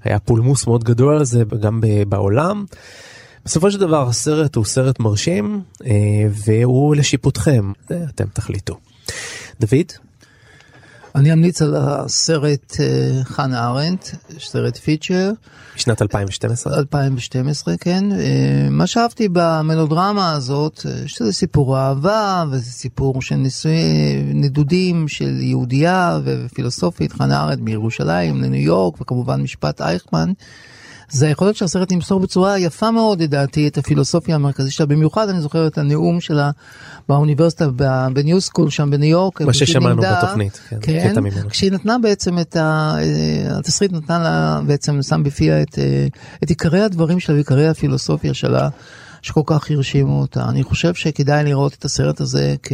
היה 0.05 0.19
פולמוס 0.19 0.67
מאוד 0.67 0.85
גדול 0.85 1.17
על 1.17 1.25
זה 1.25 1.43
גם 1.61 1.81
בעולם. 2.09 2.65
בסופו 3.45 3.71
של 3.71 3.81
דבר 3.81 4.09
הסרט 4.09 4.57
הוא 4.57 4.65
סרט 4.65 5.01
מרשים 5.01 5.63
אה, 5.87 5.91
והוא 6.31 6.97
לשיפוטכם, 6.97 7.73
אתם 7.87 8.25
תחליטו. 8.33 8.79
דוד? 9.61 10.12
אני 11.15 11.33
אמליץ 11.33 11.63
על 11.63 11.77
הסרט 11.77 12.77
אה, 12.81 13.25
חנה 13.25 13.69
ארנדט, 13.69 14.09
סרט 14.39 14.77
פיצ'ר. 14.77 15.31
משנת 15.77 16.03
2012? 16.03 16.79
2012, 16.79 17.77
כן. 17.77 18.13
אה, 18.13 18.69
מה 18.71 18.87
שאהבתי 18.87 19.29
במלודרמה 19.33 20.33
הזאת, 20.33 20.87
אה, 20.87 21.03
שזה 21.07 21.33
סיפור 21.33 21.79
אהבה, 21.79 22.45
וזה 22.51 22.71
סיפור 22.71 23.23
של 23.23 23.35
ניסוי 23.35 23.73
נדודים 24.35 25.09
של 25.09 25.41
יהודייה 25.41 26.19
ופילוסופית, 26.25 27.13
חנה 27.13 27.43
ארנדט 27.43 27.61
מירושלים 27.61 28.43
לניו 28.43 28.61
יורק, 28.61 29.01
וכמובן 29.01 29.43
משפט 29.43 29.81
אייכמן. 29.81 30.33
זה 31.13 31.29
יכול 31.29 31.47
להיות 31.47 31.57
שהסרט 31.57 31.93
ימסור 31.93 32.21
בצורה 32.21 32.59
יפה 32.59 32.91
מאוד 32.91 33.23
לדעתי 33.23 33.69
את 33.69 33.79
הפילוסופיה 33.79 34.35
המרכזית 34.35 34.73
שלה, 34.73 34.87
במיוחד 34.87 35.29
אני 35.29 35.41
זוכר 35.41 35.67
את 35.67 35.79
הנאום 35.79 36.21
שלה 36.21 36.51
באוניברסיטה 37.09 37.69
בניו 38.13 38.41
סקול 38.41 38.71
שם 38.71 38.91
בניו 38.91 39.09
יורק. 39.11 39.41
מה 39.41 39.53
ששמענו 39.53 40.03
בתוכנית, 40.03 40.61
כן, 40.69 40.77
כן 40.83 41.11
קטע 41.11 41.21
ממנו. 41.21 41.51
כשהיא 41.51 41.73
נתנה 41.73 41.99
בעצם 41.99 42.39
את 42.39 42.57
ה... 42.57 42.95
אה, 42.99 43.59
התסריט 43.59 43.93
נתנה 43.93 44.19
לה 44.19 44.61
בעצם 44.67 45.03
שם 45.03 45.23
בפיה 45.23 45.63
את, 45.63 45.79
אה, 45.79 46.07
את 46.43 46.49
עיקרי 46.49 46.81
הדברים 46.81 47.21
שלה 47.21 47.35
ועיקרי 47.35 47.69
הפילוסופיה 47.69 48.35
שלה. 48.35 48.69
שכל 49.23 49.43
כך 49.47 49.71
הרשימו 49.71 50.21
אותה. 50.21 50.49
אני 50.49 50.63
חושב 50.63 50.95
שכדאי 50.95 51.45
לראות 51.45 51.75
את 51.75 51.85
הסרט 51.85 52.21
הזה 52.21 52.55
כ... 52.63 52.73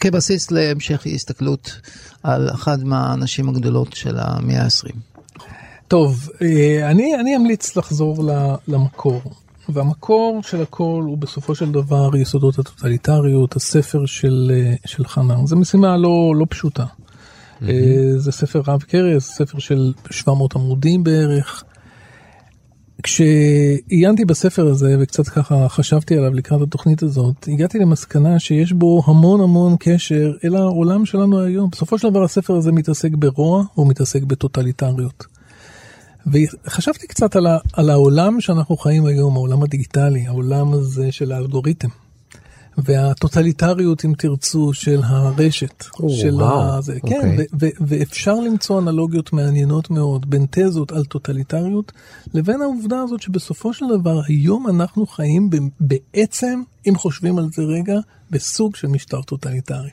כבסיס 0.00 0.50
להמשך 0.50 1.06
הסתכלות 1.14 1.80
על 2.22 2.50
אחת 2.50 2.78
מהנשים 2.82 3.48
הגדולות 3.48 3.92
של 3.92 4.16
המאה 4.18 4.62
ה-20. 4.62 5.07
טוב, 5.88 6.28
אה, 6.42 6.90
אני, 6.90 7.14
אני 7.14 7.36
אמליץ 7.36 7.76
לחזור 7.76 8.30
למקור. 8.68 9.20
והמקור 9.68 10.40
של 10.42 10.62
הכל 10.62 11.02
הוא 11.06 11.18
בסופו 11.18 11.54
של 11.54 11.72
דבר 11.72 12.16
יסודות 12.16 12.58
הטוטליטריות, 12.58 13.56
הספר 13.56 14.06
של, 14.06 14.52
אה, 14.54 14.74
של 14.86 15.04
חנן. 15.04 15.46
זו 15.46 15.56
משימה 15.56 15.96
לא, 15.96 16.32
לא 16.36 16.46
פשוטה. 16.48 16.84
Mm-hmm. 16.84 17.64
זה 18.16 18.32
ספר 18.32 18.62
רב 18.66 18.82
קרס, 18.82 19.30
ספר 19.30 19.58
של 19.58 19.92
700 20.10 20.56
עמודים 20.56 21.04
בערך. 21.04 21.64
כשעיינתי 23.02 24.24
בספר 24.24 24.66
הזה 24.66 24.96
וקצת 25.00 25.28
ככה 25.28 25.68
חשבתי 25.68 26.16
עליו 26.16 26.34
לקראת 26.34 26.62
התוכנית 26.62 27.02
הזאת, 27.02 27.48
הגעתי 27.48 27.78
למסקנה 27.78 28.38
שיש 28.38 28.72
בו 28.72 29.02
המון 29.06 29.40
המון 29.40 29.76
קשר 29.80 30.32
אל 30.44 30.56
העולם 30.56 31.06
שלנו 31.06 31.40
היום. 31.40 31.70
בסופו 31.72 31.98
של 31.98 32.10
דבר 32.10 32.24
הספר 32.24 32.56
הזה 32.56 32.72
מתעסק 32.72 33.10
ברוע, 33.12 33.64
הוא 33.74 33.88
מתעסק 33.88 34.22
בטוטליטריות. 34.22 35.37
וחשבתי 36.32 37.06
קצת 37.06 37.36
על, 37.36 37.46
ה, 37.46 37.58
על 37.72 37.90
העולם 37.90 38.40
שאנחנו 38.40 38.76
חיים 38.76 39.06
היום, 39.06 39.36
העולם 39.36 39.62
הדיגיטלי, 39.62 40.26
העולם 40.26 40.72
הזה 40.72 41.12
של 41.12 41.32
האלגוריתם. 41.32 41.88
והטוטליטריות, 42.84 44.04
אם 44.04 44.12
תרצו, 44.18 44.72
של 44.72 45.00
הרשת. 45.04 45.84
או, 46.00 46.10
של 46.10 46.34
וואו, 46.34 46.74
הזה. 46.74 46.98
כן, 47.06 47.16
אוקיי. 47.16 47.36
ו- 47.38 47.64
ו- 47.64 47.84
ואפשר 47.86 48.34
למצוא 48.34 48.78
אנלוגיות 48.78 49.32
מעניינות 49.32 49.90
מאוד 49.90 50.30
בין 50.30 50.46
תזות 50.50 50.92
על 50.92 51.04
טוטליטריות, 51.04 51.92
לבין 52.34 52.62
העובדה 52.62 53.00
הזאת 53.00 53.22
שבסופו 53.22 53.74
של 53.74 53.84
דבר 54.00 54.20
היום 54.28 54.68
אנחנו 54.68 55.06
חיים 55.06 55.50
בעצם, 55.80 56.62
אם 56.88 56.96
חושבים 56.96 57.38
על 57.38 57.48
זה 57.52 57.62
רגע, 57.62 57.98
בסוג 58.30 58.76
של 58.76 58.88
משטר 58.88 59.22
טוטליטרי. 59.22 59.88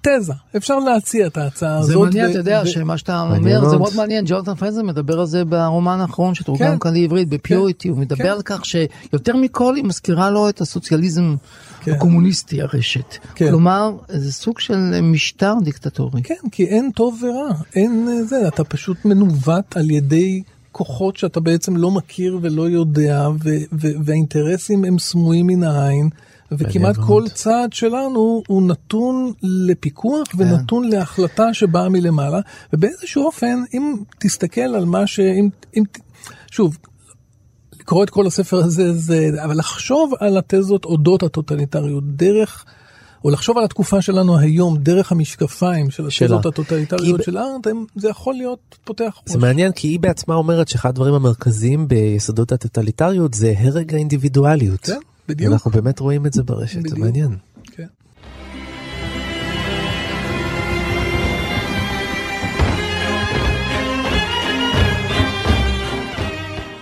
תזה, 0.00 0.32
אפשר 0.56 0.78
להציע 0.78 1.26
את 1.26 1.36
ההצעה 1.36 1.78
הזאת. 1.78 1.90
זה 1.90 1.98
מעניין, 1.98 2.30
אתה 2.30 2.38
יודע, 2.38 2.66
שמה 2.66 2.98
שאתה 2.98 3.20
אומר, 3.20 3.68
זה 3.68 3.76
מאוד 3.76 3.96
מעניין, 3.96 4.24
ג'ונתן 4.28 4.54
פרנזן 4.54 4.82
מדבר 4.82 5.20
על 5.20 5.26
זה 5.26 5.44
ברומן 5.44 6.00
האחרון 6.00 6.34
שתורגם 6.34 6.72
כן. 6.72 6.78
כאן 6.78 6.94
לעברית, 6.94 7.28
בפיוריטי, 7.28 7.88
הוא 7.88 7.96
כן. 7.96 8.00
מדבר 8.00 8.32
על 8.32 8.42
כך 8.44 8.64
שיותר 8.64 9.36
מכל 9.36 9.76
היא 9.76 9.84
מזכירה 9.84 10.30
לו 10.30 10.48
את 10.48 10.60
הסוציאליזם 10.60 11.36
הקומוניסטי 11.86 12.62
הרשת. 12.62 13.16
כלומר, 13.36 13.90
זה 14.08 14.32
סוג 14.32 14.60
של 14.60 15.00
משטר 15.02 15.54
דיקטטורי. 15.64 16.22
כן, 16.22 16.34
כי 16.52 16.64
אין 16.64 16.90
טוב 16.94 17.22
ורע, 17.22 17.54
אין 17.74 18.08
אה, 18.08 18.24
זה, 18.24 18.48
אתה 18.48 18.64
פשוט 18.64 19.04
מנווט 19.04 19.76
על 19.76 19.90
ידי... 19.90 20.42
כוחות 20.78 21.16
שאתה 21.16 21.40
בעצם 21.40 21.76
לא 21.76 21.90
מכיר 21.90 22.38
ולא 22.42 22.68
יודע, 22.68 23.28
והאינטרסים 24.04 24.84
הם 24.84 24.98
סמויים 24.98 25.46
מן 25.46 25.62
העין, 25.62 26.08
וכמעט 26.52 26.96
כל 26.96 27.24
צעד 27.34 27.72
שלנו 27.72 28.42
הוא 28.48 28.62
נתון 28.62 29.32
לפיקוח 29.42 30.28
כן. 30.28 30.38
ונתון 30.38 30.88
להחלטה 30.88 31.54
שבאה 31.54 31.88
מלמעלה, 31.88 32.40
ובאיזשהו 32.72 33.24
אופן, 33.24 33.62
אם 33.74 33.94
תסתכל 34.18 34.60
על 34.60 34.84
מה 34.84 35.06
ש... 35.06 35.20
אם, 35.20 35.48
אם, 35.76 35.82
שוב, 36.50 36.78
לקרוא 37.80 38.04
את 38.04 38.10
כל 38.10 38.26
הספר 38.26 38.56
הזה, 38.56 38.92
זה, 38.92 39.30
אבל 39.44 39.58
לחשוב 39.58 40.12
על 40.20 40.38
התזות 40.38 40.84
אודות 40.84 41.22
הטוטליטריות 41.22 42.04
דרך... 42.04 42.64
או 43.24 43.30
לחשוב 43.30 43.58
על 43.58 43.64
התקופה 43.64 44.02
שלנו 44.02 44.38
היום 44.38 44.76
דרך 44.78 45.12
המשקפיים 45.12 45.90
של 45.90 46.06
התפיסות 46.06 46.46
הטוטליטריות 46.46 47.24
של 47.24 47.38
ארנדט, 47.38 47.70
זה 47.96 48.08
יכול 48.08 48.34
להיות 48.34 48.78
פותח 48.84 49.04
ראש. 49.04 49.32
זה 49.32 49.38
מעניין 49.38 49.72
כי 49.72 49.88
היא 49.88 50.00
בעצמה 50.00 50.34
אומרת 50.34 50.68
שאחד 50.68 50.88
הדברים 50.88 51.14
המרכזיים 51.14 51.88
ביסודות 51.88 52.52
הטוטליטריות 52.52 53.34
זה 53.34 53.54
הרג 53.58 53.94
האינדיבידואליות. 53.94 54.80
כן, 54.80 54.98
בדיוק. 55.28 55.52
אנחנו 55.52 55.70
באמת 55.70 56.00
רואים 56.00 56.26
את 56.26 56.32
זה 56.32 56.42
ברשת, 56.42 56.78
בדיוק. 56.78 56.94
זה 56.94 57.00
מעניין. 57.00 57.36
כן. 57.64 57.86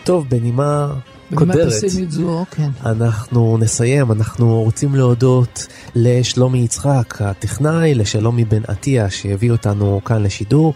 טוב, 0.04 0.28
בנימה 0.28 0.94
קודרת. 1.34 1.72
זו, 2.08 2.44
כן. 2.50 2.68
אנחנו 2.84 3.58
נסיים, 3.58 4.12
אנחנו 4.12 4.62
רוצים 4.62 4.94
להודות 4.94 5.66
לשלומי 5.94 6.58
יצחק, 6.58 7.22
הטכנאי, 7.22 7.94
לשלומי 7.94 8.44
בן 8.44 8.62
עטיה 8.68 9.10
שהביא 9.10 9.50
אותנו 9.50 10.00
כאן 10.04 10.22
לשידור. 10.22 10.74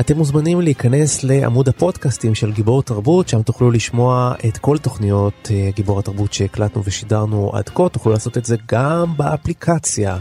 אתם 0.00 0.16
מוזמנים 0.16 0.60
להיכנס 0.60 1.24
לעמוד 1.24 1.68
הפודקאסטים 1.68 2.34
של 2.34 2.52
גיבור 2.52 2.82
תרבות, 2.82 3.28
שם 3.28 3.42
תוכלו 3.42 3.70
לשמוע 3.70 4.34
את 4.48 4.58
כל 4.58 4.78
תוכניות 4.78 5.48
אה, 5.50 5.70
גיבור 5.74 5.98
התרבות 5.98 6.32
שהקלטנו 6.32 6.84
ושידרנו 6.84 7.50
עד 7.54 7.68
כה, 7.68 7.88
תוכלו 7.88 8.12
לעשות 8.12 8.38
את 8.38 8.44
זה 8.44 8.56
גם 8.72 9.16
באפליקציה, 9.16 10.16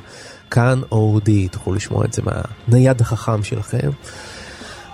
כאן 0.52 0.82
אודי, 0.92 1.48
תוכלו 1.48 1.74
לשמוע 1.74 2.06
את 2.06 2.14
זה 2.14 2.22
מהנייד 2.68 3.02
החכם 3.02 3.44
שלכם. 3.44 3.90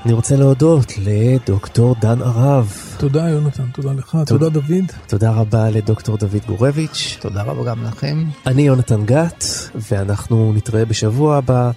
אני 0.06 0.14
רוצה 0.14 0.36
להודות 0.36 0.94
לדוקטור 0.98 1.96
דן 2.02 2.22
ערב. 2.22 2.74
תודה 2.98 3.30
יונתן, 3.30 3.64
תודה 3.74 3.94
לך, 3.94 4.12
תודה, 4.12 4.26
תודה 4.26 4.50
דוד. 4.50 4.92
תודה 5.08 5.32
רבה 5.32 5.70
לדוקטור 5.70 6.18
דוד 6.18 6.46
גורביץ'. 6.48 7.18
תודה 7.20 7.42
רבה 7.44 7.64
גם 7.64 7.84
לכם. 7.84 8.24
אני 8.48 8.62
יונתן 8.62 9.06
גת, 9.06 9.46
ואנחנו 9.76 10.54
נתראה 10.56 10.86
בשבוע 10.86 11.38
הבא 11.38 11.72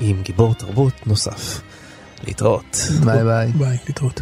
עם 0.00 0.22
גיבור 0.22 0.54
תרבות 0.54 1.06
נוסף. 1.06 1.60
להתראות. 2.26 2.76
ביי 3.04 3.24
ביי. 3.24 3.52
ביי, 3.52 3.78
להתראות. 3.86 4.20